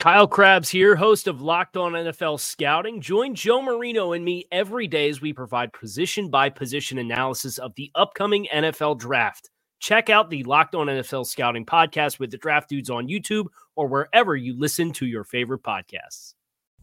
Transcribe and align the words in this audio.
Kyle 0.00 0.26
Crabbs 0.26 0.68
here, 0.68 0.96
host 0.96 1.26
of 1.28 1.40
Locked 1.40 1.76
On 1.76 1.92
NFL 1.92 2.38
Scouting. 2.38 3.00
Join 3.00 3.34
Joe 3.34 3.62
Marino 3.62 4.12
and 4.12 4.24
me 4.24 4.46
every 4.52 4.86
day 4.86 5.08
as 5.08 5.22
we 5.22 5.32
provide 5.32 5.72
position 5.72 6.28
by 6.28 6.50
position 6.50 6.98
analysis 6.98 7.56
of 7.56 7.74
the 7.76 7.90
upcoming 7.94 8.46
NFL 8.52 8.98
draft. 8.98 9.48
Check 9.80 10.10
out 10.10 10.28
the 10.28 10.42
Locked 10.44 10.74
On 10.74 10.88
NFL 10.88 11.26
Scouting 11.26 11.64
podcast 11.64 12.18
with 12.18 12.30
the 12.30 12.36
draft 12.36 12.68
dudes 12.68 12.90
on 12.90 13.08
YouTube 13.08 13.46
or 13.76 13.86
wherever 13.86 14.36
you 14.36 14.58
listen 14.58 14.92
to 14.94 15.06
your 15.06 15.24
favorite 15.24 15.62
podcasts. 15.62 16.34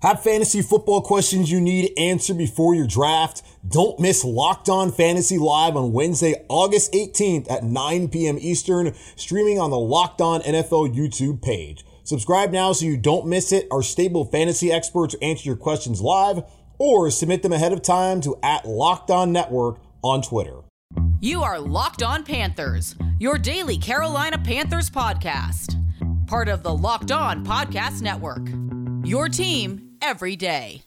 Have 0.01 0.23
fantasy 0.23 0.63
football 0.63 1.01
questions 1.01 1.51
you 1.51 1.61
need 1.61 1.91
answered 1.99 2.39
before 2.39 2.73
your 2.73 2.87
draft? 2.87 3.43
Don't 3.67 3.99
miss 3.99 4.25
Locked 4.25 4.67
On 4.67 4.91
Fantasy 4.91 5.37
Live 5.37 5.75
on 5.75 5.93
Wednesday, 5.93 6.43
August 6.49 6.91
18th 6.93 7.51
at 7.51 7.63
9 7.63 8.07
p.m. 8.07 8.37
Eastern, 8.39 8.95
streaming 9.15 9.59
on 9.59 9.69
the 9.69 9.77
Locked 9.77 10.21
On 10.21 10.41
NFL 10.41 10.95
YouTube 10.95 11.43
page. 11.43 11.85
Subscribe 12.03 12.51
now 12.51 12.73
so 12.73 12.85
you 12.85 12.97
don't 12.97 13.27
miss 13.27 13.51
it. 13.51 13.67
Our 13.71 13.83
stable 13.83 14.25
fantasy 14.25 14.71
experts 14.71 15.15
answer 15.21 15.47
your 15.47 15.55
questions 15.55 16.01
live 16.01 16.43
or 16.77 17.11
submit 17.11 17.43
them 17.43 17.53
ahead 17.53 17.73
of 17.73 17.81
time 17.81 18.21
to 18.21 18.37
at 18.41 18.65
Locked 18.65 19.11
On 19.11 19.31
Network 19.31 19.79
on 20.03 20.21
Twitter. 20.21 20.61
You 21.19 21.43
are 21.43 21.59
Locked 21.59 22.01
On 22.01 22.23
Panthers, 22.23 22.95
your 23.19 23.37
daily 23.37 23.77
Carolina 23.77 24.37
Panthers 24.37 24.89
podcast. 24.89 25.77
Part 26.27 26.47
of 26.47 26.63
the 26.63 26.73
Locked 26.73 27.11
On 27.11 27.45
Podcast 27.45 28.01
Network. 28.01 28.47
Your 29.05 29.29
team 29.29 29.97
every 30.01 30.35
day. 30.35 30.81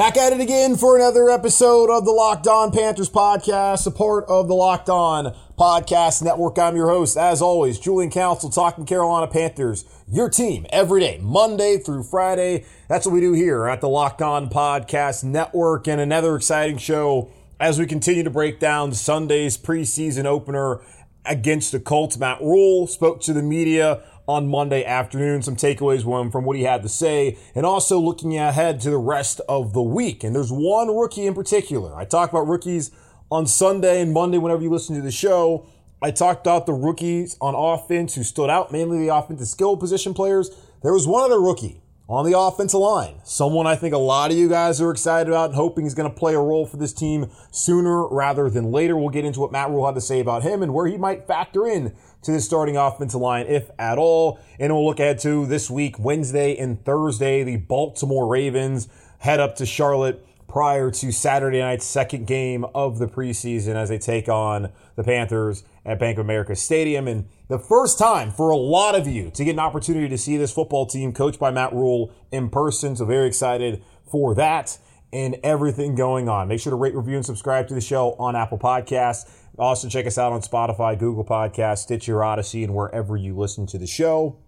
Back 0.00 0.16
at 0.16 0.32
it 0.32 0.40
again 0.40 0.76
for 0.76 0.96
another 0.96 1.28
episode 1.28 1.90
of 1.90 2.06
the 2.06 2.10
Locked 2.10 2.46
On 2.46 2.72
Panthers 2.72 3.10
podcast, 3.10 3.86
a 3.86 3.90
part 3.90 4.24
of 4.28 4.48
the 4.48 4.54
Locked 4.54 4.88
On 4.88 5.36
Podcast 5.58 6.22
Network. 6.22 6.58
I'm 6.58 6.74
your 6.74 6.88
host, 6.88 7.18
as 7.18 7.42
always, 7.42 7.78
Julian 7.78 8.10
Council, 8.10 8.48
talking 8.48 8.86
Carolina 8.86 9.30
Panthers, 9.30 9.84
your 10.08 10.30
team 10.30 10.64
every 10.70 11.02
day, 11.02 11.18
Monday 11.20 11.76
through 11.76 12.04
Friday. 12.04 12.64
That's 12.88 13.04
what 13.04 13.12
we 13.12 13.20
do 13.20 13.34
here 13.34 13.66
at 13.66 13.82
the 13.82 13.90
Locked 13.90 14.22
On 14.22 14.48
Podcast 14.48 15.22
Network, 15.22 15.86
and 15.86 16.00
another 16.00 16.34
exciting 16.34 16.78
show 16.78 17.30
as 17.60 17.78
we 17.78 17.84
continue 17.84 18.22
to 18.22 18.30
break 18.30 18.58
down 18.58 18.94
Sunday's 18.94 19.58
preseason 19.58 20.24
opener 20.24 20.80
against 21.26 21.72
the 21.72 21.78
Colts. 21.78 22.16
Matt 22.16 22.40
Rhule 22.40 22.86
spoke 22.86 23.20
to 23.24 23.34
the 23.34 23.42
media 23.42 24.02
on 24.30 24.46
Monday 24.46 24.84
afternoon. 24.84 25.42
Some 25.42 25.56
takeaways 25.56 26.02
from 26.30 26.44
what 26.44 26.56
he 26.56 26.62
had 26.62 26.84
to 26.84 26.88
say, 26.88 27.36
and 27.54 27.66
also 27.66 27.98
looking 27.98 28.38
ahead 28.38 28.80
to 28.80 28.90
the 28.90 28.96
rest 28.96 29.40
of 29.48 29.72
the 29.72 29.82
week. 29.82 30.22
And 30.22 30.34
there's 30.34 30.52
one 30.52 30.96
rookie 30.96 31.26
in 31.26 31.34
particular. 31.34 31.96
I 31.96 32.04
talked 32.04 32.32
about 32.32 32.46
rookies 32.46 32.92
on 33.30 33.46
Sunday 33.46 34.00
and 34.00 34.12
Monday 34.12 34.38
whenever 34.38 34.62
you 34.62 34.70
listen 34.70 34.94
to 34.94 35.02
the 35.02 35.10
show. 35.10 35.66
I 36.00 36.12
talked 36.12 36.46
about 36.46 36.66
the 36.66 36.72
rookies 36.72 37.36
on 37.40 37.54
offense 37.56 38.14
who 38.14 38.22
stood 38.22 38.48
out, 38.48 38.70
mainly 38.70 38.98
the 38.98 39.14
offensive 39.14 39.48
skill 39.48 39.76
position 39.76 40.14
players. 40.14 40.50
There 40.82 40.92
was 40.92 41.06
one 41.08 41.24
other 41.24 41.40
rookie 41.40 41.82
on 42.10 42.28
the 42.28 42.36
offensive 42.36 42.80
line. 42.80 43.14
Someone 43.22 43.68
I 43.68 43.76
think 43.76 43.94
a 43.94 43.98
lot 43.98 44.32
of 44.32 44.36
you 44.36 44.48
guys 44.48 44.80
are 44.80 44.90
excited 44.90 45.28
about 45.28 45.50
and 45.50 45.54
hoping 45.54 45.86
is 45.86 45.94
going 45.94 46.10
to 46.10 46.14
play 46.14 46.34
a 46.34 46.40
role 46.40 46.66
for 46.66 46.76
this 46.76 46.92
team 46.92 47.30
sooner 47.52 48.08
rather 48.08 48.50
than 48.50 48.72
later. 48.72 48.96
We'll 48.96 49.10
get 49.10 49.24
into 49.24 49.38
what 49.38 49.52
Matt 49.52 49.70
Rhule 49.70 49.86
had 49.86 49.94
to 49.94 50.00
say 50.00 50.18
about 50.18 50.42
him 50.42 50.60
and 50.60 50.74
where 50.74 50.88
he 50.88 50.96
might 50.96 51.28
factor 51.28 51.68
in 51.68 51.94
to 52.22 52.32
the 52.32 52.40
starting 52.40 52.76
offensive 52.76 53.20
line, 53.20 53.46
if 53.46 53.70
at 53.78 53.96
all. 53.96 54.40
And 54.58 54.74
we'll 54.74 54.84
look 54.84 54.98
ahead 54.98 55.20
to 55.20 55.46
this 55.46 55.70
week, 55.70 56.00
Wednesday 56.00 56.56
and 56.56 56.84
Thursday, 56.84 57.44
the 57.44 57.58
Baltimore 57.58 58.26
Ravens 58.26 58.88
head 59.18 59.38
up 59.38 59.54
to 59.56 59.64
Charlotte 59.64 60.26
prior 60.48 60.90
to 60.90 61.12
Saturday 61.12 61.60
night's 61.60 61.86
second 61.86 62.26
game 62.26 62.64
of 62.74 62.98
the 62.98 63.06
preseason 63.06 63.76
as 63.76 63.88
they 63.88 63.98
take 63.98 64.28
on 64.28 64.72
the 64.96 65.04
Panthers 65.04 65.62
at 65.84 65.98
Bank 65.98 66.18
of 66.18 66.24
America 66.24 66.54
Stadium. 66.54 67.08
And 67.08 67.28
the 67.48 67.58
first 67.58 67.98
time 67.98 68.30
for 68.30 68.50
a 68.50 68.56
lot 68.56 68.94
of 68.94 69.06
you 69.06 69.30
to 69.30 69.44
get 69.44 69.52
an 69.52 69.58
opportunity 69.58 70.08
to 70.08 70.18
see 70.18 70.36
this 70.36 70.52
football 70.52 70.86
team 70.86 71.12
coached 71.12 71.38
by 71.38 71.50
Matt 71.50 71.72
Rhule 71.72 72.12
in 72.30 72.50
person. 72.50 72.96
So 72.96 73.04
very 73.04 73.26
excited 73.26 73.82
for 74.10 74.34
that 74.34 74.78
and 75.12 75.36
everything 75.42 75.94
going 75.94 76.28
on. 76.28 76.48
Make 76.48 76.60
sure 76.60 76.70
to 76.70 76.76
rate, 76.76 76.94
review, 76.94 77.16
and 77.16 77.26
subscribe 77.26 77.68
to 77.68 77.74
the 77.74 77.80
show 77.80 78.12
on 78.18 78.36
Apple 78.36 78.58
Podcasts. 78.58 79.28
Also, 79.58 79.88
check 79.88 80.06
us 80.06 80.16
out 80.16 80.32
on 80.32 80.40
Spotify, 80.40 80.98
Google 80.98 81.24
Podcasts, 81.24 81.78
Stitcher, 81.78 82.22
Odyssey, 82.22 82.62
and 82.62 82.74
wherever 82.74 83.16
you 83.16 83.36
listen 83.36 83.66
to 83.66 83.78
the 83.78 83.86
show. 83.86 84.38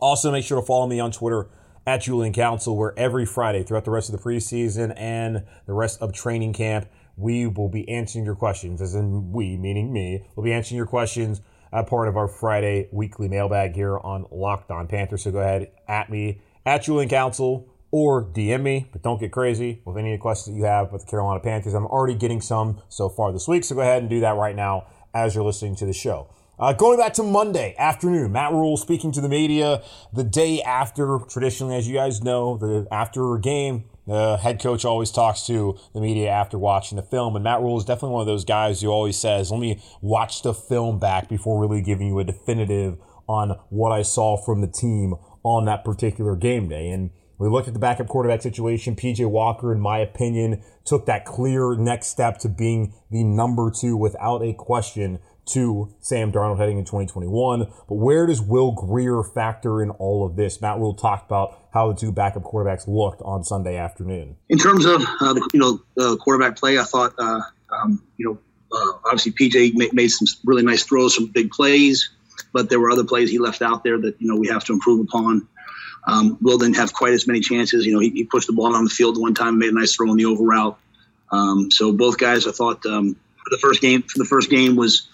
Also, 0.00 0.30
make 0.30 0.44
sure 0.44 0.60
to 0.60 0.66
follow 0.66 0.86
me 0.86 1.00
on 1.00 1.10
Twitter 1.10 1.48
at 1.86 2.02
Julian 2.02 2.32
Council, 2.32 2.76
where 2.76 2.96
every 2.96 3.26
Friday 3.26 3.62
throughout 3.62 3.84
the 3.84 3.90
rest 3.90 4.12
of 4.12 4.16
the 4.16 4.22
preseason 4.22 4.92
and 4.96 5.44
the 5.66 5.72
rest 5.72 6.00
of 6.00 6.12
training 6.12 6.52
camp, 6.52 6.86
we 7.18 7.46
will 7.46 7.68
be 7.68 7.86
answering 7.88 8.24
your 8.24 8.36
questions, 8.36 8.80
as 8.80 8.94
in 8.94 9.32
we, 9.32 9.56
meaning 9.56 9.92
me, 9.92 10.24
will 10.36 10.44
be 10.44 10.52
answering 10.52 10.76
your 10.76 10.86
questions 10.86 11.40
as 11.72 11.84
part 11.86 12.08
of 12.08 12.16
our 12.16 12.28
Friday 12.28 12.88
weekly 12.92 13.28
mailbag 13.28 13.74
here 13.74 13.98
on 13.98 14.24
Locked 14.30 14.70
On 14.70 14.86
Panthers. 14.86 15.24
So 15.24 15.32
go 15.32 15.40
ahead 15.40 15.70
at 15.88 16.10
me 16.10 16.40
at 16.64 16.84
Julian 16.84 17.08
Council 17.08 17.68
or 17.90 18.24
DM 18.24 18.62
me, 18.62 18.88
but 18.92 19.02
don't 19.02 19.18
get 19.18 19.32
crazy 19.32 19.82
with 19.84 19.96
any 19.96 20.16
questions 20.16 20.54
that 20.54 20.58
you 20.58 20.64
have 20.64 20.88
about 20.88 21.00
the 21.00 21.06
Carolina 21.06 21.40
Panthers. 21.40 21.74
I'm 21.74 21.86
already 21.86 22.14
getting 22.14 22.40
some 22.40 22.80
so 22.88 23.08
far 23.08 23.32
this 23.32 23.48
week, 23.48 23.64
so 23.64 23.74
go 23.74 23.80
ahead 23.80 24.02
and 24.02 24.10
do 24.10 24.20
that 24.20 24.36
right 24.36 24.54
now 24.54 24.86
as 25.12 25.34
you're 25.34 25.44
listening 25.44 25.74
to 25.76 25.86
the 25.86 25.92
show. 25.92 26.28
Uh, 26.58 26.72
going 26.72 26.98
back 26.98 27.14
to 27.14 27.22
Monday 27.22 27.74
afternoon, 27.78 28.32
Matt 28.32 28.52
Rhule 28.52 28.76
speaking 28.76 29.12
to 29.12 29.20
the 29.20 29.28
media 29.28 29.82
the 30.12 30.24
day 30.24 30.60
after, 30.60 31.18
traditionally, 31.28 31.76
as 31.76 31.88
you 31.88 31.94
guys 31.94 32.22
know, 32.22 32.56
the 32.56 32.86
after 32.90 33.34
a 33.34 33.40
game, 33.40 33.84
the 34.08 34.38
head 34.38 34.58
coach 34.58 34.86
always 34.86 35.10
talks 35.10 35.46
to 35.46 35.78
the 35.92 36.00
media 36.00 36.30
after 36.30 36.58
watching 36.58 36.96
the 36.96 37.02
film. 37.02 37.36
And 37.36 37.44
Matt 37.44 37.60
Rhule 37.60 37.76
is 37.76 37.84
definitely 37.84 38.14
one 38.14 38.22
of 38.22 38.26
those 38.26 38.46
guys 38.46 38.80
who 38.80 38.88
always 38.88 39.18
says, 39.18 39.50
let 39.50 39.60
me 39.60 39.82
watch 40.00 40.40
the 40.40 40.54
film 40.54 40.98
back 40.98 41.28
before 41.28 41.60
really 41.60 41.82
giving 41.82 42.08
you 42.08 42.18
a 42.18 42.24
definitive 42.24 42.96
on 43.28 43.50
what 43.68 43.92
I 43.92 44.00
saw 44.00 44.38
from 44.38 44.62
the 44.62 44.66
team 44.66 45.14
on 45.42 45.66
that 45.66 45.84
particular 45.84 46.36
game 46.36 46.70
day. 46.70 46.88
And 46.88 47.10
we 47.36 47.48
looked 47.48 47.68
at 47.68 47.74
the 47.74 47.80
backup 47.80 48.08
quarterback 48.08 48.40
situation. 48.40 48.96
PJ 48.96 49.28
Walker, 49.28 49.72
in 49.72 49.80
my 49.80 49.98
opinion, 49.98 50.62
took 50.86 51.04
that 51.04 51.26
clear 51.26 51.76
next 51.76 52.06
step 52.06 52.38
to 52.38 52.48
being 52.48 52.94
the 53.10 53.22
number 53.22 53.70
two 53.70 53.94
without 53.94 54.42
a 54.42 54.54
question 54.54 55.18
to 55.48 55.94
Sam 56.00 56.32
Darnold 56.32 56.58
heading 56.58 56.78
in 56.78 56.84
2021. 56.84 57.60
But 57.88 57.94
where 57.94 58.26
does 58.26 58.40
Will 58.40 58.72
Grier 58.72 59.22
factor 59.22 59.82
in 59.82 59.90
all 59.90 60.26
of 60.26 60.36
this? 60.36 60.60
Matt 60.60 60.78
Rhule 60.78 60.94
talked 60.94 61.26
about 61.26 61.68
how 61.72 61.92
the 61.92 61.98
two 61.98 62.12
backup 62.12 62.42
quarterbacks 62.42 62.86
looked 62.86 63.22
on 63.22 63.44
Sunday 63.44 63.76
afternoon. 63.76 64.36
In 64.48 64.58
terms 64.58 64.84
of 64.84 65.02
uh, 65.20 65.32
the, 65.32 65.48
you 65.52 65.60
know 65.60 65.80
uh, 65.98 66.16
quarterback 66.16 66.56
play, 66.56 66.78
I 66.78 66.84
thought 66.84 67.14
uh, 67.18 67.40
um, 67.70 68.02
you 68.16 68.26
know 68.26 68.38
uh, 68.72 68.98
obviously 69.06 69.32
PJ 69.32 69.74
made, 69.74 69.92
made, 69.92 70.08
some 70.08 70.26
really 70.44 70.62
nice 70.62 70.84
throws, 70.84 71.14
some 71.14 71.26
big 71.26 71.50
plays, 71.50 72.10
but 72.52 72.68
there 72.68 72.80
were 72.80 72.90
other 72.90 73.04
plays 73.04 73.30
he 73.30 73.38
left 73.38 73.62
out 73.62 73.84
there 73.84 73.98
that 73.98 74.20
you 74.20 74.28
know 74.28 74.36
we 74.36 74.48
have 74.48 74.64
to 74.64 74.72
improve 74.72 75.00
upon. 75.00 75.48
Um, 76.06 76.38
Will 76.40 76.58
didn't 76.58 76.76
have 76.76 76.92
quite 76.92 77.12
as 77.12 77.26
many 77.26 77.40
chances. 77.40 77.84
You 77.84 77.92
know, 77.92 77.98
he, 77.98 78.10
he, 78.10 78.24
pushed 78.24 78.46
the 78.46 78.54
ball 78.54 78.74
on 78.74 78.84
the 78.84 78.90
field 78.90 79.20
one 79.20 79.34
time, 79.34 79.58
made 79.58 79.70
a 79.70 79.74
nice 79.74 79.94
throw 79.94 80.08
on 80.10 80.16
the 80.16 80.24
over 80.24 80.42
route. 80.42 80.78
Um, 81.30 81.70
so 81.70 81.92
both 81.92 82.16
guys, 82.16 82.46
I 82.46 82.52
thought 82.52 82.86
um, 82.86 83.16
for 83.48 83.56
the 83.56 83.60
first 83.60 83.80
game, 83.80 84.02
for 84.02 84.18
the 84.18 84.24
first 84.24 84.50
game 84.50 84.76
was 84.76 85.08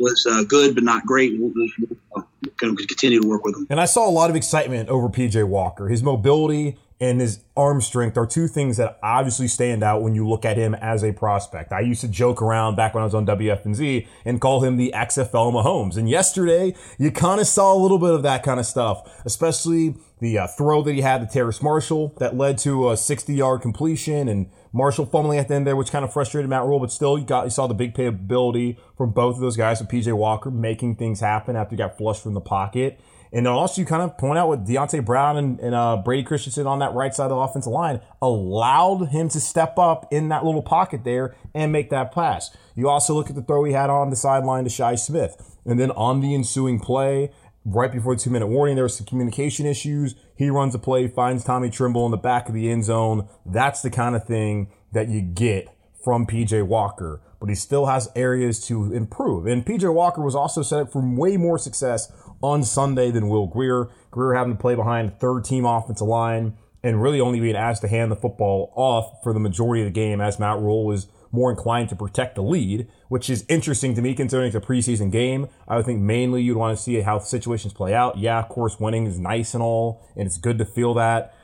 was 0.00 0.26
uh, 0.30 0.42
good, 0.44 0.74
but 0.74 0.84
not 0.84 1.04
great. 1.04 1.38
We'll, 1.38 1.52
we'll, 1.54 2.26
to 2.58 2.86
continue 2.86 3.20
to 3.20 3.28
work 3.28 3.44
with 3.44 3.54
him. 3.54 3.66
And 3.68 3.80
I 3.80 3.84
saw 3.84 4.08
a 4.08 4.10
lot 4.10 4.30
of 4.30 4.36
excitement 4.36 4.88
over 4.88 5.08
PJ 5.08 5.46
Walker. 5.46 5.88
His 5.88 6.02
mobility 6.02 6.78
and 6.98 7.20
his 7.20 7.40
arm 7.54 7.82
strength 7.82 8.16
are 8.16 8.26
two 8.26 8.48
things 8.48 8.78
that 8.78 8.98
obviously 9.02 9.46
stand 9.48 9.82
out 9.82 10.00
when 10.00 10.14
you 10.14 10.26
look 10.26 10.46
at 10.46 10.56
him 10.56 10.74
as 10.74 11.04
a 11.04 11.12
prospect. 11.12 11.72
I 11.72 11.80
used 11.80 12.00
to 12.00 12.08
joke 12.08 12.40
around 12.40 12.76
back 12.76 12.94
when 12.94 13.02
I 13.02 13.04
was 13.04 13.14
on 13.14 13.26
WFNZ 13.26 14.06
and 14.24 14.40
call 14.40 14.64
him 14.64 14.78
the 14.78 14.92
XFL 14.94 15.52
Mahomes. 15.52 15.98
And 15.98 16.08
yesterday, 16.08 16.74
you 16.98 17.10
kind 17.10 17.40
of 17.40 17.46
saw 17.46 17.74
a 17.74 17.78
little 17.78 17.98
bit 17.98 18.14
of 18.14 18.22
that 18.22 18.42
kind 18.42 18.58
of 18.58 18.64
stuff, 18.64 19.22
especially 19.26 19.96
the 20.20 20.38
uh, 20.38 20.46
throw 20.46 20.82
that 20.82 20.94
he 20.94 21.02
had 21.02 21.20
to 21.20 21.26
Terrace 21.26 21.62
Marshall 21.62 22.14
that 22.18 22.34
led 22.34 22.56
to 22.58 22.90
a 22.90 22.96
60 22.96 23.34
yard 23.34 23.60
completion 23.60 24.28
and 24.28 24.50
Marshall 24.76 25.06
fumbling 25.06 25.38
at 25.38 25.48
the 25.48 25.54
end 25.54 25.66
there, 25.66 25.74
which 25.74 25.90
kind 25.90 26.04
of 26.04 26.12
frustrated 26.12 26.50
Matt 26.50 26.64
Rhule, 26.64 26.78
but 26.78 26.92
still, 26.92 27.18
you 27.18 27.24
got 27.24 27.44
you 27.44 27.50
saw 27.50 27.66
the 27.66 27.72
big 27.72 27.94
playability 27.94 28.76
from 28.94 29.10
both 29.10 29.36
of 29.36 29.40
those 29.40 29.56
guys. 29.56 29.80
With 29.80 29.88
PJ 29.88 30.12
Walker 30.12 30.50
making 30.50 30.96
things 30.96 31.20
happen 31.20 31.56
after 31.56 31.70
he 31.70 31.78
got 31.78 31.96
flushed 31.96 32.22
from 32.22 32.34
the 32.34 32.42
pocket, 32.42 33.00
and 33.32 33.48
also 33.48 33.80
you 33.80 33.86
kind 33.86 34.02
of 34.02 34.18
point 34.18 34.38
out 34.38 34.50
with 34.50 34.68
Deonte 34.68 35.02
Brown 35.02 35.38
and, 35.38 35.58
and 35.60 35.74
uh, 35.74 35.96
Brady 35.96 36.24
Christensen 36.24 36.66
on 36.66 36.80
that 36.80 36.92
right 36.92 37.14
side 37.14 37.24
of 37.24 37.30
the 37.30 37.36
offensive 37.36 37.72
line 37.72 38.00
allowed 38.20 39.06
him 39.06 39.30
to 39.30 39.40
step 39.40 39.78
up 39.78 40.06
in 40.12 40.28
that 40.28 40.44
little 40.44 40.62
pocket 40.62 41.04
there 41.04 41.34
and 41.54 41.72
make 41.72 41.88
that 41.88 42.12
pass. 42.12 42.54
You 42.74 42.90
also 42.90 43.14
look 43.14 43.30
at 43.30 43.34
the 43.34 43.42
throw 43.42 43.64
he 43.64 43.72
had 43.72 43.88
on 43.88 44.10
the 44.10 44.16
sideline 44.16 44.64
to 44.64 44.70
Shi 44.70 44.98
Smith, 44.98 45.56
and 45.64 45.80
then 45.80 45.90
on 45.92 46.20
the 46.20 46.34
ensuing 46.34 46.80
play, 46.80 47.32
right 47.66 47.90
before 47.92 48.14
the 48.14 48.22
two 48.22 48.30
minute 48.30 48.46
warning, 48.46 48.76
there 48.76 48.84
was 48.84 48.96
some 48.96 49.06
communication 49.06 49.66
issues. 49.66 50.14
He 50.36 50.48
runs 50.48 50.74
a 50.74 50.78
play, 50.78 51.08
finds 51.08 51.44
Tommy 51.44 51.68
Tremble 51.68 52.06
in 52.06 52.12
the 52.12 52.16
back 52.16 52.48
of 52.48 52.54
the 52.54 52.70
end 52.70 52.84
zone. 52.84 53.28
That's 53.44 53.82
the 53.82 53.90
kind 53.90 54.14
of 54.14 54.24
thing 54.24 54.70
that 54.92 55.08
you 55.08 55.20
get 55.20 55.68
from 56.04 56.26
PJ 56.26 56.64
Walker, 56.66 57.20
but 57.40 57.48
he 57.48 57.56
still 57.56 57.86
has 57.86 58.08
areas 58.14 58.64
to 58.68 58.92
improve. 58.92 59.46
And 59.46 59.66
PJ 59.66 59.92
Walker 59.92 60.22
was 60.22 60.36
also 60.36 60.62
set 60.62 60.80
up 60.80 60.92
for 60.92 61.02
way 61.02 61.36
more 61.36 61.58
success 61.58 62.12
on 62.40 62.62
Sunday 62.62 63.10
than 63.10 63.28
Will 63.28 63.48
Grier. 63.48 63.88
Grier 64.12 64.34
having 64.34 64.54
to 64.54 64.60
play 64.60 64.76
behind 64.76 65.18
third 65.18 65.44
team 65.44 65.64
offensive 65.64 66.06
line 66.06 66.56
and 66.84 67.02
really 67.02 67.20
only 67.20 67.40
being 67.40 67.56
asked 67.56 67.82
to 67.82 67.88
hand 67.88 68.12
the 68.12 68.16
football 68.16 68.72
off 68.76 69.20
for 69.24 69.32
the 69.32 69.40
majority 69.40 69.82
of 69.82 69.86
the 69.86 69.90
game 69.90 70.20
as 70.20 70.38
Matt 70.38 70.60
Rhule 70.60 70.86
was 70.86 71.08
more 71.36 71.50
inclined 71.50 71.90
to 71.90 71.96
protect 71.96 72.34
the 72.34 72.42
lead, 72.42 72.88
which 73.08 73.28
is 73.28 73.44
interesting 73.48 73.94
to 73.94 74.00
me 74.00 74.14
considering 74.14 74.46
it's 74.46 74.56
a 74.56 74.60
preseason 74.60 75.12
game. 75.12 75.48
I 75.68 75.76
would 75.76 75.84
think 75.84 76.00
mainly 76.00 76.42
you'd 76.42 76.56
want 76.56 76.76
to 76.76 76.82
see 76.82 76.98
how 77.02 77.18
situations 77.18 77.74
play 77.74 77.94
out. 77.94 78.16
Yeah, 78.16 78.38
of 78.38 78.48
course, 78.48 78.80
winning 78.80 79.06
is 79.06 79.18
nice 79.18 79.52
and 79.52 79.62
all, 79.62 80.02
and 80.16 80.26
it's 80.26 80.38
good 80.38 80.56
to 80.58 80.64
feel 80.64 80.94
that, 80.94 81.34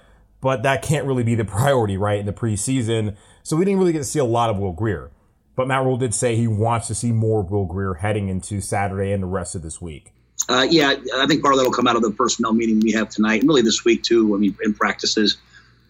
but 0.41 0.63
that 0.63 0.83
can't 0.83 1.07
really 1.07 1.23
be 1.23 1.35
the 1.35 1.45
priority, 1.59 1.99
right, 1.99 2.19
in 2.19 2.27
the 2.27 2.33
preseason. 2.33 3.17
So 3.43 3.55
we 3.55 3.67
didn't 3.67 3.81
really 3.81 3.93
get 3.93 3.99
to 3.99 4.05
see 4.05 4.19
a 4.19 4.25
lot 4.25 4.49
of 4.49 4.59
Will 4.59 4.73
Grier. 4.73 5.11
But 5.55 5.69
Matt 5.69 5.85
Rhule 5.85 5.99
did 5.99 6.15
say 6.15 6.35
he 6.35 6.47
wants 6.47 6.87
to 6.87 6.95
see 6.95 7.13
more 7.13 7.43
Will 7.43 7.67
Grier 7.67 7.95
heading 7.95 8.31
into 8.31 8.63
Saturday 8.63 9.13
and 9.13 9.23
the 9.23 9.27
rest 9.27 9.55
of 9.55 9.61
this 9.61 9.83
week. 9.83 10.13
Uh, 10.49 10.67
yeah, 10.69 10.95
I 11.17 11.27
think 11.27 11.43
part 11.43 11.55
of 11.55 11.61
that 11.61 11.65
will 11.65 11.73
come 11.73 11.87
out 11.87 11.97
of 11.97 12.03
the 12.03 12.11
personnel 12.11 12.55
meeting 12.55 12.81
we 12.81 12.93
have 12.93 13.11
tonight, 13.11 13.41
and 13.41 13.49
really 13.49 13.63
this 13.63 13.85
week 13.85 14.03
too. 14.03 14.35
I 14.35 14.39
mean, 14.39 14.57
in 14.65 14.73
practices. 14.73 15.37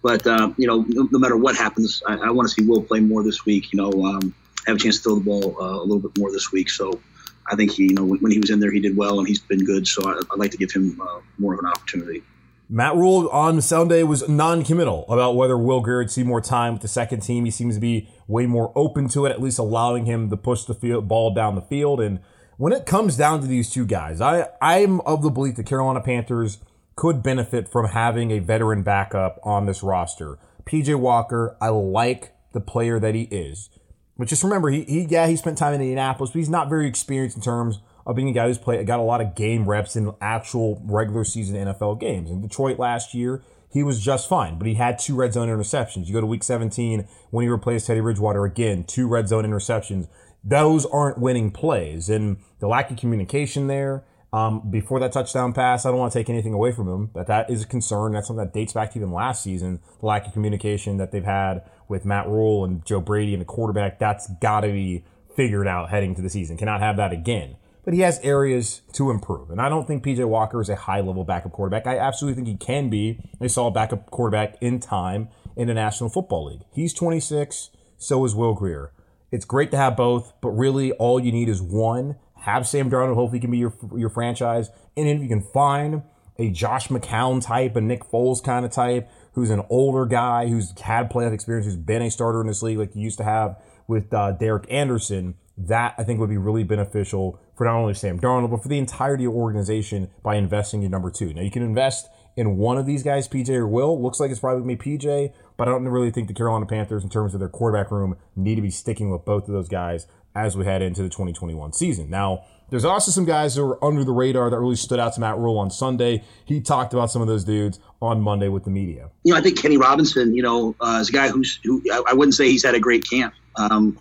But 0.03 0.27
uh, 0.27 0.53
you 0.57 0.67
know, 0.67 0.85
no, 0.89 1.09
no, 1.11 1.19
matter 1.19 1.37
what 1.37 1.57
happens, 1.57 2.03
I, 2.07 2.17
I 2.17 2.31
want 2.31 2.49
to 2.49 2.55
see 2.55 2.67
Will 2.69 2.83
play 2.83 3.01
more 3.01 3.23
this 3.23 3.45
week. 3.47 3.73
You 3.73 3.79
know, 3.81 4.05
um, 4.05 4.35
have 4.67 4.77
a 4.77 4.79
chance 4.79 4.97
to 4.99 5.03
throw 5.03 5.15
the 5.15 5.21
ball 5.21 5.57
uh, 5.61 5.81
a 5.81 5.85
little 5.85 6.01
bit 6.01 6.19
more 6.19 6.33
this 6.33 6.53
week. 6.53 6.71
So 6.71 7.01
I 7.47 7.57
think 7.57 7.73
he, 7.73 7.85
you 7.85 7.95
know, 7.95 8.05
when, 8.05 8.21
when, 8.21 8.33
he 8.33 8.39
was 8.39 8.51
in 8.51 8.61
there, 8.61 8.73
he 8.73 8.81
did 8.81 8.97
well, 8.97 9.19
and 9.19 9.29
he's 9.29 9.41
been 9.41 9.65
good. 9.65 9.87
So 9.87 10.09
I, 10.09 10.15
would 10.15 10.39
like 10.39 10.51
to 10.51 10.57
give 10.57 10.73
him 10.73 11.01
uh, 11.01 11.21
more 11.39 11.55
of 11.55 11.61
an 11.61 11.67
opportunity. 11.67 12.23
Matt 12.69 12.95
Rhule 12.95 13.29
on 13.29 13.61
Sunday 13.61 14.03
was 14.03 14.27
non-committal 14.29 15.05
about 15.09 15.37
whether 15.37 15.59
Will 15.59 15.83
would 15.83 16.11
see 16.11 16.23
more 16.23 16.41
time 16.41 16.73
with 16.73 16.83
the 16.83 16.89
second 16.89 17.21
team. 17.21 17.45
He 17.45 17.51
seems 17.51 17.75
to 17.75 17.81
be 17.81 18.09
way 18.27 18.47
more 18.47 18.73
open 18.75 19.09
to 19.11 19.27
it, 19.27 19.31
at 19.31 19.43
least 19.43 19.59
allowing 19.59 20.07
him 20.07 20.31
to 20.31 20.37
push 20.39 20.65
the 20.65 20.73
field, 20.73 21.07
ball 21.07 21.35
down 21.35 21.55
the 21.55 21.61
field. 21.61 22.01
And 22.01 22.21
when 22.57 22.73
it 22.73 22.87
comes 22.87 23.17
down 23.17 23.43
to 23.43 23.47
these 23.47 23.71
two 23.71 23.85
guys, 23.85 24.21
I 24.23 24.49
I'm 24.63 25.01
of 25.03 25.23
the 25.23 25.31
belief 25.31 25.57
the 25.57 25.65
Carolina 25.65 26.01
Panthers 26.01 26.59
could 27.03 27.21
benefit 27.21 27.69
from 27.69 27.87
having 27.87 28.31
a 28.31 28.39
veteran 28.39 28.85
backup 28.85 29.41
on 29.43 29.67
this 29.67 29.83
roster. 29.83 30.39
PJ 30.65 30.95
Walker, 30.95 31.57
I 31.61 31.67
like 31.67 32.33
the 32.53 32.61
player 32.61 33.01
that 33.01 33.17
he 33.17 33.23
is. 33.23 33.71
But 34.17 34.29
just 34.29 34.45
remember, 34.45 34.71
he, 34.71 34.85
he 34.85 35.01
yeah, 35.11 35.27
he 35.27 35.35
spent 35.35 35.59
time 35.59 35.75
in 35.75 35.81
Indianapolis, 35.81 36.31
but 36.31 36.39
he's 36.39 36.49
not 36.49 36.69
very 36.69 36.87
experienced 36.87 37.37
in 37.37 37.43
terms 37.43 37.81
of 38.07 38.15
being 38.15 38.29
a 38.29 38.33
guy 38.33 38.47
who's 38.47 38.57
played 38.57 38.87
got 38.87 39.01
a 39.01 39.03
lot 39.03 39.21
of 39.21 39.35
game 39.35 39.69
reps 39.69 39.97
in 39.97 40.13
actual 40.21 40.81
regular 40.85 41.25
season 41.25 41.57
NFL 41.57 41.99
games. 41.99 42.31
In 42.31 42.41
Detroit 42.41 42.79
last 42.79 43.15
year, 43.15 43.43
he 43.69 43.83
was 43.83 44.01
just 44.01 44.29
fine, 44.29 44.57
but 44.57 44.69
he 44.69 44.75
had 44.75 45.01
two 45.01 45.17
red 45.17 45.33
zone 45.33 45.49
interceptions. 45.49 46.07
You 46.07 46.13
go 46.13 46.21
to 46.21 46.27
week 46.27 46.45
17 46.45 47.09
when 47.31 47.43
he 47.43 47.49
replaced 47.49 47.89
Teddy 47.89 47.99
Bridgewater 47.99 48.45
again, 48.45 48.85
two 48.85 49.09
red 49.09 49.27
zone 49.27 49.43
interceptions. 49.43 50.07
Those 50.45 50.87
aren't 50.87 51.19
winning 51.19 51.51
plays. 51.51 52.09
And 52.09 52.37
the 52.61 52.69
lack 52.69 52.93
of 52.93 52.97
communication 52.97 53.67
there, 53.67 54.05
um, 54.33 54.71
before 54.71 54.99
that 55.01 55.13
touchdown 55.13 55.53
pass, 55.53 55.85
I 55.85 55.91
don't 55.91 55.99
want 55.99 56.13
to 56.13 56.19
take 56.19 56.31
anything 56.31 56.55
away 56.55 56.73
from 56.73 56.89
him, 56.89 57.11
but 57.13 57.27
that 57.27 57.51
is 57.51 57.63
a 57.63 57.67
concern. 57.67 58.13
That's 58.13 58.29
something 58.29 58.45
that 58.45 58.55
dates 58.55 58.73
back 58.73 58.93
to 58.93 58.99
even 58.99 59.13
last 59.13 59.43
season. 59.43 59.81
The 60.01 60.07
lack 60.07 60.27
of 60.27 60.33
communication 60.33 60.97
that 60.97 61.13
they've 61.13 61.25
had 61.25 61.63
with 61.89 62.07
Matt 62.07 62.29
Rhule 62.29 62.65
and 62.65 62.85
Joe 62.87 63.01
Brady 63.01 63.35
and 63.35 63.43
the 63.43 63.47
quarterback, 63.47 63.99
that's 63.99 64.31
got 64.41 64.61
to 64.61 64.69
be 64.69 65.05
figured 65.37 65.67
out 65.67 65.91
heading 65.91 66.15
to 66.15 66.23
the 66.23 66.31
season. 66.31 66.57
Cannot 66.57 66.81
have 66.81 66.97
that 66.97 67.13
again. 67.13 67.57
But 67.85 67.95
he 67.95 68.01
has 68.01 68.21
areas 68.21 68.81
to 68.93 69.11
improve. 69.11 69.51
And 69.51 69.61
I 69.61 69.69
don't 69.69 69.87
think 69.87 70.05
PJ 70.05 70.27
Walker 70.27 70.61
is 70.61 70.69
a 70.69 70.77
high 70.77 71.01
level 71.01 71.25
backup 71.25 71.53
quarterback. 71.53 71.87
I 71.87 71.99
absolutely 71.99 72.37
think 72.37 72.49
he 72.49 72.65
can 72.65 72.89
be 72.89 73.21
They 73.41 73.49
saw 73.49 73.67
a 73.67 73.71
backup 73.73 74.11
quarterback 74.11 74.57
in 74.63 74.81
time 74.81 75.29
in 75.57 75.69
the 75.69 75.75
National 75.75 76.09
Football 76.09 76.47
League. 76.47 76.63
He's 76.73 76.95
26, 76.95 77.71
so 77.99 78.25
is 78.25 78.35
Will 78.35 78.55
Grier. 78.55 78.93
It's 79.31 79.45
great 79.45 79.71
to 79.73 79.77
have 79.77 79.97
both, 79.97 80.33
but 80.41 80.51
really 80.51 80.93
all 80.93 81.19
you 81.19 81.33
need 81.33 81.49
is 81.49 81.61
one 81.61 82.17
have 82.43 82.67
Sam 82.67 82.91
Darnold. 82.91 83.15
Hopefully, 83.15 83.41
can 83.41 83.51
be 83.51 83.59
your 83.59 83.75
your 83.97 84.11
franchise. 84.11 84.71
And 84.97 85.09
if 85.09 85.21
you 85.21 85.29
can 85.29 85.43
find 85.43 86.03
a 86.39 86.51
Josh 86.51 86.89
McCown 86.89 87.45
type, 87.45 87.77
a 87.77 87.81
Nick 87.81 88.05
Foles 88.05 88.43
kind 88.43 88.65
of 88.65 88.73
type, 88.73 89.09
who's 89.33 89.51
an 89.51 89.63
older 89.69 90.07
guy 90.07 90.49
who's 90.49 90.79
had 90.81 91.11
playoff 91.11 91.33
experience, 91.33 91.67
who's 91.67 91.77
been 91.77 92.03
a 92.03 92.11
starter 92.11 92.41
in 92.41 92.47
this 92.47 92.63
league, 92.63 92.79
like 92.79 92.95
you 92.95 93.03
used 93.03 93.19
to 93.19 93.25
have 93.25 93.61
with 93.87 94.13
uh, 94.13 94.33
Derek 94.33 94.65
Anderson, 94.71 95.35
that 95.59 95.95
I 95.99 96.05
think 96.05 96.21
would 96.21 96.31
be 96.31 96.39
really 96.39 96.65
beneficial 96.65 97.39
for 97.57 97.65
not 97.65 97.77
only 97.77 97.95
Sam 97.95 98.19
Darnold 98.19 98.51
but 98.51 98.63
for 98.63 98.69
the 98.69 98.79
entirety 98.79 99.25
of 99.25 99.35
organization 99.35 100.11
by 100.23 100.37
investing 100.37 100.83
in 100.83 100.91
number 100.91 101.11
two. 101.11 101.33
Now 101.35 101.43
you 101.43 101.51
can 101.51 101.63
invest 101.63 102.09
in 102.37 102.57
one 102.57 102.79
of 102.79 102.87
these 102.87 103.03
guys, 103.03 103.29
PJ 103.29 103.51
or 103.51 103.69
Will. 103.69 104.01
Looks 104.01 104.19
like 104.19 104.31
it's 104.31 104.41
probably 104.41 104.63
going 104.63 104.79
to 104.79 104.85
be 104.85 104.99
PJ, 104.99 105.33
but 105.57 105.69
I 105.69 105.71
don't 105.71 105.87
really 105.87 106.11
think 106.11 106.29
the 106.29 106.35
Carolina 106.35 106.67
Panthers, 106.67 107.05
in 107.05 107.11
terms 107.11 107.35
of 107.35 107.41
their 107.41 107.49
quarterback 107.49 107.91
room, 107.91 108.17
need 108.35 108.55
to 108.55 108.63
be 108.63 108.71
sticking 108.71 109.11
with 109.11 109.25
both 109.25 109.49
of 109.49 109.53
those 109.53 109.69
guys 109.69 110.07
as 110.35 110.57
we 110.57 110.65
head 110.65 110.83
into 110.83 111.03
the 111.03 111.09
2021 111.09 111.73
season. 111.73 112.09
Now, 112.11 112.45
there's 112.71 112.87
also 112.87 113.11
some 113.11 113.27
guys 113.27 113.55
that 113.55 113.65
were 113.65 113.83
under 113.85 114.03
the 114.03 114.13
radar 114.13 114.49
that 114.49 114.59
really 114.59 114.77
stood 114.77 114.99
out 114.99 115.13
to 115.15 115.21
Matt 115.21 115.37
Rhule 115.37 115.59
on 115.59 115.71
Sunday. 115.71 116.25
He 116.47 116.61
talked 116.61 116.95
about 116.95 117.11
some 117.11 117.21
of 117.21 117.29
those 117.29 117.45
dudes 117.45 117.79
on 118.01 118.23
Monday 118.23 118.49
with 118.49 118.65
the 118.65 118.71
media. 118.71 119.11
You 119.25 119.35
know, 119.35 119.39
I 119.39 119.43
think 119.43 119.61
Kenny 119.61 119.77
Robinson, 119.77 120.35
you 120.35 120.43
know, 120.43 120.75
uh, 120.81 120.99
is 121.01 121.11
a 121.11 121.13
guy 121.13 121.29
who's 121.29 121.61
who 121.65 121.83
I 122.09 122.15
wouldn't 122.15 122.35
say 122.35 122.49
he's 122.49 122.65
had 122.65 122.75
a 122.75 122.81
great 122.81 123.05
camp, 123.09 123.35
um, 123.57 123.99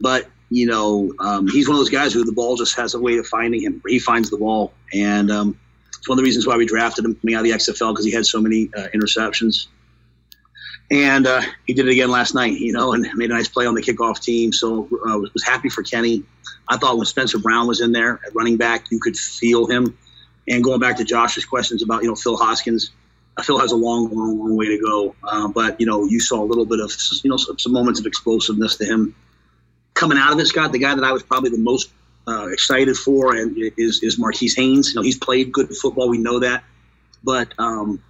but 0.00 0.28
you 0.50 0.66
know, 0.66 1.12
um, 1.18 1.48
he's 1.48 1.66
one 1.66 1.74
of 1.74 1.80
those 1.80 1.90
guys 1.90 2.12
who 2.12 2.24
the 2.24 2.32
ball 2.32 2.56
just 2.56 2.76
has 2.76 2.94
a 2.94 3.00
way 3.00 3.16
of 3.16 3.26
finding 3.26 3.62
him. 3.62 3.82
He 3.88 3.98
finds 3.98 4.30
the 4.30 4.36
ball, 4.36 4.72
and 4.92 5.30
um, 5.30 5.58
it's 5.98 6.08
one 6.08 6.16
of 6.16 6.22
the 6.22 6.24
reasons 6.24 6.46
why 6.46 6.56
we 6.56 6.64
drafted 6.64 7.04
him 7.04 7.16
coming 7.16 7.34
out 7.34 7.38
of 7.38 7.44
the 7.44 7.50
XFL 7.50 7.92
because 7.92 8.04
he 8.04 8.12
had 8.12 8.24
so 8.24 8.40
many 8.40 8.70
uh, 8.76 8.86
interceptions 8.94 9.66
and 10.90 11.26
uh, 11.26 11.40
he 11.66 11.72
did 11.72 11.86
it 11.86 11.92
again 11.92 12.10
last 12.10 12.34
night, 12.34 12.52
you 12.52 12.72
know, 12.72 12.92
and 12.92 13.06
made 13.14 13.30
a 13.30 13.34
nice 13.34 13.48
play 13.48 13.66
on 13.66 13.74
the 13.74 13.82
kickoff 13.82 14.20
team. 14.20 14.52
So 14.52 14.84
uh, 15.06 15.18
was 15.32 15.42
happy 15.44 15.68
for 15.68 15.82
Kenny. 15.82 16.22
I 16.68 16.76
thought 16.76 16.96
when 16.96 17.06
Spencer 17.06 17.38
Brown 17.38 17.66
was 17.66 17.80
in 17.80 17.92
there 17.92 18.20
at 18.26 18.34
running 18.34 18.56
back, 18.56 18.90
you 18.90 19.00
could 19.00 19.16
feel 19.16 19.66
him. 19.66 19.96
And 20.48 20.62
going 20.62 20.80
back 20.80 20.96
to 20.98 21.04
Josh's 21.04 21.44
questions 21.44 21.82
about 21.82 22.02
you 22.02 22.08
know 22.08 22.14
Phil 22.14 22.36
Hoskins, 22.36 22.90
Phil 23.42 23.58
has 23.58 23.72
a 23.72 23.76
long, 23.76 24.10
long, 24.10 24.38
long 24.38 24.56
way 24.56 24.66
to 24.66 24.78
go. 24.78 25.14
Uh, 25.24 25.48
but 25.48 25.80
you 25.80 25.86
know, 25.86 26.04
you 26.04 26.20
saw 26.20 26.42
a 26.42 26.44
little 26.44 26.66
bit 26.66 26.80
of 26.80 26.92
you 27.22 27.30
know 27.30 27.36
some, 27.36 27.58
some, 27.58 27.72
moments 27.72 27.98
of 28.00 28.06
explosiveness 28.06 28.76
to 28.76 28.84
him 28.84 29.14
coming 29.94 30.18
out 30.18 30.32
of 30.32 30.38
it. 30.38 30.46
Scott, 30.46 30.72
the 30.72 30.78
guy 30.78 30.94
that 30.94 31.04
I 31.04 31.12
was 31.12 31.22
probably 31.22 31.50
the 31.50 31.58
most 31.58 31.90
uh, 32.28 32.48
excited 32.48 32.96
for, 32.96 33.34
and 33.34 33.56
is 33.78 34.02
is 34.02 34.18
Marquis 34.18 34.50
Haynes. 34.56 34.90
You 34.90 34.96
know, 34.96 35.02
he's 35.02 35.18
played 35.18 35.52
good 35.52 35.74
football. 35.74 36.08
We 36.08 36.18
know 36.18 36.40
that, 36.40 36.64
but 37.24 37.52
um, 37.58 38.02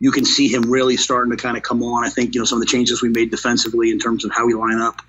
you 0.00 0.10
can 0.10 0.24
see 0.24 0.48
him 0.48 0.62
really 0.62 0.96
starting 0.96 1.30
to 1.30 1.36
kind 1.36 1.56
of 1.56 1.62
come 1.62 1.82
on. 1.82 2.04
I 2.04 2.08
think 2.08 2.34
you 2.34 2.40
know 2.40 2.44
some 2.44 2.60
of 2.60 2.66
the 2.66 2.70
changes 2.70 3.02
we 3.02 3.10
made 3.10 3.30
defensively 3.30 3.90
in 3.90 3.98
terms 3.98 4.24
of 4.24 4.32
how 4.32 4.46
we 4.46 4.54
line 4.54 4.80
up 4.80 5.00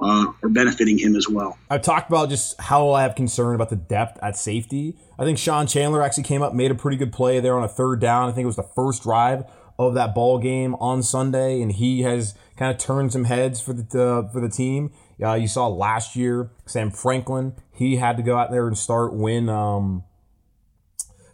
uh, 0.00 0.32
are 0.42 0.48
benefiting 0.48 0.98
him 0.98 1.16
as 1.16 1.28
well. 1.28 1.56
I've 1.70 1.82
talked 1.82 2.10
about 2.10 2.28
just 2.28 2.60
how 2.60 2.90
I 2.90 3.02
have 3.02 3.14
concern 3.14 3.54
about 3.54 3.70
the 3.70 3.76
depth 3.76 4.18
at 4.22 4.36
safety. 4.36 4.96
I 5.18 5.24
think 5.24 5.38
Sean 5.38 5.66
Chandler 5.66 6.02
actually 6.02 6.24
came 6.24 6.42
up, 6.42 6.52
made 6.52 6.70
a 6.70 6.74
pretty 6.74 6.96
good 6.96 7.12
play 7.12 7.40
there 7.40 7.56
on 7.56 7.64
a 7.64 7.68
third 7.68 8.00
down. 8.00 8.28
I 8.28 8.32
think 8.32 8.44
it 8.44 8.46
was 8.46 8.56
the 8.56 8.62
first 8.62 9.04
drive 9.04 9.44
of 9.78 9.94
that 9.94 10.14
ball 10.14 10.38
game 10.38 10.74
on 10.74 11.02
Sunday, 11.02 11.62
and 11.62 11.72
he 11.72 12.02
has 12.02 12.34
kind 12.56 12.70
of 12.70 12.78
turned 12.78 13.12
some 13.12 13.24
heads 13.24 13.60
for 13.60 13.72
the 13.72 14.02
uh, 14.02 14.28
for 14.28 14.40
the 14.40 14.48
team. 14.48 14.92
Uh, 15.22 15.34
you 15.34 15.48
saw 15.48 15.68
last 15.68 16.16
year, 16.16 16.50
Sam 16.66 16.90
Franklin, 16.90 17.54
he 17.72 17.96
had 17.96 18.16
to 18.16 18.22
go 18.22 18.36
out 18.36 18.50
there 18.50 18.66
and 18.66 18.76
start 18.76 19.14
when 19.14 19.48
um, 19.48 20.04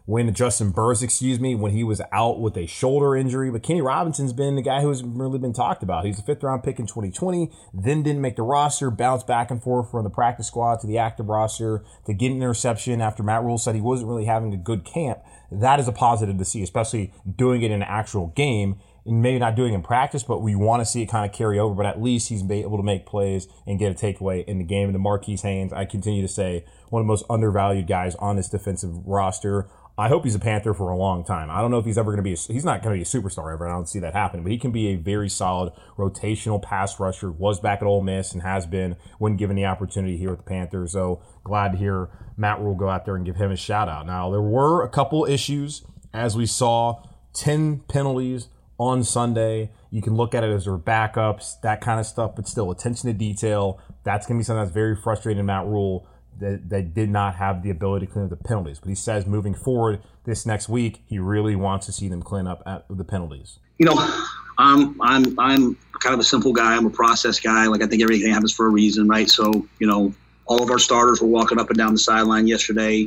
when 0.07 0.33
Juston 0.33 0.73
Burris, 0.73 1.03
excuse 1.03 1.39
me, 1.41 1.55
when 1.57 1.73
he 1.73 1.83
was 1.85 2.01
out 2.13 2.41
with 2.41 2.57
a 2.57 2.67
shoulder 2.67 3.17
injury. 3.17 3.51
But 3.51 3.65
Kenny 3.65 3.83
Robinson's 3.83 4.33
been 4.33 4.55
the 4.55 4.63
guy 4.63 4.81
who's 4.81 5.03
really 5.03 5.39
been 5.39 5.53
talked 5.53 5.83
about. 5.83 6.05
He's 6.05 6.21
a 6.21 6.23
fifth 6.23 6.45
round 6.45 6.63
pick 6.63 6.79
in 6.79 6.87
2020, 6.87 7.51
then 7.75 8.05
didn't 8.05 8.23
make 8.23 8.37
the 8.37 8.43
roster, 8.43 8.91
bounced 8.91 9.27
back 9.27 9.51
and 9.51 9.61
forth 9.61 9.91
from 9.91 10.05
the 10.05 10.11
practice 10.11 10.47
squad 10.47 10.81
to 10.81 10.87
the 10.87 10.97
active 10.97 11.29
roster 11.29 11.85
to 12.07 12.15
get 12.15 12.31
an 12.31 12.37
interception 12.37 13.01
after 13.01 13.25
Matt 13.25 13.43
Rhule 13.43 13.59
said 13.59 13.75
he 13.75 13.81
wasn't 13.81 14.09
really 14.09 14.27
having 14.27 14.55
a 14.55 14.57
good 14.57 14.85
camp. 14.85 15.19
That 15.51 15.81
is 15.81 15.89
a 15.89 15.93
positive 15.93 16.39
to 16.39 16.45
see, 16.45 16.63
especially 16.63 17.13
doing 17.37 17.63
it 17.63 17.73
in 17.73 17.83
an 17.83 17.83
actual 17.83 18.29
game. 18.29 18.79
and 19.05 19.23
maybe 19.23 19.39
not 19.39 19.55
doing 19.55 19.73
in 19.73 19.83
practice, 19.83 20.23
but 20.25 20.43
we 20.43 20.57
want 20.57 20.81
to 20.81 20.87
see 20.87 21.03
it 21.03 21.07
kind 21.07 21.29
of 21.29 21.37
carry 21.37 21.59
over. 21.59 21.75
But 21.75 21.87
at 21.87 22.03
least 22.03 22.29
he's 22.29 22.49
able 22.51 22.77
to 22.77 22.83
make 22.83 23.07
plays 23.07 23.47
and 23.67 23.79
get 23.79 23.93
a 23.93 23.95
takeaway 23.95 24.45
in 24.45 24.59
the 24.59 24.65
game. 24.65 24.89
And 24.89 24.95
the 24.95 24.99
Marquis 24.99 25.37
Haynes, 25.43 25.73
I 25.73 25.85
continue 25.85 26.23
to 26.23 26.29
say, 26.29 26.65
one 26.91 27.01
of 27.01 27.07
the 27.07 27.09
most 27.09 27.25
undervalued 27.31 27.87
guys 27.87 28.15
on 28.17 28.37
this 28.37 28.49
defensive 28.49 29.07
roster. 29.07 29.69
I 29.99 30.09
hope 30.09 30.25
he's 30.25 30.35
a 30.35 30.39
Panther 30.39 30.75
for 30.75 30.91
a 30.91 30.97
long 30.97 31.25
time. 31.25 31.51
I 31.51 31.63
don't 31.63 31.71
know 31.71 31.79
if 31.79 31.87
he's 31.87 31.97
ever 31.97 32.11
going 32.11 32.19
to 32.19 32.23
be. 32.23 32.35
A, 32.35 32.37
he's 32.37 32.67
not 32.67 32.83
going 32.83 32.95
to 32.95 32.99
be 32.99 33.03
a 33.03 33.23
superstar 33.23 33.53
ever. 33.53 33.67
I 33.67 33.73
don't 33.73 33.89
see 33.89 34.01
that 34.01 34.13
happening. 34.13 34.43
But 34.43 34.53
he 34.53 34.59
can 34.59 34.71
be 34.71 34.89
a 34.89 34.97
very 34.97 35.31
solid 35.31 35.73
rotational 35.97 36.61
pass 36.61 37.01
rusher. 37.01 37.33
Was 37.33 37.61
back 37.61 37.81
at 37.81 37.87
Ole 37.87 38.03
Miss 38.03 38.35
and 38.35 38.43
has 38.43 38.67
been 38.67 38.97
when 39.19 39.37
given 39.37 39.57
the 39.57 39.65
opportunity 39.65 40.19
here 40.19 40.31
with 40.31 40.41
the 40.41 40.45
Panthers. 40.45 40.93
So 40.93 41.23
glad 41.45 41.73
to 41.73 41.79
hear 41.79 42.11
Matt 42.37 42.61
Rhule 42.61 42.75
go 42.75 42.91
out 42.91 43.07
there 43.07 43.17
and 43.17 43.25
give 43.25 43.37
him 43.37 43.51
a 43.51 43.57
shout 43.57 43.89
out. 43.89 44.07
Now 44.07 44.31
there 44.31 44.43
were 44.43 44.85
a 44.85 44.89
couple 44.91 45.25
issues 45.25 45.83
as 46.13 46.37
we 46.37 46.45
saw. 46.45 47.03
Ten 47.33 47.81
penalties 47.89 48.49
on 48.79 49.03
Sunday. 49.03 49.71
You 49.91 50.03
can 50.03 50.15
look 50.15 50.35
at 50.35 50.45
it 50.45 50.51
as 50.51 50.65
their 50.65 50.79
backups, 50.79 51.61
that 51.63 51.81
kind 51.81 52.01
of 52.01 52.07
stuff, 52.07 52.37
but 52.37 52.47
still 52.49 52.71
attention 52.71 53.11
to 53.11 53.15
detail. 53.15 53.81
That's 54.05 54.27
going 54.27 54.39
to 54.39 54.41
be 54.41 54.45
something 54.45 54.63
that's 54.63 54.75
very 54.75 54.97
frustrating 54.97 55.47
Matt 55.47 55.67
Rhule 55.67 56.07
that, 56.41 56.69
that 56.69 56.95
did 56.95 57.11
not 57.11 57.37
have 57.37 57.63
the 57.63 57.71
ability 57.71 58.07
to 58.07 58.13
clean 58.13 58.25
up 58.25 58.31
the 58.31 58.37
penalties. 58.37 58.79
But 58.79 58.89
he 58.89 58.95
says 58.95 59.27
moving 59.27 59.55
forward 59.55 60.01
this 60.25 60.47
next 60.47 60.69
week, 60.69 61.03
he 61.07 61.19
really 61.19 61.57
wants 61.57 61.87
to 61.87 61.93
see 61.93 62.09
them 62.09 62.23
clean 62.23 62.47
up 62.47 62.63
the 62.89 63.05
penalties. 63.05 63.59
You 63.79 63.87
know, 63.87 64.23
I'm 64.59 65.01
I'm 65.01 65.39
I'm 65.39 65.79
kind 66.01 66.15
of 66.15 66.21
a 66.21 66.25
simple 66.25 66.53
guy. 66.53 66.77
I'm 66.77 66.87
a 66.87 66.91
process 66.91 67.41
guy. 67.41 67.67
Like 67.67 67.83
I 67.83 67.87
think 67.87 68.03
everything 68.03 68.33
happens 68.33 68.53
for 68.53 68.67
a 68.67 68.71
reason, 68.71 69.09
right? 69.09 69.29
So 69.29 69.67
you 69.79 69.87
know, 69.87 70.15
all 70.47 70.63
of 70.63 70.71
our 70.71 70.79
starters 70.79 71.21
were 71.21 71.29
walking 71.29 71.59
up 71.59 71.69
and 71.69 71.79
down 71.79 71.93
the 71.93 71.99
sideline 71.99 72.47
yesterday, 72.47 73.07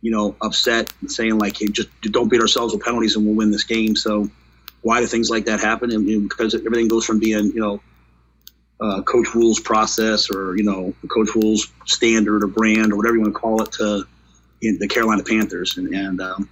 you 0.00 0.10
know, 0.10 0.34
upset 0.40 0.92
and 1.00 1.10
saying 1.10 1.38
like, 1.38 1.58
"Hey, 1.58 1.66
just 1.68 1.88
don't 2.02 2.28
beat 2.28 2.40
ourselves 2.40 2.72
with 2.72 2.82
penalties 2.82 3.16
and 3.16 3.26
we'll 3.26 3.34
win 3.34 3.50
this 3.50 3.64
game." 3.64 3.96
So 3.96 4.30
why 4.82 5.00
do 5.00 5.06
things 5.06 5.30
like 5.30 5.44
that 5.46 5.60
happen? 5.60 5.92
And 5.92 6.28
because 6.28 6.54
everything 6.54 6.88
goes 6.88 7.04
from 7.04 7.18
being 7.18 7.46
you 7.52 7.60
know 7.60 7.80
uh, 8.80 9.02
Coach 9.02 9.34
Rhule's 9.34 9.60
process 9.60 10.30
or 10.30 10.56
you 10.56 10.62
know 10.62 10.94
Coach 11.08 11.34
Rhule's 11.34 11.68
standard 11.86 12.44
or 12.44 12.46
brand 12.46 12.92
or 12.92 12.96
whatever 12.96 13.16
you 13.16 13.22
want 13.22 13.34
to 13.34 13.40
call 13.40 13.62
it 13.62 13.72
to 13.72 14.06
you 14.60 14.72
know, 14.72 14.78
the 14.78 14.88
Carolina 14.88 15.22
Panthers. 15.22 15.76
And, 15.76 15.94
and 15.94 16.20
um, 16.20 16.48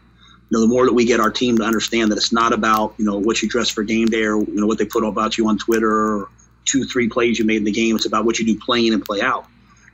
you 0.50 0.58
know, 0.58 0.60
the 0.60 0.68
more 0.68 0.86
that 0.86 0.92
we 0.92 1.04
get 1.04 1.20
our 1.20 1.30
team 1.30 1.58
to 1.58 1.64
understand 1.64 2.10
that 2.10 2.16
it's 2.16 2.32
not 2.32 2.52
about 2.52 2.94
you 2.98 3.04
know 3.04 3.18
what 3.18 3.42
you 3.42 3.48
dress 3.48 3.70
for 3.70 3.82
game 3.82 4.06
day 4.06 4.24
or 4.24 4.38
you 4.38 4.60
know 4.60 4.66
what 4.66 4.78
they 4.78 4.86
put 4.86 5.04
about 5.04 5.38
you 5.38 5.48
on 5.48 5.58
Twitter 5.58 5.90
or 5.90 6.28
two 6.64 6.84
three 6.84 7.08
plays 7.08 7.38
you 7.38 7.44
made 7.44 7.58
in 7.58 7.64
the 7.64 7.72
game. 7.72 7.96
It's 7.96 8.06
about 8.06 8.24
what 8.24 8.38
you 8.38 8.46
do 8.46 8.58
playing 8.58 8.92
and 8.92 9.04
play 9.04 9.20
out. 9.20 9.46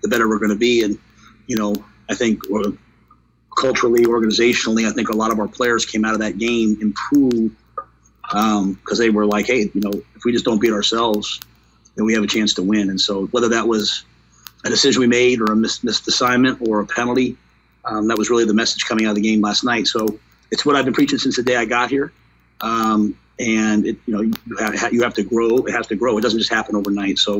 The 0.02 0.08
better 0.08 0.28
we're 0.28 0.38
going 0.38 0.50
to 0.50 0.56
be. 0.56 0.82
And 0.82 0.98
you 1.46 1.56
know, 1.56 1.74
I 2.08 2.14
think 2.14 2.42
culturally, 3.58 4.04
organizationally, 4.04 4.88
I 4.88 4.92
think 4.92 5.10
a 5.10 5.16
lot 5.16 5.32
of 5.32 5.38
our 5.38 5.48
players 5.48 5.84
came 5.84 6.04
out 6.04 6.14
of 6.14 6.20
that 6.20 6.38
game 6.38 6.78
improved 6.80 7.54
because 8.22 8.60
um, 8.60 8.98
they 8.98 9.10
were 9.10 9.26
like, 9.26 9.46
hey, 9.46 9.70
you 9.74 9.80
know, 9.80 9.92
if 10.14 10.24
we 10.24 10.32
just 10.32 10.44
don't 10.44 10.60
beat 10.60 10.72
ourselves, 10.72 11.40
then 11.94 12.04
we 12.04 12.14
have 12.14 12.22
a 12.22 12.26
chance 12.26 12.54
to 12.54 12.62
win. 12.62 12.90
And 12.90 13.00
so 13.00 13.26
whether 13.26 13.48
that 13.50 13.66
was 13.66 14.04
a 14.64 14.70
decision 14.70 15.00
we 15.00 15.06
made 15.06 15.40
or 15.40 15.52
a 15.52 15.56
missed, 15.56 15.84
missed 15.84 16.06
assignment 16.08 16.66
or 16.68 16.80
a 16.80 16.86
penalty, 16.86 17.36
um, 17.84 18.08
that 18.08 18.16
was 18.16 18.30
really 18.30 18.44
the 18.44 18.54
message 18.54 18.84
coming 18.84 19.06
out 19.06 19.10
of 19.10 19.16
the 19.16 19.22
game 19.22 19.40
last 19.40 19.64
night. 19.64 19.86
So 19.86 20.18
it's 20.50 20.64
what 20.64 20.76
I've 20.76 20.84
been 20.84 20.94
preaching 20.94 21.18
since 21.18 21.36
the 21.36 21.42
day 21.42 21.56
I 21.56 21.64
got 21.64 21.90
here. 21.90 22.12
Um, 22.60 23.18
and 23.38 23.86
it, 23.86 23.96
you 24.06 24.14
know, 24.14 24.20
you 24.20 24.32
have, 24.58 24.92
you 24.92 25.02
have 25.02 25.14
to 25.14 25.24
grow. 25.24 25.58
It 25.66 25.72
has 25.72 25.86
to 25.88 25.96
grow. 25.96 26.16
It 26.16 26.20
doesn't 26.20 26.38
just 26.38 26.52
happen 26.52 26.76
overnight. 26.76 27.18
So 27.18 27.38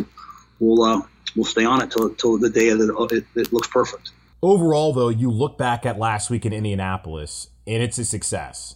we'll 0.58 0.82
uh, 0.82 1.02
we'll 1.36 1.44
stay 1.44 1.64
on 1.64 1.80
it 1.82 1.90
till, 1.92 2.10
till 2.14 2.38
the 2.38 2.50
day 2.50 2.70
that 2.70 3.08
it, 3.12 3.24
it 3.36 3.52
looks 3.52 3.68
perfect. 3.68 4.10
Overall, 4.42 4.92
though, 4.92 5.10
you 5.10 5.30
look 5.30 5.56
back 5.56 5.86
at 5.86 5.98
last 5.98 6.28
week 6.28 6.44
in 6.44 6.52
Indianapolis, 6.52 7.48
and 7.66 7.82
it's 7.82 7.98
a 7.98 8.04
success 8.04 8.74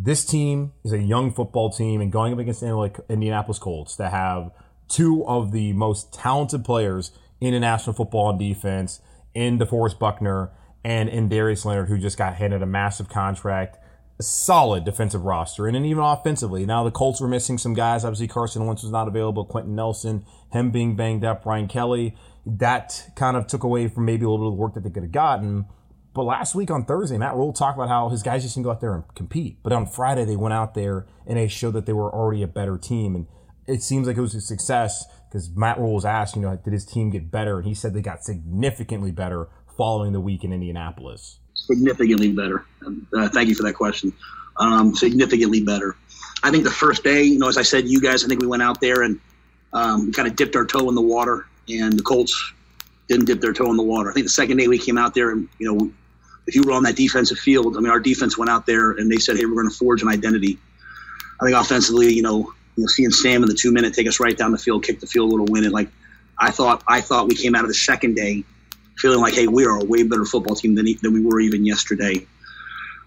this 0.00 0.24
team 0.24 0.72
is 0.84 0.92
a 0.92 0.98
young 0.98 1.32
football 1.32 1.70
team 1.70 2.00
and 2.00 2.12
going 2.12 2.32
up 2.32 2.38
against 2.38 2.62
Indianapolis 2.62 3.58
Colts 3.58 3.96
that 3.96 4.12
have 4.12 4.52
two 4.88 5.24
of 5.26 5.52
the 5.52 5.72
most 5.72 6.12
talented 6.12 6.64
players 6.64 7.12
in 7.40 7.52
the 7.52 7.60
National 7.60 7.94
Football 7.94 8.26
on 8.26 8.38
defense 8.38 9.00
in 9.34 9.58
DeForest 9.58 9.98
Buckner 9.98 10.50
and 10.84 11.08
in 11.08 11.28
Darius 11.28 11.64
Leonard, 11.64 11.88
who 11.88 11.98
just 11.98 12.18
got 12.18 12.34
handed 12.34 12.62
a 12.62 12.66
massive 12.66 13.08
contract, 13.08 13.78
a 14.18 14.22
solid 14.22 14.84
defensive 14.84 15.24
roster, 15.24 15.66
and 15.66 15.74
then 15.74 15.84
even 15.84 16.02
offensively. 16.02 16.66
Now 16.66 16.84
the 16.84 16.90
Colts 16.90 17.20
were 17.20 17.28
missing 17.28 17.58
some 17.58 17.74
guys. 17.74 18.04
Obviously, 18.04 18.28
Carson 18.28 18.66
Wentz 18.66 18.82
was 18.82 18.92
not 18.92 19.08
available. 19.08 19.44
Quenton 19.44 19.74
Nelson, 19.74 20.24
him 20.52 20.70
being 20.70 20.96
banged 20.96 21.24
up. 21.24 21.44
Ryan 21.44 21.68
Kelly, 21.68 22.16
that 22.46 23.10
kind 23.14 23.36
of 23.36 23.46
took 23.46 23.62
away 23.62 23.88
from 23.88 24.06
maybe 24.06 24.24
a 24.24 24.30
little 24.30 24.46
bit 24.46 24.52
of 24.52 24.56
the 24.56 24.60
work 24.60 24.74
that 24.74 24.82
they 24.82 24.90
could 24.90 25.02
have 25.04 25.12
gotten. 25.12 25.66
But 26.14 26.24
last 26.24 26.54
week 26.54 26.70
on 26.70 26.84
Thursday, 26.84 27.18
Matt 27.18 27.36
Rhule 27.36 27.52
talked 27.52 27.76
about 27.76 27.88
how 27.88 28.08
his 28.08 28.22
guys 28.22 28.42
just 28.42 28.54
didn't 28.56 28.64
go 28.64 28.70
out 28.70 28.80
there 28.80 28.94
and 28.94 29.04
compete. 29.14 29.58
But 29.62 29.72
on 29.72 29.86
Friday, 29.86 30.24
they 30.24 30.36
went 30.36 30.54
out 30.54 30.74
there 30.74 31.06
and 31.26 31.38
they 31.38 31.46
showed 31.46 31.74
that 31.74 31.86
they 31.86 31.92
were 31.92 32.12
already 32.12 32.42
a 32.42 32.48
better 32.48 32.76
team. 32.76 33.14
And 33.14 33.26
it 33.68 33.82
seems 33.82 34.06
like 34.06 34.16
it 34.16 34.20
was 34.20 34.34
a 34.34 34.40
success 34.40 35.04
because 35.28 35.50
Matt 35.50 35.78
Rhule 35.78 35.94
was 35.94 36.04
asked, 36.04 36.34
you 36.36 36.42
know, 36.42 36.58
did 36.64 36.72
his 36.72 36.86
team 36.86 37.10
get 37.10 37.30
better? 37.30 37.58
And 37.58 37.66
he 37.66 37.74
said 37.74 37.92
they 37.94 38.00
got 38.00 38.24
significantly 38.24 39.12
better 39.12 39.48
following 39.76 40.12
the 40.12 40.20
week 40.20 40.42
in 40.42 40.52
Indianapolis. 40.52 41.38
Significantly 41.54 42.32
better. 42.32 42.64
Uh, 43.14 43.28
thank 43.28 43.48
you 43.48 43.54
for 43.54 43.62
that 43.64 43.74
question. 43.74 44.12
Um, 44.56 44.94
significantly 44.94 45.62
better. 45.62 45.96
I 46.42 46.50
think 46.50 46.64
the 46.64 46.70
first 46.70 47.04
day, 47.04 47.22
you 47.22 47.38
know, 47.38 47.48
as 47.48 47.58
I 47.58 47.62
said, 47.62 47.86
you 47.86 48.00
guys, 48.00 48.24
I 48.24 48.28
think 48.28 48.40
we 48.40 48.46
went 48.46 48.62
out 48.62 48.80
there 48.80 49.02
and 49.02 49.20
um, 49.72 50.06
we 50.06 50.12
kind 50.12 50.26
of 50.26 50.34
dipped 50.34 50.56
our 50.56 50.64
toe 50.64 50.88
in 50.88 50.94
the 50.94 51.02
water, 51.02 51.46
and 51.68 51.98
the 51.98 52.02
Colts 52.02 52.52
didn't 53.06 53.26
dip 53.26 53.40
their 53.40 53.52
toe 53.52 53.70
in 53.70 53.76
the 53.76 53.82
water. 53.82 54.10
I 54.10 54.14
think 54.14 54.24
the 54.24 54.30
second 54.30 54.56
day 54.56 54.66
we 54.66 54.78
came 54.78 54.96
out 54.96 55.14
there 55.14 55.30
and, 55.30 55.48
you 55.58 55.70
know, 55.70 55.92
if 56.46 56.54
you 56.54 56.62
were 56.62 56.72
on 56.72 56.82
that 56.84 56.96
defensive 56.96 57.38
field, 57.38 57.76
I 57.76 57.80
mean, 57.80 57.90
our 57.90 58.00
defense 58.00 58.38
went 58.38 58.50
out 58.50 58.64
there 58.64 58.92
and 58.92 59.12
they 59.12 59.18
said, 59.18 59.36
"Hey, 59.36 59.44
we're 59.44 59.60
going 59.60 59.68
to 59.68 59.76
forge 59.76 60.00
an 60.00 60.08
identity." 60.08 60.58
I 61.40 61.44
think 61.44 61.56
offensively, 61.56 62.10
you 62.14 62.22
know, 62.22 62.54
you 62.78 62.84
know, 62.84 62.86
seeing 62.86 63.10
Sam 63.10 63.42
in 63.42 63.48
the 63.48 63.56
two 63.56 63.72
minute 63.72 63.92
take 63.92 64.06
us 64.06 64.20
right 64.20 64.38
down 64.38 64.52
the 64.52 64.58
field, 64.58 64.84
kick 64.84 65.00
the 65.00 65.06
field 65.06 65.30
goal 65.30 65.44
to 65.44 65.52
win 65.52 65.64
it. 65.64 65.72
Like, 65.72 65.88
I 66.38 66.52
thought, 66.52 66.84
I 66.86 67.00
thought 67.00 67.26
we 67.26 67.34
came 67.34 67.56
out 67.56 67.62
of 67.62 67.68
the 67.68 67.74
second 67.74 68.14
day 68.14 68.44
feeling 68.96 69.20
like, 69.20 69.34
"Hey, 69.34 69.48
we 69.48 69.64
are 69.64 69.80
a 69.80 69.84
way 69.84 70.04
better 70.04 70.24
football 70.24 70.54
team 70.54 70.76
than 70.76 70.86
than 71.02 71.12
we 71.12 71.20
were 71.20 71.40
even 71.40 71.66
yesterday." 71.66 72.24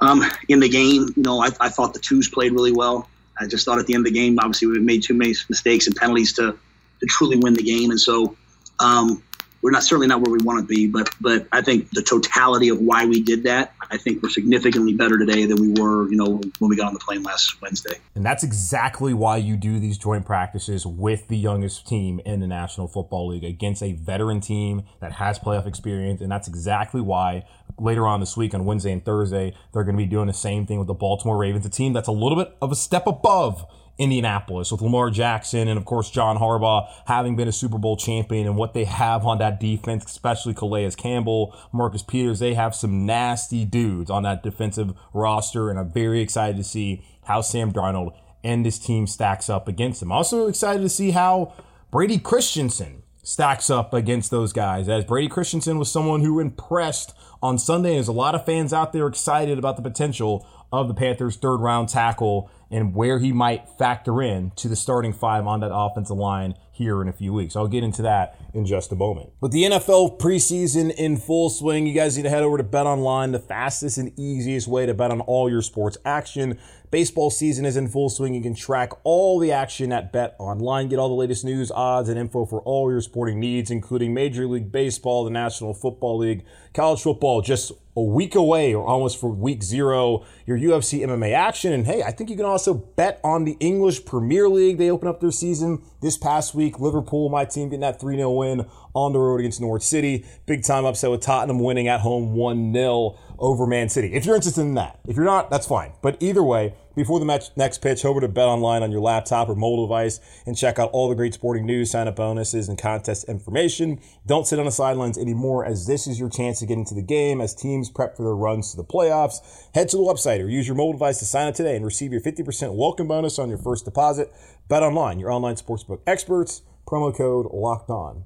Um, 0.02 0.26
in 0.50 0.60
the 0.60 0.68
game, 0.68 1.08
you 1.16 1.24
know, 1.24 1.42
I, 1.42 1.52
I 1.62 1.70
thought 1.70 1.94
the 1.94 2.00
twos 2.00 2.28
played 2.28 2.52
really 2.52 2.74
well. 2.74 3.08
I 3.40 3.48
just 3.48 3.64
thought 3.64 3.80
at 3.80 3.86
the 3.86 3.94
end 3.94 4.06
of 4.06 4.14
the 4.14 4.20
game, 4.20 4.38
obviously, 4.40 4.68
we 4.68 4.80
made 4.80 5.04
too 5.04 5.14
many 5.14 5.34
mistakes 5.48 5.88
and 5.88 5.96
penalties 5.96 6.34
to 6.34 6.52
to 7.00 7.06
truly 7.08 7.38
win 7.38 7.54
the 7.54 7.64
game, 7.64 7.92
and 7.92 8.00
so. 8.00 8.36
Um, 8.80 9.24
we're 9.62 9.72
not 9.72 9.84
certainly 9.84 10.08
not 10.08 10.22
where 10.22 10.32
we 10.32 10.44
want 10.44 10.60
to 10.60 10.66
be, 10.66 10.88
but 10.88 11.10
but 11.22 11.48
I 11.52 11.62
think 11.62 11.90
the 11.92 12.02
totality 12.02 12.70
of 12.70 12.80
why 12.80 13.06
we 13.06 13.22
did 13.22 13.44
that, 13.44 13.74
I 13.90 13.98
think 13.98 14.24
we're 14.24 14.30
significantly 14.30 14.94
better 14.94 15.18
today 15.18 15.46
than 15.46 15.62
we 15.62 15.82
were, 15.82 16.10
you 16.10 16.18
know, 16.18 16.42
when 16.60 16.70
we 16.70 16.76
got 16.76 16.88
on 16.88 16.94
the 16.94 17.00
plane 17.00 17.24
last 17.24 17.62
Wednesday. 17.62 17.96
And 18.16 18.26
that's 18.26 18.44
exactly 18.44 19.14
why 19.14 19.38
you 19.38 19.58
do 19.58 19.80
these 19.80 19.98
joint 19.98 20.26
practices 20.26 20.86
with 20.86 21.28
the 21.28 21.38
youngest 21.38 21.88
team 21.88 22.20
in 22.26 22.40
the 22.40 22.48
National 22.48 22.88
Football 22.88 23.30
League 23.30 23.44
against 23.44 23.84
a 23.84 23.94
veteran 23.94 24.42
team 24.42 24.84
that 25.00 25.14
has 25.14 25.38
playoff 25.40 25.68
experience, 25.68 26.22
and 26.22 26.32
that's 26.32 26.48
exactly 26.48 27.02
why 27.02 27.46
later 27.78 28.06
on 28.08 28.20
this 28.20 28.36
week 28.36 28.54
on 28.54 28.66
Wednesday 28.66 28.92
and 28.92 29.04
Thursday 29.04 29.56
they're 29.74 29.84
going 29.84 29.96
to 29.96 30.04
be 30.04 30.10
doing 30.10 30.28
the 30.28 30.34
same 30.34 30.66
thing 30.66 30.78
with 30.78 30.88
the 30.88 30.94
Baltimore 30.94 31.38
Ravens, 31.38 31.66
a 31.66 31.70
team 31.70 31.94
that's 31.94 32.08
a 32.08 32.12
little 32.12 32.38
bit 32.38 32.56
of 32.62 32.72
a 32.72 32.76
step 32.76 33.08
above 33.08 33.66
Indianapolis 33.98 34.72
with 34.72 34.82
Lamar 34.82 35.10
Jackson 35.10 35.68
and 35.68 35.78
of 35.78 35.86
course 35.86 36.10
John 36.10 36.38
Harbaugh 36.38 36.88
having 37.06 37.36
been 37.36 37.48
a 37.48 37.52
Super 37.52 37.78
Bowl 37.78 37.98
champion 37.98 38.48
and 38.48 38.56
what 38.56 38.74
they 38.74 38.86
have 38.86 39.26
on 39.26 39.38
that 39.40 39.60
defense, 39.60 40.06
especially 40.06 40.54
Calais 40.54 40.92
Campbell, 40.92 41.56
Marcus 41.72 42.04
Peters, 42.04 42.40
they 42.40 42.54
have 42.54 42.74
some 42.74 43.06
nasty 43.06 43.66
dudes 43.66 44.10
on 44.10 44.24
that 44.24 44.44
defensive 44.44 44.94
roster 45.14 45.70
and 45.70 45.80
I'm 45.80 45.92
very 45.92 46.22
excited 46.22 46.58
to 46.58 46.64
see 46.64 47.04
how 47.26 47.42
Sam 47.42 47.72
Darnold 47.72 48.16
and 48.44 48.66
this 48.66 48.80
team 48.80 49.08
stacks 49.08 49.50
up 49.50 49.68
against 49.68 50.00
them. 50.00 50.12
Also 50.12 50.48
excited 50.48 50.82
to 50.82 50.90
see 50.90 51.12
how 51.12 51.54
Brady 51.92 52.18
Christensen 52.18 53.04
stacks 53.24 53.70
up 53.70 53.94
against 53.94 54.32
those 54.32 54.52
guys 54.52 54.90
as 54.90 55.06
Brady 55.06 55.28
Christensen 55.28 55.78
was 55.78 55.92
someone 55.92 56.22
who 56.22 56.40
impressed 56.40 57.14
on 57.42 57.58
Sunday. 57.58 57.94
There's 57.94 58.08
a 58.08 58.14
lot 58.14 58.36
of 58.36 58.46
fans 58.46 58.74
out 58.74 58.94
there 58.94 59.08
excited 59.08 59.58
about 59.58 59.76
the 59.76 59.82
potential 59.82 60.48
of 60.72 60.88
the 60.88 60.94
Panthers' 60.94 61.36
third 61.36 61.58
round 61.58 61.90
tackle 61.90 62.50
and 62.72 62.96
where 62.96 63.20
he 63.20 63.32
might 63.32 63.68
factor 63.78 64.22
in 64.22 64.52
to 64.56 64.68
the 64.68 64.76
starting 64.76 65.14
five 65.14 65.46
on 65.46 65.60
that 65.60 65.74
offensive 65.74 66.18
line 66.18 66.56
here 66.72 67.02
in 67.02 67.08
a 67.08 67.14
few 67.14 67.34
weeks. 67.34 67.56
I'll 67.56 67.68
get 67.68 67.84
into 67.84 68.02
that 68.02 68.40
in 68.54 68.66
just 68.66 68.92
a 68.92 68.96
moment. 68.96 69.32
But 69.40 69.52
the 69.52 69.64
NFL 69.64 70.20
preseason 70.20 70.92
in 70.96 71.18
full 71.18 71.50
swing, 71.50 71.86
you 71.86 71.94
guys 71.94 72.18
need 72.18 72.24
to 72.24 72.30
head 72.30 72.44
over 72.44 72.58
to 72.58 72.64
Bet 72.64 72.86
Online, 72.86 73.32
the 73.32 73.40
fastest 73.40 73.98
and 73.98 74.18
easiest 74.18 74.68
way 74.68 74.86
to 74.86 74.94
bet 74.94 75.12
on 75.12 75.22
all 75.22 75.50
your 75.50 75.62
sports 75.62 75.98
action. 76.06 76.58
Baseball 76.90 77.30
season 77.30 77.66
is 77.66 77.78
in 77.78 77.88
full 77.88 78.10
swing. 78.10 78.34
You 78.34 78.42
can 78.42 78.56
track 78.56 78.92
all 79.04 79.40
the 79.40 79.52
action 79.52 79.94
at 79.94 80.12
Bet 80.12 80.36
Online. 80.40 80.90
Get 80.90 81.00
all 81.00 81.08
the 81.08 81.16
latest 81.16 81.46
news, 81.46 81.72
odds, 81.72 82.10
and 82.10 82.20
info 82.20 82.46
for 82.46 82.62
all 82.62 82.92
your 82.92 83.02
sporting 83.02 83.40
needs, 83.40 83.72
including 83.72 84.14
Major 84.14 84.46
League 84.46 84.72
Baseball, 84.72 85.24
the 85.24 85.30
National 85.30 85.74
Football 85.74 86.18
League, 86.18 86.44
college 86.74 87.02
football, 87.02 87.42
just 87.42 87.72
a 87.96 88.02
week 88.02 88.36
away 88.36 88.74
or 88.74 88.86
almost 88.86 89.20
for 89.20 89.30
week 89.30 89.64
zero, 89.64 90.26
your 90.46 90.58
UFC 90.58 91.02
MMA 91.02 91.34
action. 91.34 91.74
And 91.74 91.86
hey, 91.86 92.04
I 92.04 92.12
think 92.12 92.30
you 92.30 92.36
can 92.36 92.46
also 92.46 92.74
bet 92.74 93.20
on 93.24 93.44
the 93.44 93.58
English 93.60 94.06
Premier 94.06 94.48
League. 94.48 94.78
They 94.78 94.90
open 94.90 95.08
up 95.08 95.20
their 95.20 95.32
season 95.32 95.82
this 96.02 96.18
past 96.18 96.56
week. 96.56 96.61
Liverpool, 96.70 97.30
my 97.30 97.46
team, 97.46 97.70
getting 97.70 97.82
that 97.82 98.00
3 98.00 98.16
0 98.16 98.32
win 98.32 98.66
on 98.94 99.14
the 99.14 99.20
road 99.20 99.40
against 99.40 99.62
Norwich 99.62 99.84
City. 99.84 100.26
Big 100.46 100.64
time 100.64 100.86
upset 100.86 101.10
with 101.10 101.22
Tottenham 101.22 101.60
winning 101.60 101.88
at 101.88 102.02
home 102.02 102.36
1 102.36 102.74
0 102.74 103.18
over 103.42 103.68
Man 103.68 103.90
City. 103.90 104.14
If 104.14 104.26
you're 104.26 104.36
interested 104.36 104.62
in 104.62 104.76
that, 104.76 105.00
if 105.06 105.18
you're 105.18 105.26
not, 105.26 105.50
that's 105.50 105.68
fine. 105.68 105.94
But 106.02 106.16
either 106.22 106.44
way, 106.44 106.76
before 106.96 107.20
the 107.20 107.26
match, 107.26 107.46
next 107.56 107.80
pitch, 107.80 108.06
over 108.06 108.22
to 108.22 108.28
Bet 108.28 108.48
Online 108.48 108.84
on 108.84 108.92
your 108.92 109.02
laptop 109.02 109.50
or 109.50 109.56
mobile 109.56 109.88
device 109.88 110.20
and 110.46 110.56
check 110.56 110.78
out 110.78 110.92
all 110.92 111.10
the 111.10 111.16
great 111.16 111.34
sporting 111.34 111.66
news, 111.66 111.92
sign 111.92 112.08
up 112.08 112.18
bonuses, 112.18 112.70
and 112.70 112.78
contest 112.78 113.28
information. 113.28 114.00
Don't 114.26 114.46
sit 114.46 114.60
on 114.60 114.66
the 114.66 114.72
sidelines 114.72 115.18
anymore, 115.18 115.66
as 115.66 115.88
this 115.88 116.06
is 116.06 116.20
your 116.20 116.30
chance 116.30 116.60
to 116.60 116.66
get 116.66 116.78
into 116.78 116.94
the 116.94 117.02
game 117.02 117.42
as 117.42 117.56
teams 117.56 117.90
prep 117.90 118.16
for 118.16 118.24
their 118.24 118.36
runs 118.36 118.72
to 118.72 118.78
the 118.78 118.84
playoffs. 118.84 119.38
Head 119.74 119.90
to 119.90 119.98
the 119.98 120.04
website 120.04 120.42
or 120.42 120.48
use 120.48 120.68
your 120.68 120.76
mobile 120.76 120.94
device 120.94 121.20
to 121.20 121.26
sign 121.26 121.48
up 121.48 121.56
today 121.56 121.76
and 121.76 121.84
receive 121.84 122.12
your 122.12 122.22
50% 122.22 122.76
welcome 122.76 123.08
bonus 123.08 123.40
on 123.40 123.50
your 123.50 123.58
first 123.58 123.86
deposit. 123.86 124.32
Bet 124.68 124.84
Online, 124.84 125.20
your 125.20 125.32
online 125.32 125.56
sportsbook 125.56 126.02
experts. 126.06 126.62
Promo 126.88 127.16
code 127.16 127.48
Locked 127.54 127.90
On. 127.90 128.26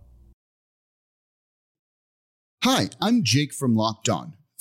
Hi, 2.64 2.90
I'm 3.00 3.24
Jake 3.24 3.54
from 3.54 3.76
Locked 3.76 4.10
On. 4.10 4.34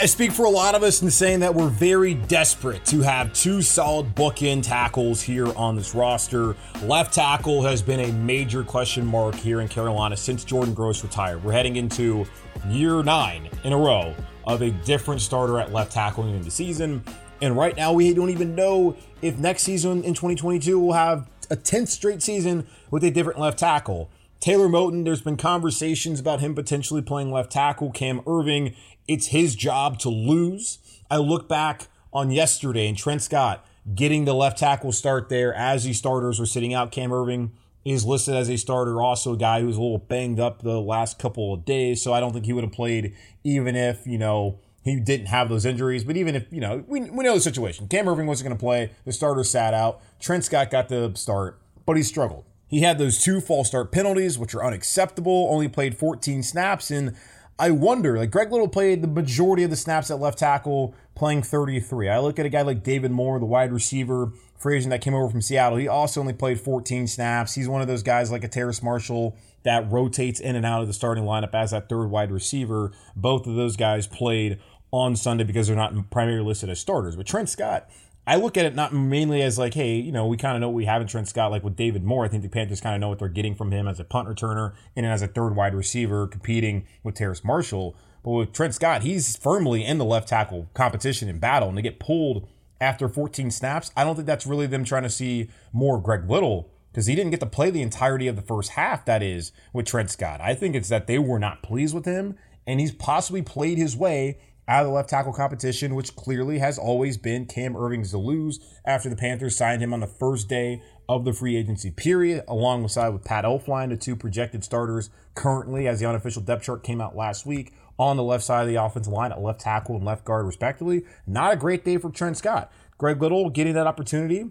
I 0.00 0.06
speak 0.06 0.30
for 0.30 0.44
a 0.44 0.50
lot 0.50 0.76
of 0.76 0.84
us 0.84 1.02
in 1.02 1.10
saying 1.10 1.40
that 1.40 1.52
we're 1.52 1.68
very 1.68 2.14
desperate 2.14 2.84
to 2.84 3.00
have 3.00 3.32
two 3.32 3.60
solid 3.60 4.14
bookend 4.14 4.62
tackles 4.62 5.20
here 5.20 5.52
on 5.56 5.74
this 5.74 5.92
roster. 5.92 6.54
Left 6.84 7.12
tackle 7.12 7.62
has 7.64 7.82
been 7.82 7.98
a 7.98 8.12
major 8.12 8.62
question 8.62 9.04
mark 9.04 9.34
here 9.34 9.60
in 9.60 9.66
Carolina 9.66 10.16
since 10.16 10.44
Jordan 10.44 10.72
Gross 10.72 11.02
retired. 11.02 11.42
We're 11.42 11.50
heading 11.50 11.74
into 11.74 12.24
year 12.68 13.02
nine 13.02 13.50
in 13.64 13.72
a 13.72 13.76
row 13.76 14.14
of 14.46 14.62
a 14.62 14.70
different 14.70 15.20
starter 15.20 15.58
at 15.58 15.72
left 15.72 15.90
tackle 15.90 16.28
in 16.28 16.42
the 16.42 16.50
season. 16.50 17.02
And 17.42 17.56
right 17.56 17.76
now, 17.76 17.92
we 17.92 18.14
don't 18.14 18.30
even 18.30 18.54
know 18.54 18.96
if 19.20 19.36
next 19.38 19.64
season 19.64 20.04
in 20.04 20.14
2022 20.14 20.78
we'll 20.78 20.92
have 20.92 21.28
a 21.50 21.56
10th 21.56 21.88
straight 21.88 22.22
season 22.22 22.68
with 22.92 23.02
a 23.02 23.10
different 23.10 23.40
left 23.40 23.58
tackle. 23.58 24.10
Taylor 24.40 24.68
Moton, 24.68 25.04
there's 25.04 25.20
been 25.20 25.36
conversations 25.36 26.20
about 26.20 26.38
him 26.38 26.54
potentially 26.54 27.02
playing 27.02 27.32
left 27.32 27.50
tackle. 27.50 27.90
Cam 27.90 28.20
Erving, 28.20 28.76
it's 29.08 29.28
his 29.28 29.56
job 29.56 29.98
to 30.00 30.10
lose. 30.10 30.78
I 31.10 31.16
look 31.16 31.48
back 31.48 31.88
on 32.12 32.30
yesterday 32.30 32.86
and 32.86 32.96
Trent 32.96 33.22
Scott 33.22 33.66
getting 33.94 34.26
the 34.26 34.34
left 34.34 34.58
tackle 34.58 34.92
start 34.92 35.30
there 35.30 35.54
as 35.54 35.84
these 35.84 35.98
starters 35.98 36.38
were 36.38 36.46
sitting 36.46 36.74
out. 36.74 36.92
Cam 36.92 37.10
Erving 37.10 37.50
is 37.84 38.04
listed 38.04 38.34
as 38.34 38.50
a 38.50 38.58
starter, 38.58 39.00
also 39.00 39.32
a 39.32 39.36
guy 39.36 39.62
who's 39.62 39.76
a 39.76 39.80
little 39.80 39.98
banged 39.98 40.38
up 40.38 40.62
the 40.62 40.80
last 40.80 41.18
couple 41.18 41.54
of 41.54 41.64
days. 41.64 42.02
So 42.02 42.12
I 42.12 42.20
don't 42.20 42.32
think 42.32 42.44
he 42.44 42.52
would 42.52 42.64
have 42.64 42.72
played 42.72 43.14
even 43.44 43.74
if, 43.74 44.06
you 44.06 44.18
know, 44.18 44.58
he 44.82 45.00
didn't 45.00 45.26
have 45.26 45.48
those 45.48 45.64
injuries. 45.64 46.04
But 46.04 46.16
even 46.16 46.34
if, 46.34 46.46
you 46.50 46.60
know, 46.60 46.84
we, 46.86 47.00
we 47.00 47.24
know 47.24 47.34
the 47.34 47.40
situation. 47.40 47.88
Cam 47.88 48.06
Erving 48.06 48.26
wasn't 48.26 48.48
going 48.48 48.58
to 48.58 48.62
play. 48.62 48.90
The 49.04 49.12
starter 49.12 49.44
sat 49.44 49.72
out. 49.72 50.00
Trent 50.20 50.44
Scott 50.44 50.70
got 50.70 50.88
the 50.88 51.12
start, 51.14 51.60
but 51.86 51.96
he 51.96 52.02
struggled. 52.02 52.44
He 52.68 52.82
had 52.82 52.98
those 52.98 53.22
two 53.22 53.40
false 53.40 53.68
start 53.68 53.90
penalties, 53.90 54.38
which 54.38 54.54
are 54.54 54.62
unacceptable, 54.62 55.48
only 55.50 55.68
played 55.68 55.96
14 55.96 56.42
snaps. 56.42 56.90
And 56.90 57.16
I 57.58 57.72
wonder, 57.72 58.16
like 58.16 58.30
Greg 58.30 58.52
Little 58.52 58.68
played 58.68 59.02
the 59.02 59.08
majority 59.08 59.64
of 59.64 59.70
the 59.70 59.76
snaps 59.76 60.10
at 60.10 60.20
left 60.20 60.38
tackle, 60.38 60.94
playing 61.16 61.42
33. 61.42 62.08
I 62.08 62.20
look 62.20 62.38
at 62.38 62.46
a 62.46 62.48
guy 62.48 62.62
like 62.62 62.84
David 62.84 63.10
Moore, 63.10 63.40
the 63.40 63.46
wide 63.46 63.72
receiver, 63.72 64.32
free 64.56 64.78
that 64.84 65.00
came 65.00 65.14
over 65.14 65.28
from 65.28 65.42
Seattle. 65.42 65.78
He 65.78 65.88
also 65.88 66.20
only 66.20 66.32
played 66.32 66.60
14 66.60 67.08
snaps. 67.08 67.54
He's 67.54 67.68
one 67.68 67.80
of 67.80 67.88
those 67.88 68.02
guys 68.04 68.30
like 68.30 68.44
a 68.44 68.48
Terrace 68.48 68.82
Marshall 68.82 69.36
that 69.64 69.90
rotates 69.90 70.38
in 70.38 70.54
and 70.54 70.64
out 70.64 70.82
of 70.82 70.86
the 70.86 70.92
starting 70.92 71.24
lineup 71.24 71.54
as 71.54 71.72
that 71.72 71.88
third 71.88 72.06
wide 72.06 72.30
receiver. 72.30 72.92
Both 73.16 73.46
of 73.46 73.56
those 73.56 73.76
guys 73.76 74.06
played 74.06 74.60
on 74.90 75.16
Sunday 75.16 75.44
because 75.44 75.66
they're 75.66 75.76
not 75.76 76.10
primarily 76.10 76.46
listed 76.46 76.70
as 76.70 76.78
starters. 76.78 77.16
But 77.16 77.26
Trent 77.26 77.48
Scott, 77.48 77.90
I 78.28 78.36
look 78.36 78.58
at 78.58 78.66
it 78.66 78.74
not 78.74 78.92
mainly 78.92 79.40
as 79.40 79.58
like, 79.58 79.72
hey, 79.72 79.96
you 79.96 80.12
know, 80.12 80.26
we 80.26 80.36
kind 80.36 80.54
of 80.54 80.60
know 80.60 80.68
what 80.68 80.74
we 80.74 80.84
have 80.84 81.00
in 81.00 81.08
Trent 81.08 81.28
Scott, 81.28 81.50
like 81.50 81.64
with 81.64 81.76
David 81.76 82.04
Moore. 82.04 82.26
I 82.26 82.28
think 82.28 82.42
the 82.42 82.50
Panthers 82.50 82.82
kind 82.82 82.94
of 82.94 83.00
know 83.00 83.08
what 83.08 83.20
they're 83.20 83.28
getting 83.28 83.54
from 83.54 83.70
him 83.70 83.88
as 83.88 83.98
a 83.98 84.04
punt 84.04 84.28
returner 84.28 84.74
and 84.94 85.06
as 85.06 85.22
a 85.22 85.28
third 85.28 85.56
wide 85.56 85.74
receiver 85.74 86.26
competing 86.26 86.86
with 87.02 87.14
Terrace 87.14 87.42
Marshall. 87.42 87.96
But 88.22 88.30
with 88.32 88.52
Trent 88.52 88.74
Scott, 88.74 89.02
he's 89.02 89.34
firmly 89.38 89.82
in 89.82 89.96
the 89.96 90.04
left 90.04 90.28
tackle 90.28 90.68
competition 90.74 91.30
and 91.30 91.40
battle, 91.40 91.68
and 91.68 91.76
to 91.78 91.82
get 91.82 91.98
pulled 91.98 92.46
after 92.82 93.08
14 93.08 93.50
snaps, 93.50 93.90
I 93.96 94.04
don't 94.04 94.14
think 94.14 94.26
that's 94.26 94.46
really 94.46 94.66
them 94.66 94.84
trying 94.84 95.04
to 95.04 95.10
see 95.10 95.48
more 95.72 95.98
Greg 95.98 96.28
Little 96.28 96.70
because 96.92 97.06
he 97.06 97.14
didn't 97.14 97.30
get 97.30 97.40
to 97.40 97.46
play 97.46 97.70
the 97.70 97.80
entirety 97.80 98.28
of 98.28 98.36
the 98.36 98.42
first 98.42 98.72
half, 98.72 99.06
that 99.06 99.22
is, 99.22 99.52
with 99.72 99.86
Trent 99.86 100.10
Scott. 100.10 100.42
I 100.42 100.54
think 100.54 100.74
it's 100.74 100.90
that 100.90 101.06
they 101.06 101.18
were 101.18 101.38
not 101.38 101.62
pleased 101.62 101.94
with 101.94 102.04
him, 102.04 102.36
and 102.66 102.78
he's 102.78 102.92
possibly 102.92 103.40
played 103.40 103.78
his 103.78 103.96
way 103.96 104.38
out 104.68 104.82
of 104.82 104.88
the 104.88 104.92
left 104.92 105.08
tackle 105.08 105.32
competition, 105.32 105.94
which 105.94 106.14
clearly 106.14 106.58
has 106.58 106.78
always 106.78 107.16
been 107.16 107.46
Cam 107.46 107.74
Erving's 107.74 108.10
to 108.10 108.18
lose 108.18 108.60
after 108.84 109.08
the 109.08 109.16
Panthers 109.16 109.56
signed 109.56 109.82
him 109.82 109.94
on 109.94 110.00
the 110.00 110.06
first 110.06 110.48
day 110.48 110.82
of 111.08 111.24
the 111.24 111.32
free 111.32 111.56
agency 111.56 111.90
period, 111.90 112.44
alongside 112.46 113.08
with 113.08 113.24
Pat 113.24 113.44
Elflein, 113.44 113.88
the 113.88 113.96
two 113.96 114.14
projected 114.14 114.62
starters 114.62 115.08
currently, 115.34 115.88
as 115.88 116.00
the 116.00 116.06
unofficial 116.06 116.42
depth 116.42 116.64
chart 116.64 116.84
came 116.84 117.00
out 117.00 117.16
last 117.16 117.46
week, 117.46 117.72
on 117.98 118.16
the 118.16 118.22
left 118.22 118.44
side 118.44 118.62
of 118.62 118.68
the 118.68 118.76
offensive 118.76 119.12
line 119.12 119.32
at 119.32 119.40
left 119.40 119.60
tackle 119.60 119.96
and 119.96 120.04
left 120.04 120.24
guard, 120.24 120.44
respectively. 120.44 121.04
Not 121.26 121.54
a 121.54 121.56
great 121.56 121.84
day 121.84 121.96
for 121.96 122.10
Trent 122.10 122.36
Scott. 122.36 122.70
Greg 122.98 123.22
Little 123.22 123.48
getting 123.48 123.74
that 123.74 123.86
opportunity 123.86 124.50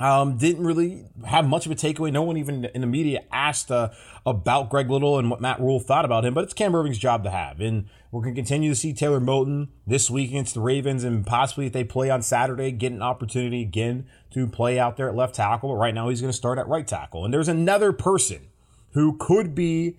um, 0.00 0.36
didn't 0.36 0.64
really 0.64 1.06
have 1.26 1.46
much 1.46 1.66
of 1.66 1.72
a 1.72 1.74
takeaway. 1.74 2.12
No 2.12 2.22
one 2.22 2.36
even 2.36 2.64
in 2.66 2.80
the 2.80 2.86
media 2.86 3.24
asked 3.32 3.70
uh, 3.70 3.90
about 4.24 4.70
Greg 4.70 4.90
Little 4.90 5.18
and 5.18 5.30
what 5.30 5.40
Matt 5.40 5.60
Rhule 5.60 5.80
thought 5.80 6.04
about 6.04 6.24
him, 6.24 6.34
but 6.34 6.44
it's 6.44 6.54
Cam 6.54 6.72
Erving's 6.72 6.98
job 6.98 7.24
to 7.24 7.30
have. 7.30 7.60
And 7.60 7.88
we're 8.12 8.22
going 8.22 8.34
to 8.34 8.40
continue 8.40 8.70
to 8.70 8.76
see 8.76 8.92
Taylor 8.92 9.20
Moton 9.20 9.68
this 9.86 10.08
week 10.08 10.30
against 10.30 10.54
the 10.54 10.60
Ravens 10.60 11.02
and 11.04 11.26
possibly 11.26 11.66
if 11.66 11.72
they 11.72 11.84
play 11.84 12.10
on 12.10 12.22
Saturday, 12.22 12.70
get 12.70 12.92
an 12.92 13.02
opportunity 13.02 13.60
again 13.62 14.06
to 14.30 14.46
play 14.46 14.78
out 14.78 14.96
there 14.96 15.08
at 15.08 15.16
left 15.16 15.34
tackle. 15.34 15.70
But 15.70 15.76
right 15.76 15.94
now 15.94 16.08
he's 16.08 16.20
going 16.20 16.32
to 16.32 16.36
start 16.36 16.58
at 16.58 16.68
right 16.68 16.86
tackle. 16.86 17.24
And 17.24 17.34
there's 17.34 17.48
another 17.48 17.92
person 17.92 18.48
who 18.92 19.16
could 19.18 19.54
be 19.54 19.96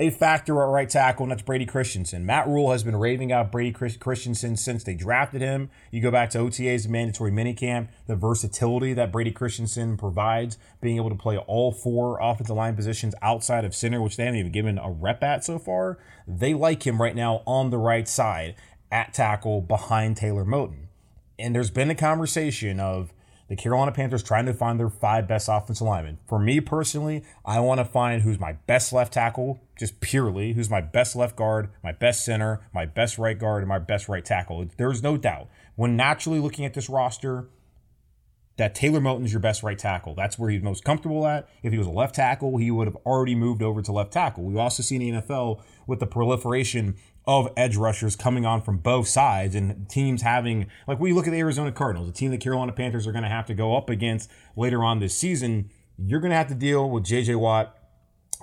a 0.00 0.10
factor 0.10 0.62
at 0.62 0.68
right 0.68 0.88
tackle, 0.88 1.24
and 1.24 1.30
that's 1.30 1.42
Brady 1.42 1.66
Christensen. 1.66 2.24
Matt 2.26 2.48
Rhule 2.48 2.72
has 2.72 2.82
been 2.82 2.96
raving 2.96 3.30
out 3.30 3.52
Brady 3.52 3.72
Christensen 3.72 4.56
since 4.56 4.82
they 4.82 4.94
drafted 4.94 5.42
him. 5.42 5.70
You 5.90 6.00
go 6.00 6.10
back 6.10 6.30
to 6.30 6.38
OTA's 6.38 6.88
mandatory 6.88 7.30
minicamp, 7.30 7.88
the 8.06 8.16
versatility 8.16 8.94
that 8.94 9.12
Brady 9.12 9.30
Christensen 9.30 9.96
provides, 9.96 10.58
being 10.80 10.96
able 10.96 11.10
to 11.10 11.14
play 11.14 11.36
all 11.36 11.72
four 11.72 12.18
offensive 12.20 12.56
line 12.56 12.74
positions 12.74 13.14
outside 13.22 13.64
of 13.64 13.74
center, 13.74 14.00
which 14.00 14.16
they 14.16 14.24
haven't 14.24 14.40
even 14.40 14.52
given 14.52 14.78
a 14.78 14.90
rep 14.90 15.22
at 15.22 15.44
so 15.44 15.58
far. 15.58 15.98
They 16.26 16.54
like 16.54 16.86
him 16.86 17.00
right 17.00 17.14
now 17.14 17.42
on 17.46 17.70
the 17.70 17.78
right 17.78 18.08
side 18.08 18.56
at 18.90 19.14
tackle 19.14 19.60
behind 19.60 20.16
Taylor 20.16 20.44
Moton. 20.44 20.86
And 21.38 21.54
there's 21.54 21.70
been 21.70 21.90
a 21.90 21.94
conversation 21.94 22.80
of 22.80 23.12
the 23.52 23.56
Carolina 23.56 23.92
Panthers 23.92 24.22
trying 24.22 24.46
to 24.46 24.54
find 24.54 24.80
their 24.80 24.88
five 24.88 25.28
best 25.28 25.46
offensive 25.46 25.86
linemen. 25.86 26.16
For 26.26 26.38
me 26.38 26.58
personally, 26.58 27.22
I 27.44 27.60
want 27.60 27.80
to 27.80 27.84
find 27.84 28.22
who's 28.22 28.40
my 28.40 28.54
best 28.54 28.94
left 28.94 29.12
tackle, 29.12 29.60
just 29.78 30.00
purely, 30.00 30.54
who's 30.54 30.70
my 30.70 30.80
best 30.80 31.14
left 31.14 31.36
guard, 31.36 31.68
my 31.84 31.92
best 31.92 32.24
center, 32.24 32.62
my 32.72 32.86
best 32.86 33.18
right 33.18 33.38
guard, 33.38 33.60
and 33.62 33.68
my 33.68 33.78
best 33.78 34.08
right 34.08 34.24
tackle. 34.24 34.64
There's 34.78 35.02
no 35.02 35.18
doubt. 35.18 35.48
When 35.76 35.96
naturally 35.96 36.38
looking 36.38 36.64
at 36.64 36.72
this 36.72 36.88
roster, 36.88 37.50
that 38.56 38.74
Taylor 38.74 39.00
Moton 39.00 39.24
is 39.24 39.32
your 39.32 39.40
best 39.40 39.62
right 39.62 39.78
tackle. 39.78 40.14
That's 40.14 40.38
where 40.38 40.50
he's 40.50 40.62
most 40.62 40.84
comfortable 40.84 41.26
at. 41.26 41.48
If 41.62 41.72
he 41.72 41.78
was 41.78 41.86
a 41.86 41.90
left 41.90 42.14
tackle, 42.14 42.58
he 42.58 42.70
would 42.70 42.86
have 42.86 42.96
already 43.06 43.34
moved 43.34 43.62
over 43.62 43.82
to 43.82 43.92
left 43.92 44.12
tackle. 44.12 44.44
We've 44.44 44.56
also 44.56 44.82
seen 44.82 45.00
the 45.00 45.20
NFL 45.20 45.62
with 45.86 46.00
the 46.00 46.06
proliferation 46.06 46.96
of 47.24 47.48
edge 47.56 47.76
rushers 47.76 48.16
coming 48.16 48.44
on 48.44 48.60
from 48.62 48.78
both 48.78 49.06
sides 49.06 49.54
and 49.54 49.88
teams 49.88 50.22
having 50.22 50.66
like 50.88 50.98
we 50.98 51.12
look 51.12 51.26
at 51.26 51.30
the 51.30 51.38
Arizona 51.38 51.70
Cardinals, 51.70 52.08
a 52.08 52.12
team 52.12 52.30
the 52.30 52.38
Carolina 52.38 52.72
Panthers 52.72 53.06
are 53.06 53.12
going 53.12 53.22
to 53.22 53.28
have 53.28 53.46
to 53.46 53.54
go 53.54 53.76
up 53.76 53.88
against 53.88 54.30
later 54.56 54.82
on 54.82 54.98
this 54.98 55.16
season. 55.16 55.70
You're 55.96 56.20
going 56.20 56.30
to 56.30 56.36
have 56.36 56.48
to 56.48 56.54
deal 56.54 56.90
with 56.90 57.04
JJ 57.04 57.36
Watt 57.36 57.76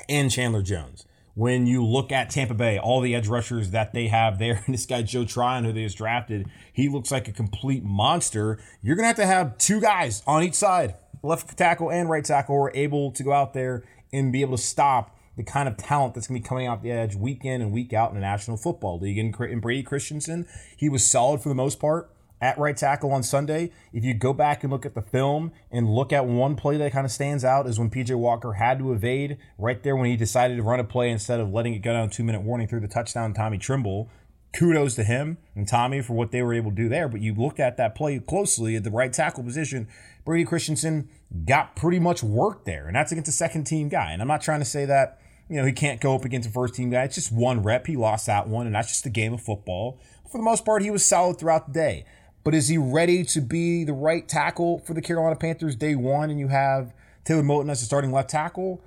and 0.07 0.31
Chandler 0.31 0.61
Jones. 0.61 1.05
When 1.39 1.65
you 1.65 1.85
look 1.85 2.11
at 2.11 2.29
Tampa 2.29 2.53
Bay, 2.53 2.77
all 2.77 2.99
the 2.99 3.15
edge 3.15 3.29
rushers 3.29 3.69
that 3.69 3.93
they 3.93 4.09
have 4.09 4.39
there, 4.39 4.61
and 4.65 4.73
this 4.73 4.85
guy 4.85 5.03
Joe 5.03 5.23
Tryon, 5.23 5.63
who 5.63 5.71
they 5.71 5.85
just 5.85 5.95
drafted, 5.95 6.49
he 6.73 6.89
looks 6.89 7.13
like 7.13 7.29
a 7.29 7.31
complete 7.31 7.81
monster. 7.81 8.59
You're 8.81 8.97
gonna 8.97 9.07
have 9.07 9.15
to 9.15 9.25
have 9.25 9.57
two 9.57 9.79
guys 9.79 10.21
on 10.27 10.43
each 10.43 10.55
side, 10.55 10.95
left 11.23 11.57
tackle 11.57 11.89
and 11.91 12.09
right 12.09 12.25
tackle, 12.25 12.57
who 12.57 12.63
are 12.63 12.71
able 12.75 13.11
to 13.11 13.23
go 13.23 13.31
out 13.31 13.53
there 13.53 13.85
and 14.11 14.33
be 14.33 14.41
able 14.41 14.57
to 14.57 14.61
stop 14.61 15.15
the 15.37 15.43
kind 15.43 15.69
of 15.69 15.77
talent 15.77 16.13
that's 16.13 16.27
going 16.27 16.41
to 16.41 16.43
be 16.43 16.49
coming 16.49 16.67
out 16.67 16.83
the 16.83 16.91
edge 16.91 17.15
week 17.15 17.45
in 17.45 17.61
and 17.61 17.71
week 17.71 17.93
out 17.93 18.09
in 18.09 18.15
the 18.15 18.21
National 18.21 18.57
Football 18.57 18.99
League. 18.99 19.17
And 19.17 19.61
Brady 19.61 19.83
Christensen, 19.83 20.45
he 20.75 20.89
was 20.89 21.09
solid 21.09 21.39
for 21.39 21.47
the 21.47 21.55
most 21.55 21.79
part 21.79 22.11
at 22.41 22.57
right 22.57 22.75
tackle 22.75 23.11
on 23.11 23.23
Sunday. 23.23 23.71
If 23.93 24.03
you 24.03 24.13
go 24.13 24.33
back 24.33 24.63
and 24.63 24.71
look 24.71 24.85
at 24.85 24.95
the 24.95 25.01
film 25.01 25.51
and 25.71 25.93
look 25.93 26.13
at 26.13 26.25
one 26.25 26.55
play 26.55 26.77
that 26.77 26.91
kind 26.91 27.05
of 27.05 27.11
stands 27.11 27.43
out 27.43 27.67
is 27.67 27.79
when 27.79 27.89
PJ 27.89 28.15
Walker 28.15 28.53
had 28.53 28.79
to 28.79 28.93
evade 28.93 29.37
right 29.57 29.81
there 29.83 29.95
when 29.95 30.09
he 30.09 30.15
decided 30.15 30.57
to 30.57 30.63
run 30.63 30.79
a 30.79 30.83
play 30.83 31.09
instead 31.09 31.39
of 31.39 31.51
letting 31.51 31.73
it 31.73 31.79
go 31.79 31.93
down 31.93 32.09
two 32.09 32.23
minute 32.23 32.41
warning 32.41 32.67
through 32.67 32.81
the 32.81 32.87
touchdown 32.87 33.33
Tommy 33.33 33.57
Tremble. 33.57 34.09
Kudos 34.51 34.95
to 34.95 35.03
him 35.03 35.37
and 35.55 35.67
Tommy 35.67 36.01
for 36.01 36.13
what 36.13 36.31
they 36.31 36.41
were 36.41 36.55
able 36.55 36.71
to 36.71 36.75
do 36.75 36.89
there. 36.89 37.07
But 37.07 37.21
you 37.21 37.35
looked 37.35 37.59
at 37.59 37.77
that 37.77 37.93
play 37.93 38.17
closely 38.19 38.75
at 38.75 38.83
the 38.83 38.89
right 38.89 39.13
tackle 39.13 39.43
position. 39.43 39.87
Brady 40.25 40.43
Christensen 40.43 41.07
got 41.45 41.75
pretty 41.75 41.99
much 41.99 42.23
work 42.23 42.65
there, 42.65 42.87
and 42.87 42.95
that's 42.95 43.11
against 43.11 43.29
a 43.29 43.33
second 43.33 43.65
team 43.65 43.89
guy. 43.89 44.11
And 44.11 44.23
I'm 44.23 44.27
not 44.27 44.41
trying 44.41 44.59
to 44.59 44.65
say 44.65 44.85
that 44.85 45.19
you 45.49 45.55
know, 45.55 45.65
he 45.65 45.73
can't 45.73 45.99
go 45.99 46.15
up 46.15 46.23
against 46.23 46.47
a 46.47 46.51
first 46.51 46.75
team 46.75 46.91
guy. 46.91 47.03
It's 47.03 47.15
just 47.15 47.31
one 47.31 47.63
rep. 47.63 47.87
He 47.87 47.97
lost 47.97 48.27
that 48.27 48.47
one, 48.47 48.67
and 48.67 48.75
that's 48.75 48.89
just 48.89 49.03
the 49.03 49.09
game 49.09 49.33
of 49.33 49.41
football. 49.41 49.99
For 50.31 50.37
the 50.37 50.43
most 50.43 50.63
part, 50.63 50.83
he 50.83 50.91
was 50.91 51.03
solid 51.03 51.39
throughout 51.39 51.65
the 51.67 51.73
day. 51.73 52.05
But 52.43 52.55
is 52.55 52.67
he 52.67 52.77
ready 52.77 53.23
to 53.25 53.41
be 53.41 53.83
the 53.83 53.93
right 53.93 54.27
tackle 54.27 54.79
for 54.79 54.93
the 54.93 55.01
Carolina 55.01 55.35
Panthers 55.35 55.75
day 55.75 55.95
one 55.95 56.29
and 56.29 56.39
you 56.39 56.47
have 56.47 56.93
Taylor 57.25 57.43
Moton 57.43 57.69
as 57.69 57.79
the 57.79 57.85
starting 57.85 58.11
left 58.11 58.29
tackle? 58.29 58.81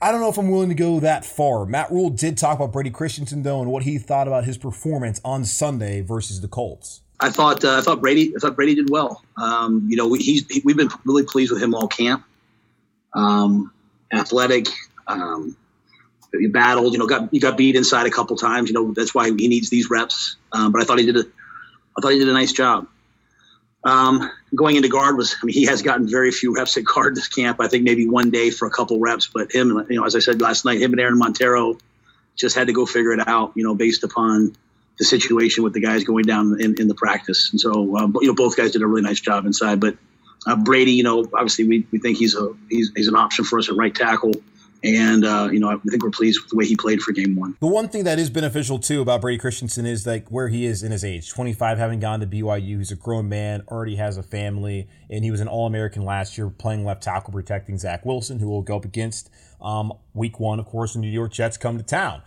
I 0.00 0.12
don't 0.12 0.20
know 0.20 0.28
if 0.28 0.38
I'm 0.38 0.50
willing 0.50 0.68
to 0.68 0.74
go 0.74 1.00
that 1.00 1.24
far. 1.24 1.64
Matt 1.66 1.90
Rhule 1.90 2.10
did 2.10 2.36
talk 2.36 2.56
about 2.58 2.72
Brady 2.72 2.90
Christensen 2.90 3.42
though 3.42 3.60
and 3.60 3.70
what 3.70 3.84
he 3.84 3.98
thought 3.98 4.26
about 4.26 4.44
his 4.44 4.58
performance 4.58 5.20
on 5.24 5.44
Sunday 5.44 6.00
versus 6.00 6.40
the 6.40 6.48
Colts. 6.48 7.00
I 7.20 7.30
thought 7.30 7.64
uh, 7.64 7.78
I 7.78 7.80
thought 7.80 8.00
Brady 8.00 8.34
I 8.36 8.38
thought 8.38 8.56
Brady 8.56 8.74
did 8.74 8.90
well. 8.90 9.22
Um, 9.36 9.86
you 9.88 9.96
know, 9.96 10.08
we, 10.08 10.18
he's 10.18 10.46
he, 10.48 10.62
we've 10.64 10.76
been 10.76 10.90
really 11.04 11.22
pleased 11.24 11.52
with 11.52 11.62
him 11.62 11.74
all 11.74 11.88
camp. 11.88 12.24
Um, 13.14 13.72
athletic, 14.12 14.66
um, 15.06 15.56
he 16.38 16.48
battled, 16.48 16.92
you 16.92 16.98
know, 16.98 17.06
got 17.06 17.28
he 17.30 17.38
got 17.38 17.56
beat 17.56 17.76
inside 17.76 18.06
a 18.06 18.10
couple 18.10 18.36
times. 18.36 18.68
You 18.68 18.74
know, 18.74 18.92
that's 18.92 19.14
why 19.14 19.26
he 19.26 19.48
needs 19.48 19.70
these 19.70 19.88
reps. 19.90 20.36
Um, 20.52 20.72
but 20.72 20.82
I 20.82 20.84
thought 20.84 20.98
he 20.98 21.06
did 21.06 21.16
a, 21.16 21.24
I 21.96 22.00
thought 22.00 22.12
he 22.12 22.18
did 22.18 22.28
a 22.28 22.32
nice 22.32 22.52
job. 22.52 22.86
Um, 23.84 24.30
going 24.54 24.76
into 24.76 24.88
guard 24.88 25.16
was, 25.16 25.36
I 25.42 25.46
mean, 25.46 25.54
he 25.54 25.66
has 25.66 25.82
gotten 25.82 26.08
very 26.08 26.30
few 26.30 26.54
reps 26.56 26.76
at 26.76 26.84
guard 26.84 27.14
this 27.14 27.28
camp. 27.28 27.60
I 27.60 27.68
think 27.68 27.84
maybe 27.84 28.08
one 28.08 28.30
day 28.30 28.50
for 28.50 28.66
a 28.66 28.70
couple 28.70 28.98
reps, 28.98 29.26
but 29.26 29.52
him, 29.52 29.86
you 29.90 30.00
know, 30.00 30.06
as 30.06 30.16
I 30.16 30.20
said 30.20 30.40
last 30.40 30.64
night, 30.64 30.80
him 30.80 30.92
and 30.92 31.00
Aaron 31.00 31.18
Monteiro 31.18 31.78
just 32.34 32.56
had 32.56 32.68
to 32.68 32.72
go 32.72 32.86
figure 32.86 33.12
it 33.12 33.28
out, 33.28 33.52
you 33.54 33.62
know, 33.62 33.74
based 33.74 34.02
upon 34.02 34.56
the 34.98 35.04
situation 35.04 35.64
with 35.64 35.74
the 35.74 35.80
guys 35.80 36.04
going 36.04 36.24
down 36.24 36.60
in, 36.60 36.80
in 36.80 36.88
the 36.88 36.94
practice. 36.94 37.50
And 37.50 37.60
so, 37.60 37.96
um, 37.96 38.16
you 38.20 38.28
know, 38.28 38.34
both 38.34 38.56
guys 38.56 38.72
did 38.72 38.82
a 38.82 38.86
really 38.86 39.02
nice 39.02 39.20
job 39.20 39.44
inside. 39.44 39.80
But 39.80 39.96
uh, 40.46 40.56
Brady, 40.56 40.92
you 40.92 41.02
know, 41.02 41.20
obviously 41.34 41.66
we, 41.66 41.86
we 41.90 41.98
think 41.98 42.16
he's 42.16 42.34
a 42.34 42.54
he's, 42.70 42.90
he's 42.96 43.08
an 43.08 43.16
option 43.16 43.44
for 43.44 43.58
us 43.58 43.68
at 43.68 43.76
right 43.76 43.94
tackle. 43.94 44.32
And, 44.84 45.24
uh, 45.24 45.48
you 45.50 45.60
know, 45.60 45.70
I 45.70 45.76
think 45.88 46.02
we're 46.02 46.10
pleased 46.10 46.42
with 46.42 46.50
the 46.50 46.56
way 46.56 46.66
he 46.66 46.76
played 46.76 47.00
for 47.00 47.12
game 47.12 47.36
one. 47.36 47.56
The 47.58 47.66
one 47.66 47.88
thing 47.88 48.04
that 48.04 48.18
is 48.18 48.28
beneficial, 48.28 48.78
too, 48.78 49.00
about 49.00 49.22
Brady 49.22 49.38
Christensen 49.38 49.86
is 49.86 50.06
like 50.06 50.28
where 50.28 50.48
he 50.48 50.66
is 50.66 50.82
in 50.82 50.92
his 50.92 51.02
age 51.02 51.30
25, 51.30 51.78
having 51.78 52.00
gone 52.00 52.20
to 52.20 52.26
BYU. 52.26 52.78
He's 52.78 52.92
a 52.92 52.96
grown 52.96 53.26
man, 53.26 53.62
already 53.68 53.96
has 53.96 54.18
a 54.18 54.22
family, 54.22 54.86
and 55.08 55.24
he 55.24 55.30
was 55.30 55.40
an 55.40 55.48
All 55.48 55.66
American 55.66 56.04
last 56.04 56.36
year 56.36 56.50
playing 56.50 56.84
left 56.84 57.02
tackle, 57.02 57.32
protecting 57.32 57.78
Zach 57.78 58.04
Wilson, 58.04 58.40
who 58.40 58.48
will 58.48 58.60
go 58.60 58.76
up 58.76 58.84
against 58.84 59.30
um, 59.62 59.90
week 60.12 60.38
one, 60.38 60.60
of 60.60 60.66
course, 60.66 60.94
when 60.94 61.00
the 61.00 61.08
New 61.08 61.14
York 61.14 61.32
Jets 61.32 61.56
come 61.56 61.78
to 61.78 61.84
town. 61.84 62.20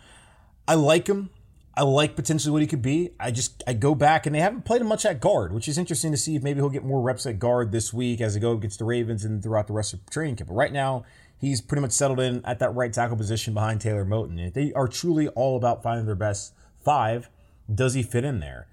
I 0.67 0.73
like 0.73 1.05
him. 1.05 1.29
I 1.75 1.83
like 1.83 2.15
potentially 2.15 2.51
what 2.51 2.61
he 2.61 2.67
could 2.67 2.81
be. 2.81 3.11
I 3.19 3.29
just 3.29 3.63
I 3.67 3.73
go 3.73 3.93
back 3.93 4.25
and 4.25 4.33
they 4.33 4.39
haven't 4.39 4.65
played 4.65 4.81
him 4.81 4.87
much 4.87 5.05
at 5.05 5.21
guard, 5.21 5.53
which 5.53 5.67
is 5.67 5.77
interesting 5.77 6.09
to 6.09 6.17
see 6.17 6.35
if 6.35 6.41
maybe 6.41 6.59
he'll 6.59 6.71
get 6.71 6.83
more 6.83 7.03
reps 7.03 7.27
at 7.27 7.37
guard 7.37 7.71
this 7.71 7.93
week 7.93 8.19
as 8.19 8.33
they 8.33 8.39
go 8.39 8.53
against 8.53 8.79
the 8.79 8.85
Ravens 8.85 9.23
and 9.23 9.43
throughout 9.43 9.67
the 9.67 9.73
rest 9.73 9.93
of 9.93 10.03
training 10.09 10.37
camp. 10.37 10.47
But 10.47 10.55
right 10.55 10.73
now, 10.73 11.05
he's 11.39 11.61
pretty 11.61 11.81
much 11.81 11.91
settled 11.91 12.19
in 12.19 12.43
at 12.45 12.59
that 12.59 12.75
right 12.75 12.91
tackle 12.91 13.17
position 13.17 13.53
behind 13.53 13.81
Taylor 13.81 14.05
Moton. 14.05 14.31
And 14.31 14.39
if 14.41 14.53
they 14.53 14.73
are 14.73 14.87
truly 14.87 15.27
all 15.29 15.57
about 15.57 15.83
finding 15.83 16.05
their 16.05 16.15
best 16.15 16.53
five, 16.83 17.29
does 17.73 17.93
he 17.93 18.03
fit 18.03 18.23
in 18.23 18.39
there? 18.39 18.67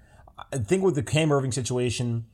I 0.51 0.57
think 0.57 0.83
with 0.83 0.95
the 0.95 1.03
Cam 1.03 1.29
Erving 1.29 1.53
situation, 1.53 2.25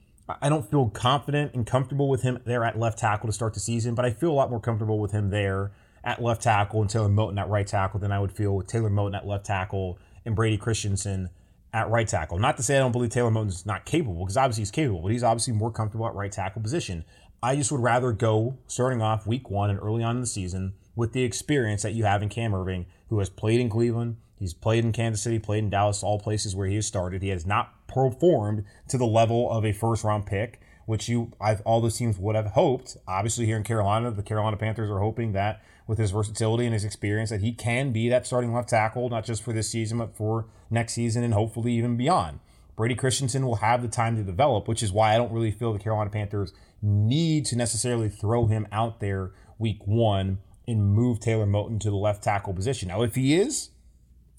I 0.42 0.50
don't 0.50 0.70
feel 0.70 0.90
confident 0.90 1.54
and 1.54 1.68
comfortable 1.68 2.08
with 2.08 2.22
him 2.22 2.40
there 2.46 2.64
at 2.64 2.80
left 2.80 3.00
tackle 3.00 3.28
to 3.28 3.34
start 3.34 3.54
the 3.54 3.60
season, 3.60 3.96
but 3.96 4.06
I 4.06 4.12
feel 4.12 4.32
a 4.32 4.34
lot 4.34 4.50
more 4.50 4.62
comfortable 4.62 5.00
with 5.00 5.12
him 5.12 5.30
there 5.30 5.72
at 6.04 6.22
left 6.22 6.42
tackle 6.42 6.82
and 6.82 6.90
Taylor 6.90 7.10
Moton 7.10 7.40
at 7.40 7.50
right 7.50 7.68
tackle 7.68 8.00
than 8.00 8.12
I 8.12 8.20
would 8.20 8.32
feel 8.32 8.56
with 8.56 8.68
Taylor 8.68 8.90
Moton 8.90 9.16
at 9.16 9.28
left 9.28 9.46
tackle 9.46 10.00
and 10.26 10.36
Brady 10.36 10.58
Christensen 10.58 11.30
at 11.74 11.90
right 11.90 12.08
tackle. 12.08 12.40
Not 12.40 12.58
to 12.58 12.64
say 12.64 12.76
I 12.76 12.80
don't 12.80 12.92
believe 12.92 13.12
Taylor 13.12 13.32
Moton's 13.32 13.66
not 13.66 13.86
capable, 13.86 14.24
because 14.24 14.38
obviously 14.38 14.62
he's 14.62 14.72
capable, 14.72 15.02
but 15.02 15.12
he's 15.12 15.24
obviously 15.24 15.54
more 15.54 15.72
comfortable 15.72 16.08
at 16.08 16.16
right 16.16 16.32
tackle 16.32 16.62
position. 16.62 17.04
I 17.44 17.56
just 17.56 17.72
would 17.72 17.82
rather 17.82 18.12
go 18.12 18.60
starting 18.68 19.02
off 19.02 19.26
week 19.26 19.50
one 19.50 19.72
and 19.72 19.80
early 19.80 20.04
on 20.04 20.16
in 20.16 20.22
the 20.22 20.28
season 20.28 20.74
with 20.96 21.14
the 21.14 21.24
experience 21.24 21.82
that 21.82 21.94
you 21.94 22.04
have 22.04 22.22
in 22.22 22.30
Cam 22.30 22.52
Erving, 22.52 22.86
who 23.10 23.18
has 23.18 23.32
played 23.32 23.60
in 23.60 23.68
Cleveland, 23.68 24.18
he's 24.38 24.54
played 24.54 24.86
in 24.86 24.92
Kansas 24.92 25.24
City, 25.24 25.40
played 25.40 25.64
in 25.64 25.72
Dallas, 25.72 26.04
all 26.04 26.20
places 26.20 26.56
where 26.56 26.68
he 26.68 26.76
has 26.76 26.86
started. 26.86 27.24
He 27.24 27.30
has 27.30 27.44
not 27.44 27.88
performed 27.88 28.64
to 28.90 28.98
the 29.00 29.08
level 29.08 29.50
of 29.50 29.66
a 29.66 29.72
first 29.72 30.04
round 30.04 30.28
pick, 30.28 30.62
which 30.86 31.10
you 31.10 31.32
I've, 31.42 31.62
all 31.62 31.82
those 31.82 31.98
teams 31.98 32.20
would 32.20 32.36
have 32.36 32.48
hoped. 32.48 32.96
Obviously, 33.08 33.48
here 33.48 33.58
in 33.58 33.64
Carolina, 33.64 34.12
the 34.12 34.22
Carolina 34.22 34.58
Panthers 34.58 34.92
are 34.92 35.00
hoping 35.00 35.32
that 35.32 35.64
with 35.88 35.98
his 35.98 36.12
versatility 36.12 36.66
and 36.66 36.76
his 36.76 36.86
experience, 36.86 37.32
that 37.32 37.42
he 37.42 37.54
can 37.54 37.92
be 37.92 38.08
that 38.10 38.28
starting 38.28 38.54
left 38.54 38.70
tackle, 38.70 39.10
not 39.10 39.26
just 39.26 39.42
for 39.42 39.52
this 39.52 39.68
season, 39.68 39.98
but 39.98 40.16
for 40.16 40.46
next 40.70 40.94
season 40.94 41.24
and 41.24 41.34
hopefully 41.34 41.74
even 41.74 41.98
beyond. 41.98 42.40
Brady 42.82 42.96
Christensen 42.96 43.46
will 43.46 43.58
have 43.58 43.84
the 43.84 43.88
time 43.88 44.16
to 44.16 44.24
develop, 44.24 44.68
which 44.68 44.82
is 44.82 44.92
why 44.92 45.14
I 45.14 45.18
don't 45.18 45.32
really 45.32 45.52
feel 45.52 45.72
the 45.72 45.78
Carolina 45.78 46.10
Panthers 46.10 46.52
need 46.82 47.46
to 47.46 47.56
necessarily 47.56 48.10
throw 48.10 48.48
him 48.48 48.68
out 48.72 49.00
there 49.00 49.34
week 49.60 49.86
one 49.86 50.40
and 50.68 50.92
move 50.92 51.20
Taylor 51.20 51.46
Moton 51.46 51.80
to 51.82 51.92
the 51.92 51.96
left 51.96 52.24
tackle 52.24 52.56
position. 52.56 52.88
Now, 52.88 53.04
if 53.04 53.14
he 53.14 53.36
is 53.36 53.70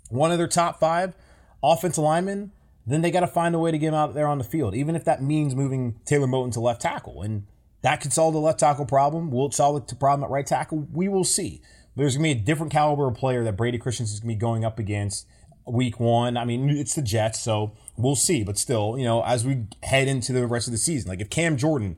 one 0.09 0.33
of 0.33 0.38
their 0.38 0.48
top 0.48 0.81
five 0.81 1.14
offensive 1.62 2.02
linemen, 2.02 2.50
then 2.85 3.00
they 3.00 3.12
got 3.12 3.20
to 3.20 3.28
find 3.28 3.55
a 3.55 3.61
way 3.61 3.70
to 3.70 3.78
get 3.78 3.90
him 3.90 3.94
out 3.94 4.12
there 4.12 4.26
on 4.26 4.38
the 4.38 4.44
field, 4.44 4.74
even 4.74 4.96
if 4.96 5.05
that 5.05 5.22
means 5.22 5.55
moving 5.55 6.00
Taylor 6.05 6.26
Moton 6.26 6.50
to 6.55 6.61
left 6.61 6.83
tackle. 6.83 7.22
And 7.22 7.46
that 7.83 8.00
could 8.00 8.12
solve 8.12 8.35
the 8.35 8.40
left 8.40 8.59
tackle 8.59 8.87
problem. 8.87 9.31
Will 9.31 9.46
it 9.46 9.55
solve 9.55 9.87
the 9.87 9.94
problem 9.94 10.24
at 10.24 10.33
right 10.33 10.44
tackle? 10.44 10.88
We 10.92 11.07
will 11.07 11.22
see. 11.22 11.62
There's 11.94 12.16
going 12.16 12.28
to 12.28 12.35
be 12.35 12.40
a 12.40 12.44
different 12.44 12.72
caliber 12.72 13.07
of 13.07 13.14
player 13.14 13.44
that 13.44 13.57
Brady 13.57 13.78
Christensen 13.78 14.14
is 14.14 14.18
going 14.18 14.31
to 14.31 14.35
be 14.35 14.40
going 14.40 14.64
up 14.64 14.81
against 14.81 15.28
week 15.66 16.01
one. 16.01 16.37
I 16.37 16.44
mean, 16.44 16.70
it's 16.70 16.94
the 16.94 17.03
Jets, 17.03 17.40
so 17.40 17.72
we'll 17.96 18.16
see. 18.16 18.42
But 18.44 18.59
still, 18.59 18.96
you 18.98 19.05
know, 19.05 19.22
as 19.22 19.44
we 19.44 19.66
head 19.83 20.09
into 20.09 20.33
the 20.33 20.46
rest 20.46 20.66
of 20.68 20.72
the 20.72 20.79
season, 20.79 21.09
like 21.09 21.20
if 21.20 21.31
Cam 21.31 21.57
Jordan 21.57 21.96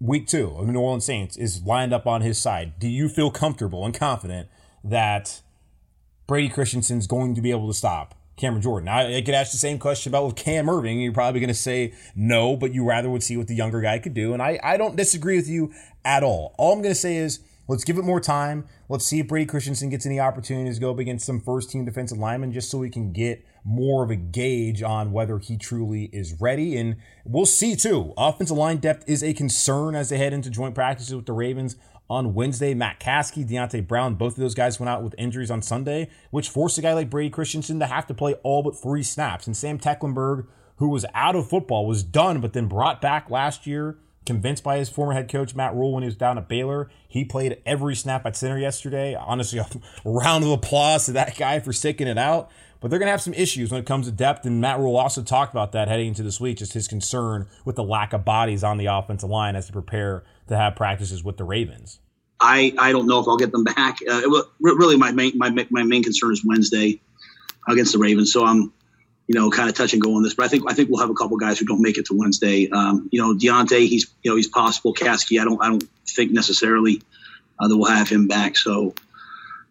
week 0.00 0.26
two 0.26 0.54
of 0.56 0.66
the 0.66 0.72
New 0.72 0.80
Orleans 0.80 1.04
Saints 1.04 1.36
is 1.36 1.62
lined 1.62 1.92
up 1.92 2.06
on 2.06 2.22
his 2.22 2.38
side, 2.38 2.78
do 2.78 2.88
you 2.88 3.08
feel 3.08 3.30
comfortable 3.30 3.84
and 3.84 3.94
confident 3.94 4.48
that 4.84 5.42
Brady 6.26 6.48
Christensen's 6.48 7.06
going 7.06 7.34
to 7.34 7.40
be 7.40 7.50
able 7.50 7.68
to 7.68 7.74
stop 7.74 8.14
Cameron 8.36 8.62
Jordan? 8.62 8.88
I, 8.88 9.18
I 9.18 9.22
could 9.22 9.34
ask 9.34 9.52
the 9.52 9.58
same 9.58 9.78
question 9.78 10.10
about 10.10 10.26
with 10.26 10.36
Cam 10.36 10.66
Erving. 10.66 11.02
You're 11.02 11.12
probably 11.12 11.40
going 11.40 11.48
to 11.48 11.54
say 11.54 11.94
no, 12.14 12.56
but 12.56 12.72
you 12.72 12.84
rather 12.84 13.10
would 13.10 13.22
see 13.22 13.36
what 13.36 13.48
the 13.48 13.54
younger 13.54 13.80
guy 13.80 13.98
could 13.98 14.14
do. 14.14 14.32
And 14.32 14.42
I, 14.42 14.58
I 14.62 14.76
don't 14.76 14.96
disagree 14.96 15.36
with 15.36 15.48
you 15.48 15.72
at 16.04 16.22
all. 16.22 16.54
All 16.56 16.72
I'm 16.72 16.82
going 16.82 16.94
to 16.94 17.00
say 17.00 17.16
is 17.16 17.40
let's 17.70 17.84
give 17.84 17.98
it 17.98 18.04
more 18.04 18.20
time. 18.20 18.66
Let's 18.88 19.06
see 19.06 19.20
if 19.20 19.28
Brady 19.28 19.46
Christensen 19.46 19.90
gets 19.90 20.04
any 20.04 20.18
opportunities 20.18 20.74
to 20.74 20.80
go 20.80 20.90
up 20.90 20.98
against 20.98 21.24
some 21.24 21.40
first 21.40 21.70
team 21.70 21.84
defensive 21.84 22.18
linemen 22.18 22.50
just 22.50 22.68
so 22.68 22.78
we 22.78 22.90
can 22.90 23.12
get 23.12 23.46
more 23.62 24.02
of 24.02 24.10
a 24.10 24.16
gauge 24.16 24.82
on 24.82 25.12
whether 25.12 25.38
he 25.38 25.56
truly 25.56 26.06
is 26.12 26.40
ready. 26.40 26.76
And 26.76 26.96
we'll 27.24 27.46
see 27.46 27.76
too. 27.76 28.12
Offensive 28.18 28.56
line 28.56 28.78
depth 28.78 29.08
is 29.08 29.22
a 29.22 29.32
concern 29.34 29.94
as 29.94 30.08
they 30.08 30.18
head 30.18 30.32
into 30.32 30.50
joint 30.50 30.74
practices 30.74 31.14
with 31.14 31.26
the 31.26 31.32
Ravens 31.32 31.76
on 32.08 32.34
Wednesday. 32.34 32.74
Matt 32.74 32.98
Kaskey, 32.98 33.48
Deonte 33.48 33.86
Brown, 33.86 34.16
both 34.16 34.32
of 34.32 34.40
those 34.40 34.56
guys 34.56 34.80
went 34.80 34.90
out 34.90 35.04
with 35.04 35.14
injuries 35.16 35.52
on 35.52 35.62
Sunday, 35.62 36.10
which 36.32 36.48
forced 36.48 36.76
a 36.76 36.82
guy 36.82 36.92
like 36.92 37.08
Brady 37.08 37.30
Christensen 37.30 37.78
to 37.78 37.86
have 37.86 38.08
to 38.08 38.14
play 38.14 38.34
all 38.42 38.64
but 38.64 38.76
three 38.76 39.04
snaps. 39.04 39.46
And 39.46 39.56
Sam 39.56 39.78
Tecklenburg, 39.78 40.48
who 40.78 40.88
was 40.88 41.06
out 41.14 41.36
of 41.36 41.48
football, 41.48 41.86
was 41.86 42.02
done, 42.02 42.40
but 42.40 42.52
then 42.52 42.66
brought 42.66 43.00
back 43.00 43.30
last 43.30 43.64
year. 43.64 43.98
Convinced 44.26 44.62
by 44.62 44.76
his 44.76 44.88
former 44.88 45.12
head 45.12 45.30
coach 45.30 45.54
Matt 45.54 45.74
Rhule 45.74 45.92
when 45.92 46.02
he 46.02 46.06
was 46.06 46.16
down 46.16 46.36
at 46.38 46.48
Baylor, 46.48 46.90
he 47.08 47.24
played 47.24 47.60
every 47.64 47.96
snap 47.96 48.26
at 48.26 48.36
center 48.36 48.58
yesterday. 48.58 49.14
Honestly, 49.14 49.58
a 50.04 50.10
round 50.10 50.44
of 50.44 50.50
applause 50.50 51.06
to 51.06 51.12
that 51.12 51.36
guy 51.36 51.58
for 51.60 51.72
sticking 51.72 52.06
it 52.06 52.18
out. 52.18 52.50
But 52.80 52.88
they're 52.88 52.98
going 52.98 53.08
to 53.08 53.12
have 53.12 53.20
some 53.20 53.34
issues 53.34 53.70
when 53.70 53.80
it 53.80 53.86
comes 53.86 54.06
to 54.06 54.12
depth, 54.12 54.46
and 54.46 54.60
Matt 54.60 54.78
Rhule 54.78 54.96
also 54.96 55.22
talked 55.22 55.52
about 55.52 55.72
that 55.72 55.88
heading 55.88 56.08
into 56.08 56.22
this 56.22 56.40
week, 56.40 56.58
just 56.58 56.72
his 56.72 56.88
concern 56.88 57.46
with 57.64 57.76
the 57.76 57.84
lack 57.84 58.14
of 58.14 58.24
bodies 58.24 58.64
on 58.64 58.78
the 58.78 58.86
offensive 58.86 59.28
line 59.28 59.54
as 59.54 59.68
they 59.68 59.72
prepare 59.72 60.24
to 60.48 60.56
have 60.56 60.76
practices 60.76 61.22
with 61.22 61.36
the 61.36 61.44
Ravens. 61.44 62.00
I, 62.40 62.72
I 62.78 62.92
don't 62.92 63.06
know 63.06 63.20
if 63.20 63.28
I'll 63.28 63.36
get 63.36 63.52
them 63.52 63.64
back. 63.64 63.98
Uh, 64.08 64.22
really, 64.60 64.96
my 64.96 65.12
main 65.12 65.36
my, 65.36 65.50
my 65.70 65.82
main 65.82 66.02
concern 66.02 66.32
is 66.32 66.42
Wednesday 66.42 67.00
against 67.68 67.92
the 67.92 67.98
Ravens. 67.98 68.32
So 68.32 68.46
I'm, 68.46 68.72
you 69.30 69.36
know, 69.38 69.48
kind 69.48 69.68
of 69.70 69.76
touch 69.76 69.92
and 69.92 70.02
go 70.02 70.16
on 70.16 70.24
this. 70.24 70.34
But 70.34 70.46
I 70.46 70.48
think 70.48 70.64
I 70.70 70.74
think 70.74 70.90
we'll 70.90 71.04
have 71.04 71.14
a 71.16 71.18
couple 71.20 71.36
guys 71.36 71.56
who 71.58 71.66
don't 71.70 71.82
make 71.88 71.98
it 71.98 72.06
to 72.06 72.14
Wednesday. 72.20 72.68
Um, 72.78 73.08
you 73.12 73.20
know, 73.22 73.30
Deonte, 73.42 73.78
he's 73.92 74.04
you 74.22 74.30
know 74.30 74.36
he's 74.36 74.48
possible. 74.48 74.92
Kaskey, 74.92 75.40
I 75.40 75.44
don't 75.44 75.62
I 75.64 75.68
don't 75.68 75.84
think 76.16 76.32
necessarily 76.32 77.00
uh, 77.60 77.68
that 77.68 77.76
we'll 77.78 77.94
have 78.00 78.08
him 78.08 78.26
back. 78.26 78.56
So 78.56 78.94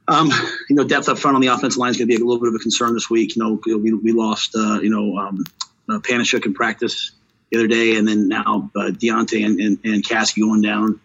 Um, 0.09 0.31
you 0.69 0.75
know, 0.75 0.85
depth 0.85 1.07
up 1.07 1.19
front 1.19 1.35
on 1.35 1.41
the 1.41 1.49
offensive 1.53 1.77
line 1.77 1.91
is 1.91 1.97
going 1.97 2.09
to 2.09 2.17
be 2.17 2.21
a 2.21 2.25
little 2.25 2.41
bit 2.41 2.49
of 2.49 2.55
a 2.55 2.59
concern 2.59 2.93
this 2.95 3.09
week. 3.11 3.35
You 3.35 3.43
know, 3.43 3.77
we, 3.77 3.93
we 3.93 4.11
lost, 4.11 4.55
uh, 4.55 4.79
you 4.81 4.89
know, 4.89 5.17
um, 5.17 5.43
uh, 5.87 5.99
Panasiuk 5.99 6.45
in 6.47 6.53
practice 6.55 7.11
the 7.51 7.59
other 7.59 7.67
day, 7.67 7.95
and 7.95 8.07
then 8.07 8.27
now 8.27 8.71
uh, 8.75 8.89
Deonte 8.89 9.45
and, 9.45 9.59
and, 9.59 9.77
and 9.83 10.03
Kaskey 10.03 10.41
going 10.41 10.61
down. 10.61 10.99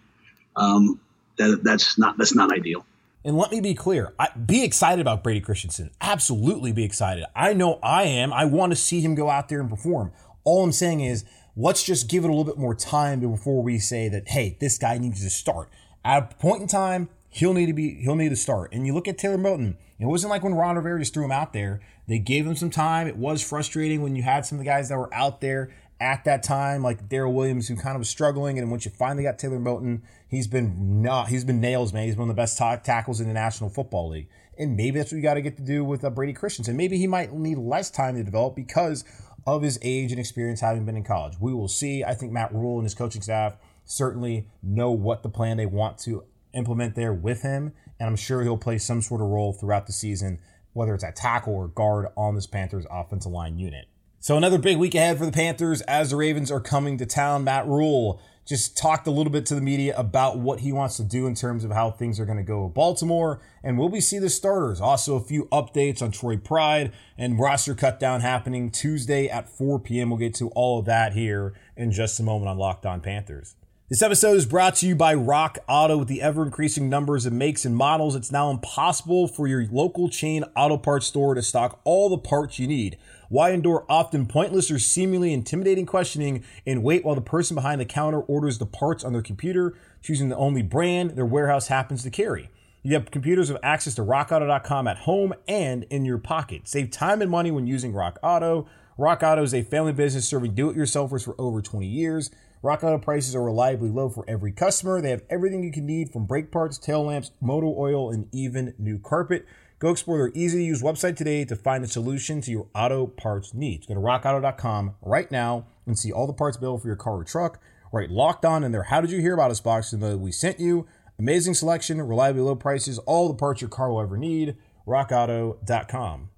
Um, 0.57 1.01
that, 1.37 1.61
that's 1.63 1.99
not 1.99 2.17
that's 2.17 2.35
not 2.35 2.53
ideal. 2.53 2.87
And 3.25 3.39
let 3.39 3.51
me 3.51 3.61
be 3.61 3.75
clear, 3.75 4.13
I, 4.19 4.29
be 4.37 4.63
excited 4.65 5.01
about 5.01 5.25
Brady 5.25 5.41
Christensen. 5.41 5.91
Absolutely 6.01 6.73
be 6.73 6.85
excited. 6.85 7.25
I 7.35 7.55
know 7.55 7.79
I 7.83 8.05
am. 8.05 8.33
I 8.35 8.45
want 8.45 8.73
to 8.73 8.77
see 8.77 9.01
him 9.01 9.15
go 9.15 9.31
out 9.31 9.49
there 9.49 9.61
and 9.61 9.71
perform. 9.71 10.13
All 10.45 10.63
I'm 10.63 10.73
saying 10.73 11.01
is, 11.01 11.25
let's 11.57 11.83
just 11.83 12.11
give 12.11 12.25
it 12.25 12.27
a 12.27 12.31
little 12.31 12.45
bit 12.45 12.59
more 12.59 12.75
time 12.75 13.21
before 13.21 13.63
we 13.63 13.79
say 13.79 14.09
that, 14.11 14.29
hey, 14.29 14.59
this 14.61 14.77
guy 14.77 14.99
needs 14.99 15.23
to 15.23 15.31
start. 15.31 15.71
At 16.05 16.33
a 16.33 16.35
point 16.37 16.61
in 16.61 16.69
time, 16.69 17.09
he'll 17.31 17.55
need 17.55 17.67
to 17.67 17.73
be 17.73 18.03
he'll 18.03 18.15
need 18.15 18.29
to 18.29 18.37
start. 18.37 18.75
And 18.75 18.87
you 18.87 18.93
look 18.93 19.09
at 19.09 19.17
Taylor 19.17 19.39
Moton, 19.39 19.77
it 19.99 20.07
wasn't 20.07 20.31
like 20.31 20.43
when 20.43 20.55
Ron 20.55 20.77
Rivera 20.77 20.99
just 20.99 21.15
threw 21.15 21.25
him 21.25 21.33
out 21.33 21.55
there. 21.55 21.81
They 22.07 22.19
gave 22.19 22.47
him 22.47 22.57
some 22.57 22.69
time. 22.69 23.07
It 23.07 23.17
was 23.17 23.43
frustrating 23.43 24.03
when 24.03 24.17
you 24.17 24.23
had 24.23 24.45
some 24.45 24.59
of 24.59 24.65
the 24.65 24.71
guys 24.71 24.91
that 24.91 24.99
were 24.99 25.13
out 25.15 25.41
there 25.41 25.71
at 26.01 26.25
that 26.25 26.43
time, 26.43 26.83
like 26.83 27.09
Daryl 27.09 27.33
Williams, 27.33 27.69
who 27.69 27.77
kind 27.77 27.95
of 27.97 28.01
was 28.01 28.09
struggling. 28.09 28.59
And 28.59 28.71
once 28.71 28.85
you 28.85 28.91
finally 28.91 29.23
got 29.23 29.39
Taylor 29.39 29.59
Moton, 29.59 30.03
he's 30.29 30.47
been 30.47 31.03
not, 31.03 31.29
he's 31.29 31.45
been 31.45 31.61
nails, 31.61 31.93
man. 31.93 32.07
He's 32.07 32.17
one 32.17 32.29
of 32.29 32.37
the 32.37 32.41
best 32.41 32.59
t- 32.59 32.77
tackles 32.83 33.21
in 33.21 33.29
the 33.29 33.35
National 33.35 33.71
Football 33.71 34.11
League. 34.11 34.29
And 34.59 34.77
maybe 34.77 34.99
that's 34.99 35.11
what 35.11 35.17
you 35.17 35.23
got 35.23 35.35
to 35.35 35.43
get 35.43 35.57
to 35.57 35.63
do 35.63 35.85
with 35.85 36.05
uh, 36.05 36.11
Brady 36.11 36.33
Christensen. 36.33 36.77
Maybe 36.77 36.99
he 36.99 37.07
might 37.07 37.33
need 37.33 37.59
less 37.59 37.91
time 37.91 38.17
to 38.17 38.23
develop 38.23 38.55
because 38.55 39.05
of 39.47 39.63
his 39.63 39.79
age 39.83 40.11
and 40.11 40.21
experience 40.21 40.61
having 40.61 40.85
been 40.85 40.97
in 40.97 41.05
college. 41.05 41.35
We 41.41 41.53
will 41.53 41.69
see. 41.69 42.05
I 42.05 42.15
think 42.15 42.33
Matt 42.33 42.53
Rhule 42.53 42.79
and 42.79 42.85
his 42.85 42.95
coaching 42.95 43.23
staff 43.23 43.57
certainly 43.85 44.49
know 44.63 44.91
what 44.91 45.23
the 45.23 45.29
plan 45.29 45.57
they 45.57 45.67
want 45.67 45.99
to 45.99 46.25
implement 46.53 46.95
there 46.95 47.13
with 47.13 47.43
him. 47.43 47.73
And 47.99 48.09
I'm 48.09 48.17
sure 48.17 48.43
he'll 48.43 48.57
play 48.57 48.79
some 48.79 49.03
sort 49.03 49.21
of 49.21 49.29
role 49.29 49.53
throughout 49.53 49.87
the 49.87 49.93
season, 49.93 50.41
whether 50.73 50.95
it's 50.95 51.05
at 51.05 51.17
tackle 51.17 51.55
or 51.55 51.69
guard 51.69 52.07
on 52.17 52.35
this 52.35 52.47
Panthers 52.47 52.87
offensive 52.91 53.33
line 53.33 53.59
unit. 53.59 53.87
So 54.25 54.39
another 54.39 54.57
big 54.57 54.79
week 54.79 54.95
ahead 54.95 55.19
for 55.19 55.27
the 55.27 55.33
Panthers 55.33 55.83
as 55.83 56.09
the 56.09 56.17
Ravens 56.17 56.51
are 56.51 56.59
coming 56.59 56.97
to 56.97 57.05
town. 57.05 57.45
Matt 57.45 57.67
Rhule 57.67 58.23
just 58.47 58.75
talked 58.75 59.07
a 59.07 59.11
little 59.11 59.31
bit 59.31 59.45
to 59.45 59.55
the 59.55 59.61
media 59.61 59.95
about 59.99 60.39
what 60.39 60.61
he 60.61 60.73
wants 60.73 60.97
to 60.97 61.05
do 61.05 61.27
in 61.27 61.35
terms 61.35 61.63
of 61.63 61.73
how 61.73 61.91
things 61.91 62.19
are 62.19 62.25
going 62.25 62.39
to 62.39 62.43
go 62.43 62.65
with 62.65 62.73
Baltimore. 62.73 63.43
And 63.63 63.77
will 63.77 63.91
we 63.91 64.01
see 64.01 64.19
the 64.19 64.31
starters? 64.31 64.81
Also, 64.81 65.17
a 65.17 65.21
few 65.21 65.45
updates 65.53 66.01
on 66.01 66.11
Troy 66.11 66.39
Pride 66.39 66.93
and 67.19 67.39
roster 67.39 67.75
cutdown 67.75 68.23
happening 68.23 68.71
Tuesday 68.71 69.29
at 69.29 69.47
4 69.47 69.79
p.m. 69.81 70.09
We'll 70.09 70.19
get 70.19 70.35
to 70.37 70.49
all 70.53 70.79
of 70.79 70.87
that 70.87 71.13
here 71.13 71.53
in 71.77 71.93
just 71.93 72.19
a 72.19 72.23
moment 72.23 72.49
on 72.49 72.57
Locked 72.57 72.87
On 72.87 73.03
Panthers. 73.03 73.57
This 73.91 74.01
episode 74.01 74.39
is 74.39 74.47
brought 74.47 74.77
to 74.77 74.87
you 74.87 74.97
by 74.97 75.13
Rock 75.13 75.59
Auto. 75.69 75.99
With 75.99 76.09
the 76.09 76.23
ever 76.23 76.43
increasing 76.43 76.89
numbers 76.89 77.27
of 77.27 77.35
makes 77.35 77.67
and 77.67 77.77
models, 77.77 78.17
it's 78.17 78.33
now 78.33 78.51
impossible 78.51 79.29
for 79.29 79.47
your 79.47 79.67
local 79.71 80.09
chain 80.09 80.43
auto 80.57 80.79
parts 80.79 81.07
store 81.07 81.35
to 81.35 81.43
stock 81.43 81.83
all 81.85 82.09
the 82.09 82.17
parts 82.17 82.59
you 82.59 82.67
need. 82.67 82.97
Why 83.35 83.51
endure 83.51 83.85
often 83.89 84.27
pointless 84.27 84.71
or 84.71 84.79
seemingly 84.79 85.33
intimidating 85.33 85.87
questioning 85.87 86.45
and 86.65 86.85
wait 86.85 87.05
while 87.05 87.17
the 87.17 87.21
person 87.21 87.57
behind 87.57 87.81
the 87.81 87.85
counter 87.85 88.21
orders 88.21 88.59
the 88.59 88.65
parts 88.65 89.03
on 89.03 89.13
their 89.13 89.23
computer, 89.23 89.77
choosing 90.01 90.29
the 90.29 90.37
only 90.37 90.63
brand 90.63 91.17
their 91.17 91.27
warehouse 91.27 91.67
happens 91.67 92.05
to 92.05 92.11
carry? 92.11 92.49
You 92.85 92.95
have 92.95 93.11
computers 93.11 93.51
with 93.51 93.59
access 93.65 93.97
to 93.97 94.03
rockauto.com 94.03 94.87
at 94.87 94.99
home 94.99 95.35
and 95.49 95.83
in 95.91 96.05
your 96.05 96.19
pocket. 96.19 96.69
Save 96.69 96.93
time 96.93 97.21
and 97.23 97.29
money 97.29 97.51
when 97.51 97.67
using 97.67 97.93
Rock 97.93 98.21
Auto. 98.23 98.69
Rock 98.97 99.25
Auto 99.25 99.43
is 99.43 99.53
a 99.53 99.65
family 99.65 99.93
business 99.93 100.29
serving 100.29 100.55
do 100.55 100.71
it 100.71 100.77
yourselfers 100.77 101.25
for 101.25 101.35
over 101.37 101.61
20 101.61 101.89
years. 101.89 102.31
Rock 102.63 102.85
Auto 102.85 102.99
prices 102.99 103.35
are 103.35 103.43
reliably 103.43 103.91
low 103.91 104.11
for 104.11 104.25
every 104.29 104.53
customer. 104.53 105.01
They 105.01 105.11
have 105.11 105.25
everything 105.29 105.65
you 105.65 105.73
can 105.73 105.87
need 105.87 106.13
from 106.13 106.25
brake 106.25 106.53
parts, 106.53 106.79
tail 106.79 107.03
lamps, 107.07 107.33
motor 107.41 107.67
oil, 107.67 108.11
and 108.11 108.29
even 108.31 108.75
new 108.79 109.01
carpet. 109.01 109.45
Go 109.85 109.91
explore 109.91 110.17
their 110.17 110.33
easy 110.33 110.61
to 110.61 110.65
use 110.65 110.83
website 110.83 111.15
today 111.15 111.45
to 111.45 111.55
find 111.55 111.85
a 111.85 111.87
solution 111.87 112.41
to 112.41 112.51
your 112.51 112.69
auto 112.75 113.07
parts 113.07 113.53
needs. 113.53 113.87
Go 113.87 113.93
to 113.93 114.01
rockauto.com 114.01 114.95
right 115.03 115.31
now 115.31 115.67
and 115.85 115.99
see 115.99 116.11
all 116.11 116.27
the 116.27 116.33
parts 116.33 116.57
available 116.57 116.79
for 116.79 116.87
your 116.87 116.97
car 116.97 117.17
or 117.17 117.25
truck. 117.25 117.61
Right, 117.93 118.09
locked 118.09 118.47
on 118.47 118.65
in 118.65 118.73
there. 118.73 118.85
How 118.85 119.03
did 119.03 119.11
you 119.11 119.21
hear 119.21 119.35
about 119.35 119.51
us 119.51 119.61
box 119.61 119.93
know 119.93 120.09
that 120.09 120.17
we 120.17 120.33
sent 120.33 120.59
you? 120.59 120.87
Amazing 121.19 121.53
selection, 121.53 122.01
reliably 122.01 122.41
low 122.41 122.57
prices, 122.57 122.99
all 123.01 123.29
the 123.29 123.35
parts 123.35 123.61
your 123.61 123.69
car 123.69 123.93
will 123.93 124.01
ever 124.01 124.17
need. 124.17 124.57
RockAuto.com. 124.87 126.31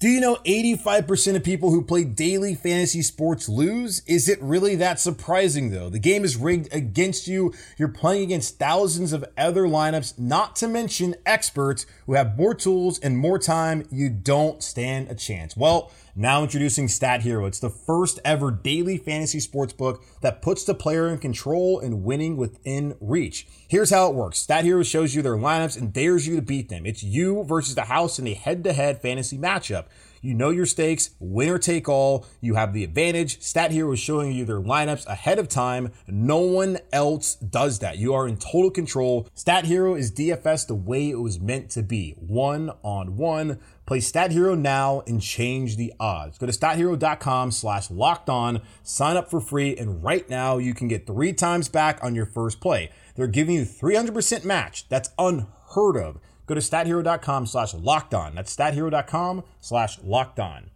Do 0.00 0.08
you 0.08 0.18
know 0.18 0.36
85% 0.46 1.36
of 1.36 1.44
people 1.44 1.72
who 1.72 1.82
play 1.82 2.04
daily 2.04 2.54
fantasy 2.54 3.02
sports 3.02 3.50
lose? 3.50 4.00
Is 4.06 4.30
it 4.30 4.40
really 4.40 4.74
that 4.76 4.98
surprising 4.98 5.72
though? 5.72 5.90
The 5.90 5.98
game 5.98 6.24
is 6.24 6.38
rigged 6.38 6.72
against 6.72 7.28
you. 7.28 7.52
You're 7.76 7.88
playing 7.88 8.22
against 8.22 8.58
thousands 8.58 9.12
of 9.12 9.26
other 9.36 9.64
lineups, 9.64 10.18
not 10.18 10.56
to 10.56 10.68
mention 10.68 11.16
experts 11.26 11.84
who 12.06 12.14
have 12.14 12.38
more 12.38 12.54
tools 12.54 12.98
and 13.00 13.18
more 13.18 13.38
time. 13.38 13.86
You 13.90 14.08
don't 14.08 14.62
stand 14.62 15.10
a 15.10 15.14
chance. 15.14 15.54
Well, 15.54 15.92
now 16.14 16.42
introducing 16.42 16.88
Stat 16.88 17.22
Hero. 17.22 17.46
It's 17.46 17.60
the 17.60 17.70
first 17.70 18.18
ever 18.24 18.50
daily 18.50 18.98
fantasy 18.98 19.40
sports 19.40 19.72
book 19.72 20.04
that 20.20 20.42
puts 20.42 20.64
the 20.64 20.74
player 20.74 21.08
in 21.08 21.18
control 21.18 21.80
and 21.80 22.04
winning 22.04 22.36
within 22.36 22.96
reach. 23.00 23.46
Here's 23.68 23.90
how 23.90 24.08
it 24.08 24.14
works. 24.14 24.38
Stat 24.38 24.64
Hero 24.64 24.82
shows 24.82 25.14
you 25.14 25.22
their 25.22 25.36
lineups 25.36 25.78
and 25.78 25.92
dares 25.92 26.26
you 26.26 26.36
to 26.36 26.42
beat 26.42 26.68
them. 26.68 26.86
It's 26.86 27.02
you 27.02 27.44
versus 27.44 27.74
the 27.74 27.82
house 27.82 28.18
in 28.18 28.26
a 28.26 28.34
head-to-head 28.34 29.00
fantasy 29.00 29.38
matchup. 29.38 29.86
You 30.22 30.34
know 30.34 30.50
your 30.50 30.66
stakes, 30.66 31.10
winner 31.18 31.58
take 31.58 31.88
all. 31.88 32.26
You 32.42 32.56
have 32.56 32.74
the 32.74 32.84
advantage. 32.84 33.40
Stat 33.40 33.70
Hero 33.70 33.92
is 33.92 34.00
showing 34.00 34.32
you 34.32 34.44
their 34.44 34.60
lineups 34.60 35.06
ahead 35.06 35.38
of 35.38 35.48
time. 35.48 35.92
No 36.06 36.40
one 36.40 36.78
else 36.92 37.36
does 37.36 37.78
that. 37.78 37.96
You 37.96 38.12
are 38.12 38.28
in 38.28 38.36
total 38.36 38.70
control. 38.70 39.28
Stat 39.34 39.64
Hero 39.64 39.94
is 39.94 40.12
DFS 40.12 40.66
the 40.66 40.74
way 40.74 41.08
it 41.08 41.20
was 41.20 41.40
meant 41.40 41.70
to 41.70 41.82
be. 41.82 42.12
One 42.18 42.70
on 42.82 43.16
one. 43.16 43.60
Play 43.90 43.98
Stat 43.98 44.30
Hero 44.30 44.54
now 44.54 45.02
and 45.08 45.20
change 45.20 45.74
the 45.74 45.92
odds. 45.98 46.38
Go 46.38 46.46
to 46.46 46.52
stathero.com 46.52 47.50
slash 47.50 47.90
locked 47.90 48.30
on, 48.30 48.62
sign 48.84 49.16
up 49.16 49.28
for 49.28 49.40
free, 49.40 49.76
and 49.76 50.04
right 50.04 50.30
now 50.30 50.58
you 50.58 50.74
can 50.74 50.86
get 50.86 51.08
three 51.08 51.32
times 51.32 51.68
back 51.68 51.98
on 52.00 52.14
your 52.14 52.24
first 52.24 52.60
play. 52.60 52.90
They're 53.16 53.26
giving 53.26 53.56
you 53.56 53.62
300% 53.62 54.44
match. 54.44 54.88
That's 54.88 55.10
unheard 55.18 55.96
of. 55.96 56.20
Go 56.46 56.54
to 56.54 56.60
stathero.com 56.60 57.46
slash 57.46 57.74
locked 57.74 58.14
on. 58.14 58.36
That's 58.36 58.54
stathero.com 58.54 59.42
slash 59.58 59.98
locked 60.04 60.38
on. 60.38 60.69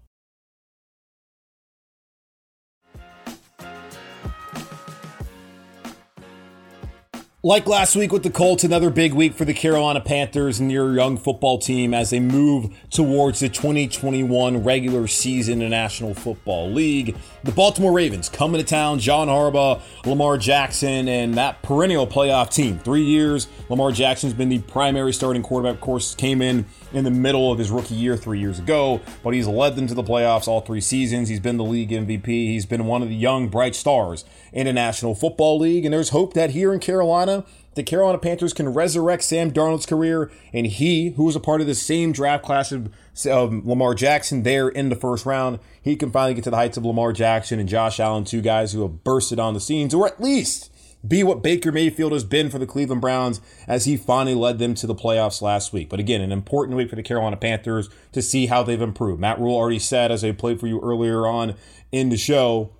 Like 7.44 7.66
last 7.66 7.94
week 7.94 8.10
with 8.10 8.22
the 8.22 8.30
Colts, 8.30 8.64
another 8.64 8.88
big 8.88 9.12
week 9.12 9.34
for 9.34 9.44
the 9.44 9.52
Carolina 9.52 10.00
Panthers 10.00 10.60
and 10.60 10.72
your 10.72 10.94
young 10.94 11.18
football 11.18 11.58
team 11.58 11.92
as 11.92 12.08
they 12.08 12.18
move 12.18 12.74
towards 12.88 13.40
the 13.40 13.50
2021 13.50 14.64
regular 14.64 15.06
season 15.06 15.52
in 15.52 15.58
the 15.58 15.68
National 15.68 16.14
Football 16.14 16.70
League. 16.70 17.14
The 17.42 17.52
Baltimore 17.52 17.92
Ravens 17.92 18.30
coming 18.30 18.62
to 18.62 18.66
town, 18.66 18.98
John 18.98 19.28
Harbaugh, 19.28 19.82
Lamar 20.06 20.38
Jackson, 20.38 21.06
and 21.06 21.34
that 21.34 21.60
perennial 21.60 22.06
playoff 22.06 22.48
team. 22.48 22.78
Three 22.78 23.04
years, 23.04 23.46
Lamar 23.68 23.92
Jackson's 23.92 24.32
been 24.32 24.48
the 24.48 24.60
primary 24.60 25.12
starting 25.12 25.42
quarterback. 25.42 25.74
Of 25.74 25.82
course, 25.82 26.14
came 26.14 26.40
in 26.40 26.64
in 26.94 27.04
the 27.04 27.10
middle 27.10 27.50
of 27.50 27.58
his 27.58 27.70
rookie 27.70 27.94
year 27.94 28.16
three 28.16 28.38
years 28.38 28.58
ago, 28.58 29.00
but 29.22 29.34
he's 29.34 29.46
led 29.46 29.76
them 29.76 29.86
to 29.86 29.94
the 29.94 30.02
playoffs 30.02 30.46
all 30.46 30.60
three 30.60 30.80
seasons. 30.80 31.28
He's 31.28 31.40
been 31.40 31.56
the 31.56 31.64
league 31.64 31.90
MVP. 31.90 32.26
He's 32.26 32.66
been 32.66 32.86
one 32.86 33.02
of 33.02 33.08
the 33.08 33.14
young, 33.14 33.48
bright 33.48 33.74
stars 33.74 34.24
in 34.52 34.66
the 34.66 34.72
National 34.72 35.14
Football 35.14 35.58
League. 35.58 35.84
And 35.84 35.92
there's 35.92 36.10
hope 36.10 36.34
that 36.34 36.50
here 36.50 36.72
in 36.72 36.80
Carolina, 36.80 37.44
the 37.74 37.82
Carolina 37.82 38.18
Panthers 38.18 38.52
can 38.52 38.72
resurrect 38.72 39.24
Sam 39.24 39.50
Darnold's 39.50 39.86
career, 39.86 40.30
and 40.52 40.66
he, 40.66 41.10
who 41.10 41.24
was 41.24 41.34
a 41.34 41.40
part 41.40 41.60
of 41.60 41.66
the 41.66 41.74
same 41.74 42.12
draft 42.12 42.44
class 42.44 42.70
of, 42.70 42.92
of, 43.26 43.66
Lamar 43.66 43.94
Jackson 43.94 44.44
there 44.44 44.68
in 44.68 44.88
the 44.88 44.96
first 44.96 45.26
round, 45.26 45.58
he 45.82 45.96
can 45.96 46.10
finally 46.10 46.34
get 46.34 46.44
to 46.44 46.50
the 46.50 46.56
heights 46.56 46.76
of 46.76 46.84
Lamar 46.84 47.12
Jackson 47.12 47.58
and 47.58 47.68
Josh 47.68 47.98
Allen, 47.98 48.24
two 48.24 48.40
guys 48.40 48.72
who 48.72 48.82
have 48.82 49.02
bursted 49.02 49.40
on 49.40 49.54
the 49.54 49.60
scenes, 49.60 49.92
or 49.92 50.06
at 50.06 50.20
least 50.20 50.70
be 51.06 51.22
what 51.22 51.42
Baker 51.42 51.72
Mayfield 51.72 52.12
has 52.12 52.24
been 52.24 52.50
for 52.50 52.58
the 52.58 52.66
Cleveland 52.66 53.00
Browns 53.00 53.40
as 53.66 53.84
he 53.84 53.96
finally 53.96 54.34
led 54.34 54.58
them 54.58 54.74
to 54.74 54.86
the 54.86 54.94
playoffs 54.94 55.42
last 55.42 55.72
week. 55.72 55.88
But 55.88 56.00
again, 56.00 56.20
an 56.20 56.32
important 56.32 56.76
week 56.76 56.90
for 56.90 56.96
the 56.96 57.02
Carolina 57.02 57.36
Panthers 57.36 57.88
to 58.12 58.22
see 58.22 58.46
how 58.46 58.62
they've 58.62 58.80
improved. 58.80 59.20
Matt 59.20 59.38
Rhule 59.38 59.56
already 59.56 59.78
said, 59.78 60.10
as 60.10 60.24
I 60.24 60.32
played 60.32 60.60
for 60.60 60.66
you 60.66 60.80
earlier 60.80 61.26
on 61.26 61.54
in 61.92 62.08
the 62.08 62.16
show, 62.16 62.72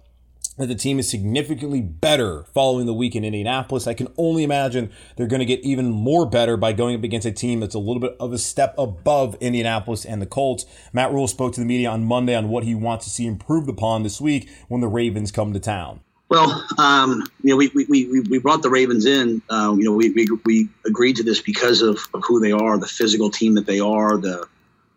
that 0.57 0.67
the 0.67 0.75
team 0.75 0.99
is 1.01 1.11
significantly 1.11 1.81
better 1.81 2.45
following 2.55 2.87
the 2.87 2.95
week 2.95 3.17
in 3.17 3.25
Indianapolis. 3.25 3.87
I 3.87 3.95
can 3.95 4.09
only 4.17 4.45
imagine 4.45 4.93
they're 5.17 5.27
going 5.27 5.41
to 5.41 5.47
get 5.47 5.61
even 5.61 5.91
more 5.91 6.27
better 6.27 6.57
by 6.57 6.73
going 6.73 6.95
up 6.95 7.03
against 7.03 7.27
a 7.27 7.33
team 7.33 7.61
that's 7.61 7.75
a 7.75 7.81
little 7.81 8.01
bit 8.01 8.17
of 8.21 8.33
a 8.33 8.39
step 8.39 8.75
above 8.79 9.35
Indianapolis 9.41 10.05
and 10.05 10.23
the 10.23 10.27
Colts. 10.27 10.65
Matt 10.93 11.13
Rhule 11.13 11.27
spoke 11.27 11.55
to 11.55 11.61
the 11.61 11.67
media 11.67 11.91
on 11.91 12.05
Monday 12.05 12.37
on 12.37 12.49
what 12.49 12.65
he 12.65 12.75
wants 12.75 13.05
to 13.05 13.11
see 13.11 13.27
improved 13.27 13.69
upon 13.69 14.05
this 14.05 14.21
week 14.21 14.49
when 14.69 14.81
the 14.81 14.89
Ravens 14.89 15.33
come 15.33 15.53
to 15.53 15.61
town. 15.61 16.01
Well, 16.29 16.67
um, 16.79 17.23
you 17.43 17.51
know, 17.51 17.57
we, 17.57 17.71
we, 17.75 17.85
we, 17.87 18.21
we 18.21 18.39
brought 18.39 18.63
the 18.63 18.71
Ravens 18.71 19.05
in. 19.05 19.43
Uh, 19.49 19.75
you 19.77 19.85
know, 19.85 19.93
we, 19.93 20.11
we, 20.11 20.27
we 20.45 20.69
agreed 20.87 21.17
to 21.17 21.23
this 21.23 21.41
because 21.41 21.83
of, 21.83 21.99
of 22.15 22.25
who 22.27 22.41
they 22.41 22.53
are, 22.53 22.79
the 22.79 22.87
physical 22.87 23.31
team 23.31 23.55
that 23.55 23.67
they 23.67 23.79
are, 23.79 24.17
the, 24.17 24.47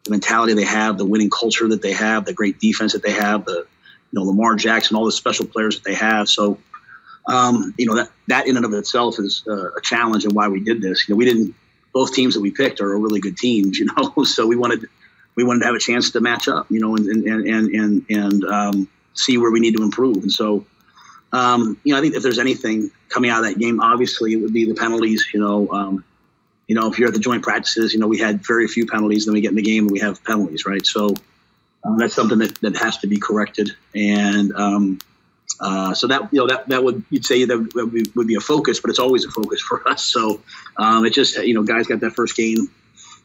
the 0.07 0.11
mentality 0.11 0.53
they 0.53 0.63
have, 0.63 0.97
the 0.97 1.05
winning 1.05 1.29
culture 1.29 1.67
that 1.67 1.81
they 1.81 1.91
have, 1.91 2.25
the 2.25 2.33
great 2.33 2.59
defense 2.59 2.93
that 2.93 3.03
they 3.03 3.11
have, 3.11 3.45
the 3.45 3.67
you 4.11 4.19
know 4.19 4.23
Lamar 4.23 4.55
Jackson, 4.55 4.95
all 4.95 5.05
the 5.05 5.11
special 5.11 5.45
players 5.45 5.75
that 5.75 5.83
they 5.83 5.95
have. 5.95 6.29
So, 6.29 6.57
um, 7.27 7.73
you 7.77 7.85
know 7.85 7.95
that 7.95 8.09
that 8.27 8.47
in 8.47 8.55
and 8.55 8.65
of 8.65 8.73
itself 8.73 9.19
is 9.19 9.43
uh, 9.47 9.73
a 9.73 9.81
challenge 9.81 10.23
and 10.23 10.33
why 10.33 10.47
we 10.47 10.61
did 10.61 10.81
this. 10.81 11.07
You 11.07 11.13
know, 11.13 11.17
we 11.17 11.25
didn't 11.25 11.53
both 11.93 12.13
teams 12.13 12.33
that 12.35 12.41
we 12.41 12.51
picked 12.51 12.79
are 12.79 12.97
really 12.97 13.19
good 13.19 13.37
teams, 13.37 13.77
you 13.79 13.85
know. 13.85 14.23
So 14.23 14.47
we 14.47 14.55
wanted 14.55 14.85
we 15.35 15.43
wanted 15.43 15.59
to 15.59 15.65
have 15.65 15.75
a 15.75 15.79
chance 15.79 16.11
to 16.11 16.21
match 16.21 16.47
up, 16.47 16.67
you 16.69 16.79
know, 16.79 16.95
and 16.95 17.07
and 17.07 17.47
and 17.47 17.75
and 17.75 18.05
and 18.09 18.43
um, 18.45 18.89
see 19.13 19.37
where 19.37 19.51
we 19.51 19.59
need 19.59 19.75
to 19.75 19.83
improve. 19.83 20.17
And 20.17 20.31
so, 20.31 20.65
um, 21.33 21.79
you 21.83 21.93
know, 21.93 21.99
I 21.99 22.01
think 22.01 22.15
if 22.15 22.23
there's 22.23 22.39
anything 22.39 22.91
coming 23.09 23.29
out 23.29 23.43
of 23.43 23.49
that 23.49 23.59
game, 23.59 23.79
obviously 23.81 24.33
it 24.33 24.37
would 24.37 24.53
be 24.53 24.65
the 24.65 24.75
penalties. 24.75 25.25
You 25.33 25.39
know, 25.39 25.69
um, 25.71 26.03
you 26.67 26.75
know, 26.75 26.91
if 26.91 26.99
you're 26.99 27.07
at 27.07 27.13
the 27.13 27.19
joint 27.19 27.43
practices, 27.43 27.93
you 27.93 27.99
know, 27.99 28.07
we 28.07 28.19
had 28.19 28.45
very 28.45 28.67
few 28.67 28.85
penalties. 28.85 29.25
Then 29.25 29.33
we 29.33 29.41
get 29.41 29.49
in 29.49 29.55
the 29.55 29.61
game 29.61 29.83
and 29.83 29.91
we 29.91 29.99
have 29.99 30.23
penalties, 30.23 30.65
right? 30.65 30.85
So 30.85 31.13
um, 31.83 31.97
that's 31.97 32.13
something 32.13 32.39
that, 32.39 32.55
that 32.61 32.75
has 32.77 32.97
to 32.99 33.07
be 33.07 33.17
corrected. 33.17 33.71
And 33.95 34.53
um, 34.55 34.99
uh, 35.59 35.93
so 35.93 36.07
that 36.07 36.21
you 36.31 36.39
know 36.39 36.47
that 36.47 36.67
that 36.69 36.83
would 36.83 37.03
you'd 37.09 37.25
say 37.25 37.43
that 37.45 37.73
would 37.73 37.91
be, 37.91 38.05
would 38.15 38.27
be 38.27 38.35
a 38.35 38.39
focus, 38.39 38.79
but 38.79 38.89
it's 38.89 38.99
always 38.99 39.25
a 39.25 39.31
focus 39.31 39.61
for 39.67 39.87
us. 39.87 40.03
So 40.03 40.41
um, 40.77 41.05
it 41.05 41.13
just 41.13 41.37
you 41.37 41.53
know 41.53 41.63
guys 41.63 41.87
got 41.87 41.99
that 42.01 42.11
first 42.13 42.35
game. 42.35 42.69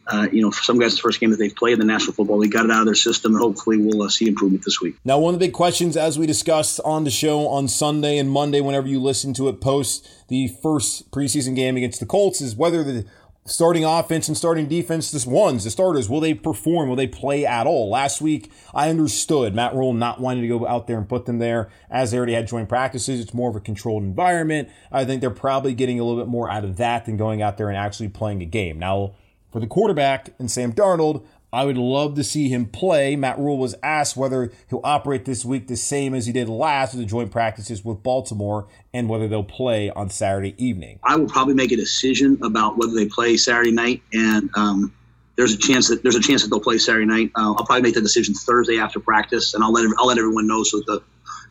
Uh, 0.09 0.27
you 0.33 0.43
know, 0.43 0.51
for 0.51 0.63
some 0.65 0.79
guys, 0.79 0.97
the 0.97 1.01
first 1.01 1.21
game 1.21 1.31
that 1.31 1.37
they've 1.37 1.55
played 1.55 1.75
in 1.75 1.79
the 1.79 1.85
National 1.85 2.13
Football 2.13 2.39
League, 2.39 2.51
got 2.51 2.65
it 2.65 2.71
out 2.71 2.81
of 2.81 2.87
their 2.87 2.95
system, 2.95 3.33
and 3.33 3.41
hopefully 3.41 3.79
we'll 3.79 4.03
uh, 4.03 4.09
see 4.09 4.27
improvement 4.27 4.65
this 4.65 4.81
week. 4.81 4.97
Now, 5.05 5.19
one 5.19 5.33
of 5.33 5.39
the 5.39 5.47
big 5.47 5.55
questions, 5.55 5.97
as 5.97 6.19
we 6.19 6.27
discussed 6.27 6.81
on 6.85 7.05
the 7.05 7.11
show 7.11 7.47
on 7.47 7.69
Sunday 7.69 8.19
and 8.19 8.29
Monday, 8.29 8.61
whenever 8.61 8.89
you 8.89 9.01
listen 9.01 9.33
to 9.35 9.49
it 9.49 9.61
post 9.61 10.09
the 10.29 10.49
first 10.61 11.11
preseason 11.13 11.55
game 11.55 11.77
against 11.77 12.01
the 12.01 12.07
Colts, 12.07 12.41
is 12.41 12.57
whether 12.57 12.83
the 12.83 13.07
starting 13.45 13.85
offense 13.85 14.29
and 14.29 14.37
starting 14.37 14.69
defense, 14.69 15.11
this 15.11 15.27
ones, 15.27 15.65
the 15.65 15.71
starters, 15.71 16.09
will 16.09 16.21
they 16.21 16.35
perform? 16.35 16.89
Will 16.89 16.97
they 16.97 17.07
play 17.07 17.45
at 17.45 17.67
all? 17.67 17.91
Last 17.91 18.21
week, 18.21 18.53
I 18.73 18.89
understood 18.89 19.55
Matt 19.55 19.75
Rhule 19.75 19.93
not 19.93 20.21
wanting 20.21 20.43
to 20.43 20.49
go 20.49 20.67
out 20.67 20.87
there 20.87 20.99
and 20.99 21.09
put 21.09 21.27
them 21.27 21.39
there 21.39 21.71
as 21.91 22.11
they 22.11 22.19
already 22.19 22.35
had 22.35 22.47
joint 22.47 22.69
practices. 22.69 23.21
It's 23.21 23.35
more 23.35 23.51
of 23.51 23.57
a 23.57 23.61
controlled 23.61 24.05
environment. 24.05 24.69
I 24.93 25.05
think 25.05 25.21
they're 25.21 25.31
probably 25.31 25.75
getting 25.75 25.99
a 25.99 26.05
little 26.05 26.23
bit 26.23 26.29
more 26.29 26.51
out 26.51 26.65
of 26.65 26.77
that 26.77 27.05
than 27.07 27.17
going 27.17 27.43
out 27.43 27.57
there 27.57 27.69
and 27.69 27.77
actually 27.77 28.09
playing 28.09 28.43
a 28.43 28.47
game. 28.47 28.79
Now, 28.79 29.15
for 29.53 29.61
the 29.61 29.67
quarterback 29.67 30.31
and 30.39 30.51
Sam 30.51 30.73
Darnold, 30.73 31.25
I 31.53 31.67
would 31.67 31.77
love 31.77 32.15
to 32.15 32.25
see 32.25 32.49
him 32.49 32.65
play. 32.65 33.15
Matt 33.15 33.39
Rhule 33.39 33.59
was 33.59 33.75
asked 33.83 34.17
whether 34.17 34.51
he'll 34.71 34.81
operate 34.83 35.27
this 35.27 35.45
week 35.45 35.69
the 35.69 35.77
same 35.77 36.15
as 36.15 36.25
he 36.25 36.33
did 36.33 36.49
last 36.49 36.95
with 36.95 37.03
the 37.03 37.07
joint 37.07 37.31
practices 37.31 37.85
with 37.85 38.03
Baltimore 38.03 38.67
and 38.95 39.07
whether 39.07 39.29
they'll 39.29 39.45
play 39.45 39.91
on 39.91 40.09
Saturday 40.09 40.55
evening. 40.57 40.99
I 41.05 41.17
will 41.17 41.29
probably 41.29 41.53
make 41.53 41.71
a 41.71 41.77
decision 41.77 42.39
about 42.43 42.79
whether 42.79 42.95
they 42.95 43.07
play 43.07 43.37
Saturday 43.37 43.71
night, 43.71 44.03
and 44.15 44.49
um, 44.57 44.95
there's 45.37 45.53
a 45.53 45.59
chance 45.59 45.89
that 45.89 46.03
there's 46.03 46.17
a 46.17 46.23
chance 46.23 46.43
that 46.43 46.49
they'll 46.49 46.61
play 46.61 46.79
Saturday 46.79 47.05
night. 47.05 47.31
Uh, 47.37 47.53
I'll 47.53 47.67
probably 47.67 47.83
make 47.83 47.95
the 47.95 48.01
decision 48.01 48.35
Thursday 48.35 48.79
after 48.79 48.99
practice, 48.99 49.53
and 49.53 49.63
I'll 49.63 49.73
let 49.73 49.85
I'll 49.99 50.07
let 50.07 50.17
everyone 50.17 50.47
know 50.47 50.63
so 50.63 50.79
that 50.79 50.87
the 50.87 51.03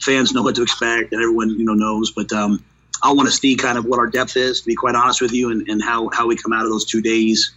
fans 0.02 0.34
know 0.34 0.42
what 0.42 0.56
to 0.56 0.64
expect 0.64 1.14
and 1.14 1.22
everyone 1.22 1.50
you 1.52 1.64
know 1.64 1.76
knows. 1.76 2.10
But 2.10 2.34
um, 2.34 2.64
I 3.04 3.14
want 3.14 3.30
to 3.30 3.36
see 3.36 3.56
kind 3.56 3.78
of 3.78 3.86
what 3.86 4.00
our 4.00 4.08
depth 4.08 4.36
is, 4.36 4.62
to 4.62 4.66
be 4.66 4.74
quite 4.74 4.96
honest 4.96 5.22
with 5.22 5.32
you, 5.32 5.52
and, 5.52 5.68
and 5.70 5.80
how 5.80 6.10
how 6.12 6.26
we 6.26 6.36
come 6.36 6.54
out 6.54 6.64
of 6.64 6.72
those 6.72 6.86
two 6.86 7.02
days, 7.02 7.54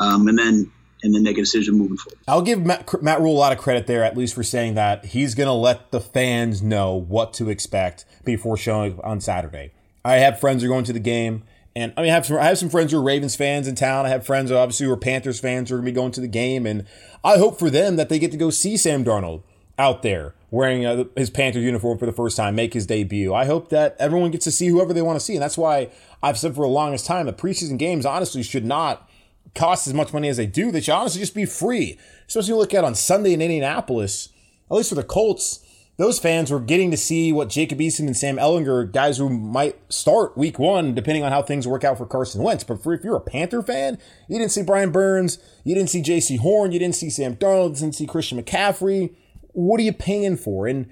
um, 0.00 0.28
and 0.28 0.38
then 0.38 0.70
and 1.02 1.14
then 1.14 1.22
make 1.22 1.36
a 1.36 1.40
decision 1.40 1.74
moving 1.74 1.96
forward. 1.96 2.18
I'll 2.28 2.42
give 2.42 2.64
Matt, 2.64 3.02
Matt 3.02 3.20
Rhule 3.20 3.32
a 3.32 3.38
lot 3.38 3.52
of 3.52 3.58
credit 3.58 3.86
there, 3.86 4.04
at 4.04 4.16
least 4.16 4.34
for 4.34 4.42
saying 4.42 4.74
that 4.74 5.06
he's 5.06 5.34
going 5.34 5.48
to 5.48 5.52
let 5.52 5.90
the 5.90 6.00
fans 6.00 6.62
know 6.62 6.94
what 6.94 7.32
to 7.34 7.50
expect 7.50 8.04
before 8.24 8.56
showing 8.56 8.92
up 8.92 9.04
on 9.04 9.20
Saturday. 9.20 9.72
I 10.04 10.14
have 10.16 10.38
friends 10.38 10.62
who 10.62 10.68
are 10.68 10.72
going 10.72 10.84
to 10.84 10.92
the 10.92 11.00
game, 11.00 11.42
and 11.74 11.92
I 11.96 12.02
mean, 12.02 12.10
I 12.10 12.14
have 12.14 12.26
some, 12.26 12.36
I 12.36 12.44
have 12.44 12.58
some 12.58 12.70
friends 12.70 12.92
who 12.92 12.98
are 12.98 13.02
Ravens 13.02 13.34
fans 13.34 13.66
in 13.66 13.74
town. 13.74 14.06
I 14.06 14.10
have 14.10 14.24
friends 14.24 14.50
who 14.50 14.56
obviously 14.56 14.86
who 14.86 14.92
are 14.92 14.96
Panthers 14.96 15.40
fans 15.40 15.70
who 15.70 15.74
are 15.74 15.78
going 15.78 15.86
to 15.86 15.92
be 15.92 15.94
going 15.94 16.12
to 16.12 16.20
the 16.20 16.28
game, 16.28 16.66
and 16.66 16.86
I 17.24 17.38
hope 17.38 17.58
for 17.58 17.70
them 17.70 17.96
that 17.96 18.08
they 18.08 18.18
get 18.18 18.30
to 18.32 18.36
go 18.36 18.50
see 18.50 18.76
Sam 18.76 19.04
Darnold 19.04 19.42
out 19.78 20.02
there 20.02 20.34
wearing 20.50 20.84
uh, 20.84 21.04
his 21.16 21.30
Panthers 21.30 21.64
uniform 21.64 21.98
for 21.98 22.06
the 22.06 22.12
first 22.12 22.36
time, 22.36 22.54
make 22.54 22.74
his 22.74 22.86
debut. 22.86 23.34
I 23.34 23.46
hope 23.46 23.70
that 23.70 23.96
everyone 23.98 24.30
gets 24.30 24.44
to 24.44 24.52
see 24.52 24.68
whoever 24.68 24.92
they 24.92 25.02
want 25.02 25.18
to 25.18 25.24
see, 25.24 25.34
and 25.34 25.42
that's 25.42 25.58
why 25.58 25.90
I've 26.22 26.38
said 26.38 26.54
for 26.54 26.62
the 26.62 26.70
longest 26.72 27.06
time 27.06 27.26
that 27.26 27.38
preseason 27.38 27.78
games 27.78 28.04
honestly 28.04 28.42
should 28.42 28.64
not 28.64 29.08
cost 29.54 29.86
as 29.86 29.94
much 29.94 30.12
money 30.12 30.28
as 30.28 30.36
they 30.36 30.46
do, 30.46 30.70
they 30.70 30.80
should 30.80 30.94
honestly 30.94 31.20
just 31.20 31.34
be 31.34 31.44
free. 31.44 31.98
Especially 32.26 32.54
look 32.54 32.74
at 32.74 32.84
on 32.84 32.94
Sunday 32.94 33.32
in 33.32 33.42
Indianapolis, 33.42 34.28
at 34.70 34.76
least 34.76 34.88
for 34.88 34.94
the 34.94 35.02
Colts, 35.02 35.60
those 35.98 36.18
fans 36.18 36.50
were 36.50 36.58
getting 36.58 36.90
to 36.90 36.96
see 36.96 37.32
what 37.32 37.50
Jacob 37.50 37.78
Eason 37.78 38.06
and 38.06 38.16
Sam 38.16 38.36
Ehlinger, 38.36 38.90
guys 38.90 39.18
who 39.18 39.28
might 39.28 39.78
start 39.92 40.36
week 40.38 40.58
one, 40.58 40.94
depending 40.94 41.22
on 41.22 41.32
how 41.32 41.42
things 41.42 41.68
work 41.68 41.84
out 41.84 41.98
for 41.98 42.06
Carson 42.06 42.42
Wentz. 42.42 42.64
But 42.64 42.82
for, 42.82 42.94
if 42.94 43.04
you're 43.04 43.16
a 43.16 43.20
Panther 43.20 43.62
fan, 43.62 43.98
you 44.26 44.38
didn't 44.38 44.52
see 44.52 44.62
Brian 44.62 44.90
Burns, 44.90 45.38
you 45.64 45.74
didn't 45.74 45.90
see 45.90 46.02
Jaycee 46.02 46.38
Horn, 46.38 46.72
you 46.72 46.78
didn't 46.78 46.94
see 46.94 47.10
Sam 47.10 47.36
Darnold, 47.36 47.74
you 47.74 47.80
didn't 47.80 47.94
see 47.96 48.06
Christian 48.06 48.42
McCaffrey. 48.42 49.14
What 49.52 49.80
are 49.80 49.84
you 49.84 49.92
paying 49.92 50.38
for? 50.38 50.66
And 50.66 50.90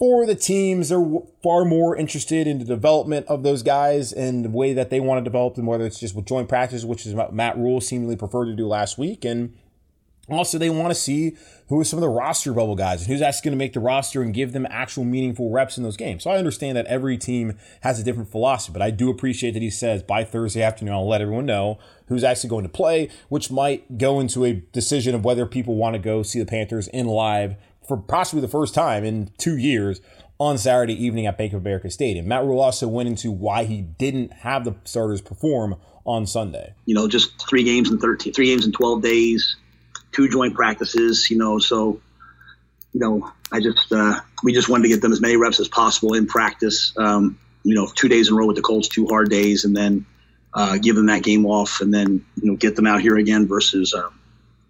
for 0.00 0.24
the 0.24 0.34
teams, 0.34 0.88
they're 0.88 1.06
far 1.42 1.66
more 1.66 1.94
interested 1.94 2.46
in 2.46 2.58
the 2.58 2.64
development 2.64 3.26
of 3.26 3.42
those 3.42 3.62
guys 3.62 4.14
and 4.14 4.46
the 4.46 4.48
way 4.48 4.72
that 4.72 4.88
they 4.88 4.98
want 4.98 5.18
to 5.18 5.22
develop 5.22 5.56
them, 5.56 5.66
whether 5.66 5.84
it's 5.84 6.00
just 6.00 6.16
with 6.16 6.24
joint 6.24 6.48
practice, 6.48 6.86
which 6.86 7.04
is 7.04 7.12
what 7.12 7.34
Matt 7.34 7.58
Rhule 7.58 7.82
seemingly 7.82 8.16
preferred 8.16 8.46
to 8.46 8.54
do 8.54 8.66
last 8.66 8.96
week. 8.96 9.26
And 9.26 9.54
also, 10.30 10.56
they 10.56 10.70
want 10.70 10.88
to 10.88 10.94
see 10.94 11.36
who 11.68 11.78
are 11.78 11.84
some 11.84 11.98
of 11.98 12.02
the 12.02 12.08
roster 12.08 12.54
bubble 12.54 12.76
guys 12.76 13.02
and 13.02 13.10
who's 13.10 13.20
actually 13.20 13.50
going 13.50 13.58
to 13.58 13.62
make 13.62 13.74
the 13.74 13.80
roster 13.80 14.22
and 14.22 14.32
give 14.32 14.52
them 14.52 14.66
actual 14.70 15.04
meaningful 15.04 15.50
reps 15.50 15.76
in 15.76 15.82
those 15.82 15.98
games. 15.98 16.22
So 16.22 16.30
I 16.30 16.38
understand 16.38 16.78
that 16.78 16.86
every 16.86 17.18
team 17.18 17.58
has 17.82 18.00
a 18.00 18.04
different 18.04 18.30
philosophy, 18.30 18.72
but 18.72 18.80
I 18.80 18.90
do 18.90 19.10
appreciate 19.10 19.50
that 19.52 19.62
he 19.62 19.70
says 19.70 20.02
by 20.02 20.24
Thursday 20.24 20.62
afternoon, 20.62 20.94
I'll 20.94 21.06
let 21.06 21.20
everyone 21.20 21.46
know 21.46 21.78
who's 22.06 22.24
actually 22.24 22.48
going 22.48 22.62
to 22.62 22.70
play, 22.70 23.10
which 23.28 23.50
might 23.50 23.98
go 23.98 24.18
into 24.18 24.46
a 24.46 24.54
decision 24.72 25.14
of 25.14 25.26
whether 25.26 25.44
people 25.44 25.74
want 25.74 25.94
to 25.94 25.98
go 25.98 26.22
see 26.22 26.38
the 26.38 26.46
Panthers 26.46 26.88
in 26.88 27.06
live 27.06 27.56
for 27.90 27.96
possibly 27.96 28.40
the 28.40 28.46
first 28.46 28.72
time 28.72 29.04
in 29.04 29.32
two 29.36 29.56
years 29.56 30.00
on 30.38 30.56
Saturday 30.56 30.94
evening 30.94 31.26
at 31.26 31.36
Bank 31.36 31.52
of 31.52 31.60
America 31.60 31.90
Stadium. 31.90 32.28
Matt 32.28 32.44
Rhule 32.44 32.60
also 32.60 32.86
went 32.86 33.08
into 33.08 33.32
why 33.32 33.64
he 33.64 33.82
didn't 33.82 34.32
have 34.32 34.64
the 34.64 34.76
starters 34.84 35.20
perform 35.20 35.74
on 36.04 36.24
Sunday. 36.24 36.72
You 36.86 36.94
know, 36.94 37.08
just 37.08 37.48
three 37.48 37.64
games 37.64 37.90
in 37.90 37.98
13, 37.98 38.32
three 38.32 38.46
games 38.46 38.64
in 38.64 38.70
12 38.70 39.02
days, 39.02 39.56
two 40.12 40.28
joint 40.28 40.54
practices, 40.54 41.28
you 41.32 41.36
know, 41.36 41.58
so, 41.58 42.00
you 42.92 43.00
know, 43.00 43.28
I 43.50 43.58
just, 43.58 43.90
uh, 43.90 44.20
we 44.44 44.52
just 44.52 44.68
wanted 44.68 44.84
to 44.84 44.90
get 44.90 45.02
them 45.02 45.10
as 45.10 45.20
many 45.20 45.36
reps 45.36 45.58
as 45.58 45.66
possible 45.66 46.14
in 46.14 46.28
practice. 46.28 46.92
Um, 46.96 47.40
you 47.64 47.74
know, 47.74 47.88
two 47.92 48.06
days 48.06 48.28
in 48.28 48.34
a 48.34 48.36
row 48.36 48.46
with 48.46 48.54
the 48.54 48.62
Colts, 48.62 48.86
two 48.86 49.08
hard 49.08 49.30
days, 49.30 49.64
and 49.64 49.76
then 49.76 50.06
uh, 50.54 50.78
give 50.78 50.94
them 50.94 51.06
that 51.06 51.24
game 51.24 51.44
off 51.44 51.80
and 51.80 51.92
then, 51.92 52.24
you 52.40 52.52
know, 52.52 52.56
get 52.56 52.76
them 52.76 52.86
out 52.86 53.00
here 53.00 53.16
again 53.16 53.48
versus 53.48 53.92
uh, 53.94 54.08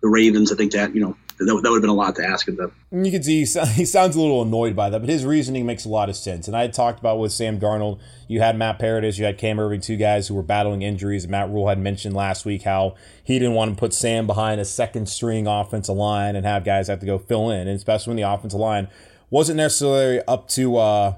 the 0.01 0.09
Ravens. 0.09 0.51
I 0.51 0.57
think 0.57 0.73
that, 0.73 0.95
you 0.95 1.03
know, 1.03 1.19
that, 1.41 1.61
that 1.63 1.71
would 1.71 1.79
have 1.79 1.83
been 1.83 1.91
a 1.91 1.95
lot 1.95 2.15
to 2.17 2.25
ask 2.25 2.49
of 2.49 2.57
them. 2.57 2.73
You 2.93 3.11
can 3.11 3.23
see 3.23 3.39
he 3.75 3.85
sounds 3.85 4.15
a 4.15 4.21
little 4.21 4.43
annoyed 4.43 4.77
by 4.77 4.91
that, 4.91 5.01
but 5.01 5.09
his 5.09 5.25
reasoning 5.25 5.65
makes 5.65 5.85
a 5.85 5.89
lot 5.89 6.09
of 6.09 6.17
sense. 6.17 6.47
And 6.47 6.57
I 6.57 6.63
had 6.63 6.73
talked 6.73 7.01
about 7.01 7.19
with 7.19 7.33
Sam 7.33 7.59
Darnold, 7.59 7.99
you 8.29 8.41
had 8.41 8.57
Matt 8.57 8.79
Paradis, 8.79 9.19
you 9.19 9.25
had 9.25 9.39
Cam 9.39 9.57
Erving, 9.57 9.83
two 9.83 9.97
guys 9.97 10.29
who 10.29 10.35
were 10.35 10.43
battling 10.43 10.83
injuries. 10.83 11.27
Matt 11.27 11.49
Rhule 11.49 11.69
had 11.69 11.79
mentioned 11.79 12.15
last 12.15 12.45
week 12.45 12.63
how 12.63 12.95
he 13.25 13.39
didn't 13.39 13.55
want 13.55 13.75
to 13.75 13.81
put 13.81 13.95
Sam 13.95 14.27
behind 14.27 14.61
a 14.61 14.65
second 14.65 15.09
string 15.09 15.47
offensive 15.47 15.97
line 15.97 16.37
and 16.37 16.45
have 16.45 16.65
guys 16.65 16.89
have 16.89 17.01
to 17.01 17.07
go 17.07 17.19
fill 17.19 17.51
in, 17.51 17.67
and 17.67 17.77
especially 17.77 18.11
when 18.11 18.17
the 18.17 18.31
offensive 18.31 18.61
line 18.61 18.89
wasn't 19.31 19.57
necessarily 19.57 20.21
up 20.29 20.49
to. 20.49 20.77
Uh, 20.77 21.15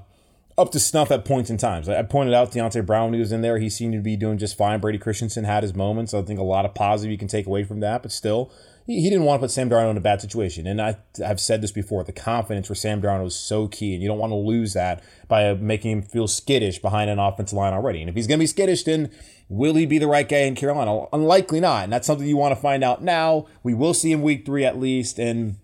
up 0.57 0.71
to 0.71 0.79
snuff 0.79 1.09
at 1.11 1.25
points 1.25 1.49
in 1.49 1.57
times. 1.57 1.89
I 1.89 2.01
pointed 2.03 2.33
out 2.33 2.51
Deonte 2.51 2.85
Brown 2.85 3.05
when 3.05 3.13
he 3.15 3.19
was 3.19 3.31
in 3.31 3.41
there. 3.41 3.57
He 3.57 3.69
seemed 3.69 3.93
to 3.93 3.99
be 3.99 4.15
doing 4.15 4.37
just 4.37 4.55
fine. 4.55 4.79
Brady 4.79 4.99
Christensen 4.99 5.45
had 5.45 5.63
his 5.63 5.73
moments. 5.73 6.13
I 6.13 6.21
think 6.21 6.39
a 6.39 6.43
lot 6.43 6.65
of 6.65 6.75
positive 6.75 7.11
you 7.11 7.17
can 7.17 7.27
take 7.27 7.47
away 7.47 7.63
from 7.63 7.79
that, 7.79 8.03
but 8.03 8.11
still, 8.11 8.51
he, 8.85 9.09
didn't 9.09 9.23
want 9.23 9.39
to 9.39 9.45
put 9.45 9.51
Sam 9.51 9.69
Darnold 9.69 9.91
in 9.91 9.97
a 9.97 10.01
bad 10.01 10.21
situation. 10.21 10.67
And 10.67 10.81
I, 10.81 10.97
I've 11.25 11.39
said 11.39 11.61
this 11.61 11.71
before 11.71 12.03
the 12.03 12.11
confidence 12.11 12.67
for 12.67 12.75
Sam 12.75 13.01
Darnold 13.01 13.27
is 13.27 13.35
so 13.35 13.67
key, 13.67 13.93
and 13.93 14.01
you 14.01 14.09
don't 14.09 14.19
want 14.19 14.31
to 14.31 14.35
lose 14.35 14.73
that 14.73 15.03
by 15.27 15.53
making 15.53 15.91
him 15.91 16.01
feel 16.01 16.27
skittish 16.27 16.79
behind 16.79 17.09
an 17.09 17.19
offensive 17.19 17.57
line 17.57 17.73
already. 17.73 18.01
And 18.01 18.09
if 18.09 18.15
he's 18.15 18.27
going 18.27 18.39
to 18.39 18.43
be 18.43 18.47
skittish, 18.47 18.83
then 18.83 19.09
will 19.47 19.75
he 19.75 19.85
be 19.85 19.99
the 19.99 20.07
right 20.07 20.27
guy 20.27 20.39
in 20.39 20.55
Carolina? 20.55 21.05
Unlikely 21.13 21.59
not. 21.59 21.85
And 21.85 21.93
that's 21.93 22.07
something 22.07 22.27
you 22.27 22.37
want 22.37 22.55
to 22.55 22.61
find 22.61 22.83
out 22.83 23.01
now. 23.01 23.45
We 23.63 23.73
will 23.73 23.93
see 23.93 24.11
him 24.11 24.21
week 24.21 24.45
three 24.45 24.65
at 24.65 24.79
least. 24.79 25.17
And 25.17 25.57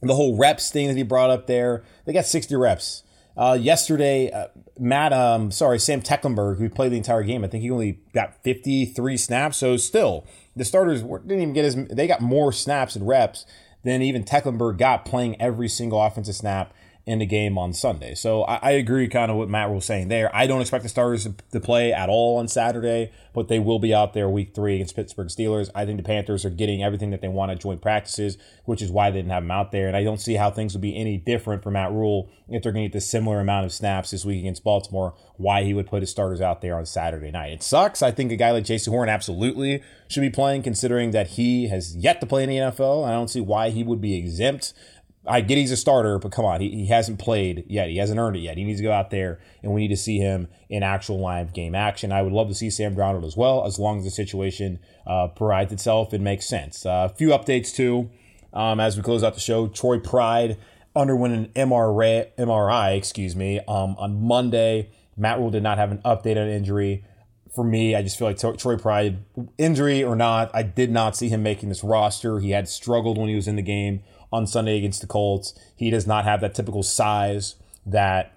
the 0.00 0.14
whole 0.14 0.36
reps 0.36 0.70
thing 0.70 0.88
that 0.88 0.96
he 0.96 1.02
brought 1.02 1.30
up 1.30 1.46
there, 1.46 1.84
they 2.06 2.12
got 2.12 2.26
60 2.26 2.54
reps. 2.56 3.02
Uh, 3.36 3.58
yesterday, 3.60 4.30
uh, 4.30 4.46
Matt, 4.78 5.12
um, 5.12 5.50
sorry, 5.50 5.78
Sam 5.78 6.00
Tecklenburg, 6.00 6.58
who 6.58 6.68
played 6.68 6.92
the 6.92 6.96
entire 6.96 7.24
game, 7.24 7.44
I 7.44 7.48
think 7.48 7.62
he 7.62 7.70
only 7.70 7.98
got 8.12 8.42
53 8.42 9.16
snaps. 9.16 9.56
So 9.56 9.76
still, 9.76 10.24
the 10.56 10.64
starters 10.64 11.02
didn't 11.02 11.30
even 11.30 11.52
get 11.52 11.64
as 11.64 11.74
they 11.74 12.06
got 12.06 12.20
more 12.20 12.52
snaps 12.52 12.96
and 12.96 13.06
reps 13.06 13.46
than 13.82 14.02
even 14.02 14.24
Tecklenburg 14.24 14.78
got 14.78 15.04
playing 15.04 15.40
every 15.40 15.68
single 15.68 16.02
offensive 16.02 16.34
snap 16.34 16.72
in 17.06 17.18
the 17.18 17.26
game 17.26 17.58
on 17.58 17.74
Sunday. 17.74 18.14
So 18.14 18.44
I, 18.44 18.56
I 18.62 18.70
agree 18.72 19.08
kind 19.08 19.30
of 19.30 19.36
what 19.36 19.50
Matt 19.50 19.70
was 19.70 19.84
saying 19.84 20.08
there. 20.08 20.34
I 20.34 20.46
don't 20.46 20.62
expect 20.62 20.84
the 20.84 20.88
starters 20.88 21.24
to, 21.24 21.34
to, 21.52 21.60
play 21.60 21.92
at 21.92 22.08
all 22.08 22.38
on 22.38 22.48
Saturday, 22.48 23.12
but 23.34 23.48
they 23.48 23.58
will 23.58 23.78
be 23.78 23.92
out 23.92 24.14
there 24.14 24.28
week 24.28 24.54
three 24.54 24.76
against 24.76 24.96
Pittsburgh 24.96 25.28
Steelers. 25.28 25.68
I 25.74 25.84
think 25.84 25.98
the 25.98 26.02
Panthers 26.02 26.46
are 26.46 26.50
getting 26.50 26.82
everything 26.82 27.10
that 27.10 27.20
they 27.20 27.28
want 27.28 27.50
at 27.50 27.60
joint 27.60 27.82
practices, 27.82 28.38
which 28.64 28.80
is 28.80 28.90
why 28.90 29.10
they 29.10 29.18
didn't 29.18 29.32
have 29.32 29.42
them 29.42 29.50
out 29.50 29.70
there. 29.70 29.86
And 29.86 29.96
I 29.96 30.02
don't 30.02 30.20
see 30.20 30.34
how 30.34 30.50
things 30.50 30.72
would 30.72 30.80
be 30.80 30.96
any 30.96 31.18
different 31.18 31.62
for 31.62 31.70
Matt 31.70 31.92
Rhule 31.92 32.30
if 32.48 32.62
they're 32.62 32.72
going 32.72 32.84
to 32.84 32.88
get 32.88 32.94
the 32.94 33.00
similar 33.02 33.40
amount 33.40 33.66
of 33.66 33.72
snaps 33.72 34.10
this 34.10 34.24
week 34.24 34.40
against 34.40 34.64
Baltimore, 34.64 35.14
why 35.36 35.64
he 35.64 35.74
would 35.74 35.86
put 35.86 36.02
his 36.02 36.10
starters 36.10 36.40
out 36.40 36.62
there 36.62 36.76
on 36.76 36.86
Saturday 36.86 37.30
night. 37.30 37.52
It 37.52 37.62
sucks. 37.62 38.02
I 38.02 38.12
think 38.12 38.32
a 38.32 38.36
guy 38.36 38.50
like 38.50 38.64
Jaycee 38.64 38.88
Horn 38.88 39.08
absolutely 39.10 39.82
should 40.08 40.20
be 40.20 40.30
playing, 40.30 40.62
considering 40.62 41.10
that 41.10 41.28
he 41.28 41.68
has 41.68 41.96
yet 41.96 42.20
to 42.20 42.26
play 42.26 42.44
in 42.44 42.48
the 42.48 42.56
NFL. 42.56 43.06
I 43.06 43.12
don't 43.12 43.28
see 43.28 43.40
why 43.40 43.70
he 43.70 43.82
would 43.82 44.00
be 44.00 44.16
exempt 44.16 44.72
I 45.26 45.40
get 45.40 45.56
he's 45.56 45.70
a 45.70 45.76
starter, 45.76 46.18
but 46.18 46.32
come 46.32 46.44
on, 46.44 46.60
he, 46.60 46.70
he 46.70 46.86
hasn't 46.86 47.18
played 47.18 47.64
yet. 47.66 47.88
He 47.88 47.96
hasn't 47.96 48.18
earned 48.18 48.36
it 48.36 48.40
yet. 48.40 48.58
He 48.58 48.64
needs 48.64 48.80
to 48.80 48.84
go 48.84 48.92
out 48.92 49.10
there, 49.10 49.40
and 49.62 49.72
we 49.72 49.80
need 49.80 49.88
to 49.88 49.96
see 49.96 50.18
him 50.18 50.48
in 50.68 50.82
actual 50.82 51.18
live 51.18 51.54
game 51.54 51.74
action. 51.74 52.12
I 52.12 52.22
would 52.22 52.32
love 52.32 52.48
to 52.48 52.54
see 52.54 52.68
Sam 52.68 52.94
Darnold 52.94 53.24
as 53.24 53.36
well, 53.36 53.66
as 53.66 53.78
long 53.78 53.98
as 53.98 54.04
the 54.04 54.10
situation 54.10 54.80
uh, 55.06 55.28
provides 55.28 55.72
itself 55.72 56.12
and 56.12 56.22
makes 56.22 56.46
sense. 56.46 56.84
Uh, 56.84 57.08
a 57.10 57.14
few 57.14 57.28
updates 57.28 57.74
too, 57.74 58.10
um, 58.52 58.80
as 58.80 58.96
we 58.96 59.02
close 59.02 59.24
out 59.24 59.34
the 59.34 59.40
show. 59.40 59.66
Troy 59.66 59.98
Pride 59.98 60.58
underwent 60.94 61.34
an 61.34 61.68
MRI, 61.68 62.28
MRI 62.36 62.96
excuse 62.96 63.34
me, 63.34 63.60
um, 63.60 63.96
on 63.98 64.22
Monday. 64.22 64.90
Matt 65.16 65.38
Rhule 65.38 65.50
did 65.50 65.62
not 65.62 65.78
have 65.78 65.90
an 65.90 65.98
update 65.98 66.36
on 66.36 66.48
injury. 66.48 67.04
For 67.54 67.64
me, 67.64 67.94
I 67.94 68.02
just 68.02 68.18
feel 68.18 68.26
like 68.26 68.58
Troy 68.58 68.76
Pride, 68.76 69.24
injury 69.58 70.02
or 70.02 70.16
not, 70.16 70.50
I 70.52 70.64
did 70.64 70.90
not 70.90 71.16
see 71.16 71.28
him 71.28 71.42
making 71.42 71.68
this 71.68 71.84
roster. 71.84 72.40
He 72.40 72.50
had 72.50 72.68
struggled 72.68 73.16
when 73.16 73.28
he 73.28 73.36
was 73.36 73.46
in 73.46 73.54
the 73.54 73.62
game 73.62 74.02
on 74.34 74.48
Sunday 74.48 74.76
against 74.76 75.00
the 75.00 75.06
Colts. 75.06 75.54
He 75.76 75.90
does 75.90 76.08
not 76.08 76.24
have 76.24 76.40
that 76.40 76.54
typical 76.54 76.82
size 76.82 77.54
that 77.86 78.32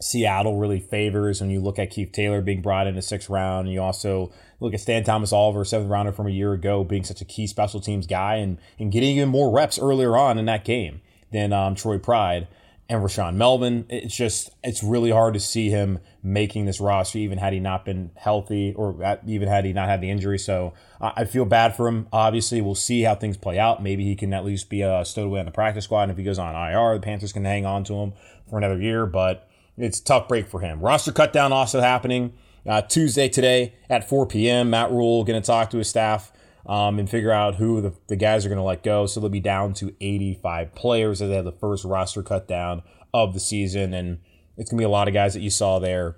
Seattle 0.00 0.58
really 0.58 0.80
favors 0.80 1.40
when 1.40 1.48
you 1.48 1.60
look 1.60 1.78
at 1.78 1.90
Keith 1.90 2.12
Taylor 2.12 2.42
being 2.42 2.60
brought 2.60 2.86
in 2.86 2.94
the 2.94 3.00
sixth 3.00 3.30
round. 3.30 3.72
You 3.72 3.80
also 3.80 4.30
look 4.60 4.74
at 4.74 4.80
Stantley 4.80 5.06
Thomas 5.06 5.32
Oliver, 5.32 5.64
seventh 5.64 5.90
rounder 5.90 6.12
from 6.12 6.26
a 6.26 6.30
year 6.30 6.52
ago, 6.52 6.84
being 6.84 7.04
such 7.04 7.22
a 7.22 7.24
key 7.24 7.46
special 7.46 7.80
teams 7.80 8.06
guy 8.06 8.36
and, 8.36 8.58
and 8.78 8.92
getting 8.92 9.16
even 9.16 9.30
more 9.30 9.50
reps 9.50 9.78
earlier 9.78 10.14
on 10.14 10.36
in 10.36 10.44
that 10.44 10.64
game 10.64 11.00
than 11.32 11.54
um, 11.54 11.74
Troy 11.74 11.98
Pride 11.98 12.46
and 12.88 13.02
Rashaan 13.02 13.34
Melvin. 13.34 13.86
It's 13.88 14.14
just 14.14 14.50
it's 14.62 14.82
really 14.82 15.10
hard 15.10 15.34
to 15.34 15.40
see 15.40 15.70
him 15.70 16.00
making 16.22 16.66
this 16.66 16.80
roster, 16.80 17.18
even 17.18 17.38
had 17.38 17.52
he 17.52 17.60
not 17.60 17.84
been 17.84 18.10
healthy 18.16 18.74
or 18.74 19.18
even 19.26 19.48
had 19.48 19.64
he 19.64 19.72
not 19.72 19.88
had 19.88 20.00
the 20.00 20.10
injury. 20.10 20.38
So 20.38 20.74
I 21.00 21.24
feel 21.24 21.44
bad 21.44 21.74
for 21.74 21.88
him. 21.88 22.08
Obviously, 22.12 22.60
we'll 22.60 22.74
see 22.74 23.02
how 23.02 23.14
things 23.14 23.36
play 23.36 23.58
out. 23.58 23.82
Maybe 23.82 24.04
he 24.04 24.14
can 24.16 24.32
at 24.34 24.44
least 24.44 24.68
be 24.68 24.82
uh, 24.82 25.04
stowed 25.04 25.26
away 25.26 25.40
on 25.40 25.46
the 25.46 25.52
practice 25.52 25.84
squad. 25.84 26.02
And 26.02 26.12
if 26.12 26.18
he 26.18 26.24
goes 26.24 26.38
on 26.38 26.54
IR, 26.54 26.94
the 26.94 27.00
Panthers 27.00 27.32
can 27.32 27.44
hang 27.44 27.64
on 27.64 27.84
to 27.84 27.94
him 27.94 28.12
for 28.48 28.58
another 28.58 28.78
year. 28.78 29.06
But 29.06 29.48
it's 29.76 30.00
a 30.00 30.04
tough 30.04 30.28
break 30.28 30.46
for 30.48 30.60
him. 30.60 30.80
Roster 30.80 31.12
cut 31.12 31.32
down 31.32 31.52
also 31.52 31.80
happening 31.80 32.34
uh, 32.66 32.82
Tuesday 32.82 33.28
today 33.28 33.74
at 33.88 34.08
4 34.08 34.26
p.m. 34.26 34.70
Matt 34.70 34.90
Rhule 34.90 35.24
going 35.24 35.40
to 35.40 35.46
talk 35.46 35.70
to 35.70 35.78
his 35.78 35.88
staff 35.88 36.32
um, 36.66 36.98
and 36.98 37.08
figure 37.08 37.32
out 37.32 37.56
who 37.56 37.80
the, 37.80 37.92
the 38.08 38.16
guys 38.16 38.44
are 38.44 38.48
going 38.48 38.58
to 38.58 38.64
let 38.64 38.82
go. 38.82 39.06
So 39.06 39.20
they'll 39.20 39.28
be 39.28 39.40
down 39.40 39.74
to 39.74 39.94
85 40.00 40.74
players 40.74 41.20
as 41.20 41.28
they 41.28 41.36
have 41.36 41.44
the 41.44 41.52
first 41.52 41.84
roster 41.84 42.22
cut 42.22 42.48
down 42.48 42.82
of 43.12 43.34
the 43.34 43.40
season. 43.40 43.94
And 43.94 44.20
it's 44.56 44.70
going 44.70 44.78
to 44.78 44.82
be 44.82 44.86
a 44.86 44.88
lot 44.88 45.08
of 45.08 45.14
guys 45.14 45.34
that 45.34 45.40
you 45.40 45.50
saw 45.50 45.78
there 45.78 46.16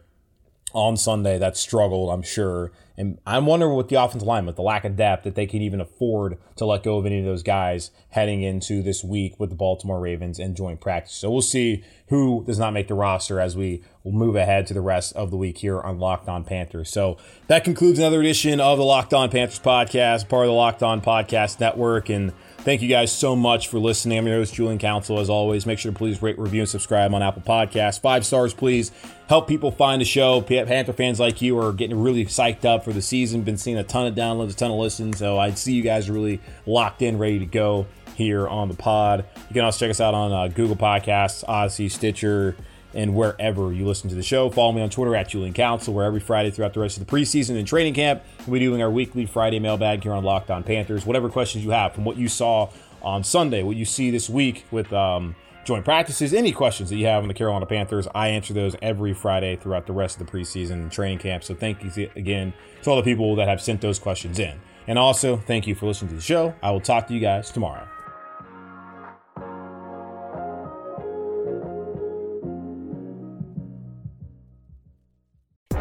on 0.76 0.96
Sunday 0.96 1.38
that 1.38 1.56
struggled, 1.56 2.10
I'm 2.10 2.22
sure. 2.22 2.70
And 2.98 3.18
I'm 3.26 3.46
wondering 3.46 3.76
with 3.76 3.88
the 3.88 3.96
offensive 3.96 4.26
line, 4.26 4.46
with 4.46 4.56
the 4.56 4.62
lack 4.62 4.84
of 4.84 4.96
depth, 4.96 5.24
that 5.24 5.34
they 5.34 5.46
can 5.46 5.62
even 5.62 5.80
afford 5.80 6.38
to 6.56 6.66
let 6.66 6.82
go 6.82 6.98
of 6.98 7.06
any 7.06 7.18
of 7.18 7.24
those 7.24 7.42
guys 7.42 7.90
heading 8.10 8.42
into 8.42 8.82
this 8.82 9.02
week 9.02 9.40
with 9.40 9.50
the 9.50 9.56
Baltimore 9.56 10.00
Ravens 10.00 10.38
and 10.38 10.54
joint 10.54 10.80
practice. 10.80 11.14
So 11.14 11.30
we'll 11.30 11.42
see 11.42 11.82
who 12.08 12.44
does 12.46 12.58
not 12.58 12.72
make 12.72 12.88
the 12.88 12.94
roster 12.94 13.40
as 13.40 13.56
we 13.56 13.82
move 14.04 14.36
ahead 14.36 14.66
to 14.66 14.74
the 14.74 14.80
rest 14.80 15.14
of 15.16 15.30
the 15.30 15.36
week 15.36 15.58
here 15.58 15.80
on 15.80 15.98
Locked 15.98 16.28
On 16.28 16.44
Panthers. 16.44 16.90
So 16.90 17.16
that 17.48 17.64
concludes 17.64 17.98
another 17.98 18.20
edition 18.20 18.60
of 18.60 18.78
the 18.78 18.84
Locked 18.84 19.14
On 19.14 19.30
Panthers 19.30 19.60
podcast, 19.60 20.28
part 20.28 20.44
of 20.44 20.48
the 20.48 20.54
Locked 20.54 20.82
On 20.82 21.00
Podcast 21.00 21.58
Network. 21.58 22.08
And 22.10 22.32
Thank 22.66 22.82
you 22.82 22.88
guys 22.88 23.12
so 23.12 23.36
much 23.36 23.68
for 23.68 23.78
listening. 23.78 24.18
I'm 24.18 24.26
your 24.26 24.38
host, 24.38 24.52
Julian 24.52 24.80
Council. 24.80 25.20
As 25.20 25.30
always, 25.30 25.66
make 25.66 25.78
sure 25.78 25.92
to 25.92 25.96
please 25.96 26.20
rate, 26.20 26.36
review, 26.36 26.62
and 26.62 26.68
subscribe 26.68 27.14
on 27.14 27.22
Apple 27.22 27.42
Podcasts. 27.42 28.00
Five 28.00 28.26
stars, 28.26 28.52
please. 28.52 28.90
Help 29.28 29.46
people 29.46 29.70
find 29.70 30.00
the 30.00 30.04
show. 30.04 30.40
Panther 30.40 30.92
fans 30.92 31.20
like 31.20 31.40
you 31.40 31.56
are 31.60 31.72
getting 31.72 32.02
really 32.02 32.26
psyched 32.26 32.64
up 32.64 32.82
for 32.82 32.92
the 32.92 33.00
season. 33.00 33.42
Been 33.42 33.56
seeing 33.56 33.78
a 33.78 33.84
ton 33.84 34.08
of 34.08 34.16
downloads, 34.16 34.50
a 34.50 34.54
ton 34.54 34.72
of 34.72 34.78
listens. 34.78 35.18
So 35.18 35.38
I 35.38 35.52
see 35.52 35.74
you 35.74 35.82
guys 35.84 36.10
really 36.10 36.40
locked 36.66 37.02
in, 37.02 37.18
ready 37.18 37.38
to 37.38 37.46
go 37.46 37.86
here 38.16 38.48
on 38.48 38.66
the 38.66 38.74
pod. 38.74 39.24
You 39.48 39.54
can 39.54 39.64
also 39.64 39.78
check 39.78 39.90
us 39.90 40.00
out 40.00 40.14
on 40.14 40.32
uh, 40.32 40.48
Google 40.48 40.74
Podcasts, 40.74 41.44
Odyssey, 41.46 41.88
Stitcher, 41.88 42.56
and 42.96 43.14
wherever 43.14 43.72
you 43.72 43.86
listen 43.86 44.08
to 44.08 44.16
the 44.16 44.22
show. 44.22 44.50
Follow 44.50 44.72
me 44.72 44.80
on 44.80 44.90
Twitter 44.90 45.14
at 45.14 45.28
Julian 45.28 45.52
Council, 45.52 45.94
where 45.94 46.06
every 46.06 46.18
Friday 46.18 46.50
throughout 46.50 46.72
the 46.72 46.80
rest 46.80 46.96
of 46.96 47.06
the 47.06 47.12
preseason 47.12 47.56
and 47.56 47.68
training 47.68 47.94
camp, 47.94 48.22
we'll 48.46 48.54
be 48.54 48.60
doing 48.60 48.82
our 48.82 48.90
weekly 48.90 49.26
Friday 49.26 49.60
mailbag 49.60 50.02
here 50.02 50.12
on 50.12 50.24
Locked 50.24 50.50
On 50.50 50.64
Panthers. 50.64 51.04
Whatever 51.04 51.28
questions 51.28 51.62
you 51.62 51.70
have 51.70 51.92
from 51.92 52.04
what 52.04 52.16
you 52.16 52.28
saw 52.28 52.70
on 53.02 53.22
Sunday, 53.22 53.62
what 53.62 53.76
you 53.76 53.84
see 53.84 54.10
this 54.10 54.28
week 54.28 54.64
with 54.70 54.92
um, 54.92 55.36
joint 55.64 55.84
practices, 55.84 56.32
any 56.32 56.52
questions 56.52 56.88
that 56.88 56.96
you 56.96 57.06
have 57.06 57.22
on 57.22 57.28
the 57.28 57.34
Carolina 57.34 57.66
Panthers, 57.66 58.08
I 58.14 58.28
answer 58.28 58.54
those 58.54 58.74
every 58.80 59.12
Friday 59.12 59.56
throughout 59.56 59.86
the 59.86 59.92
rest 59.92 60.18
of 60.18 60.26
the 60.26 60.32
preseason 60.32 60.72
and 60.72 60.90
training 60.90 61.18
camp. 61.18 61.44
So 61.44 61.54
thank 61.54 61.84
you 61.84 62.10
again 62.16 62.54
to 62.82 62.90
all 62.90 62.96
the 62.96 63.02
people 63.02 63.36
that 63.36 63.46
have 63.46 63.60
sent 63.60 63.82
those 63.82 63.98
questions 63.98 64.38
in. 64.38 64.58
And 64.86 64.98
also, 64.98 65.36
thank 65.36 65.66
you 65.66 65.74
for 65.74 65.86
listening 65.86 66.10
to 66.10 66.16
the 66.16 66.22
show. 66.22 66.54
I 66.62 66.70
will 66.70 66.80
talk 66.80 67.08
to 67.08 67.14
you 67.14 67.20
guys 67.20 67.50
tomorrow. 67.50 67.86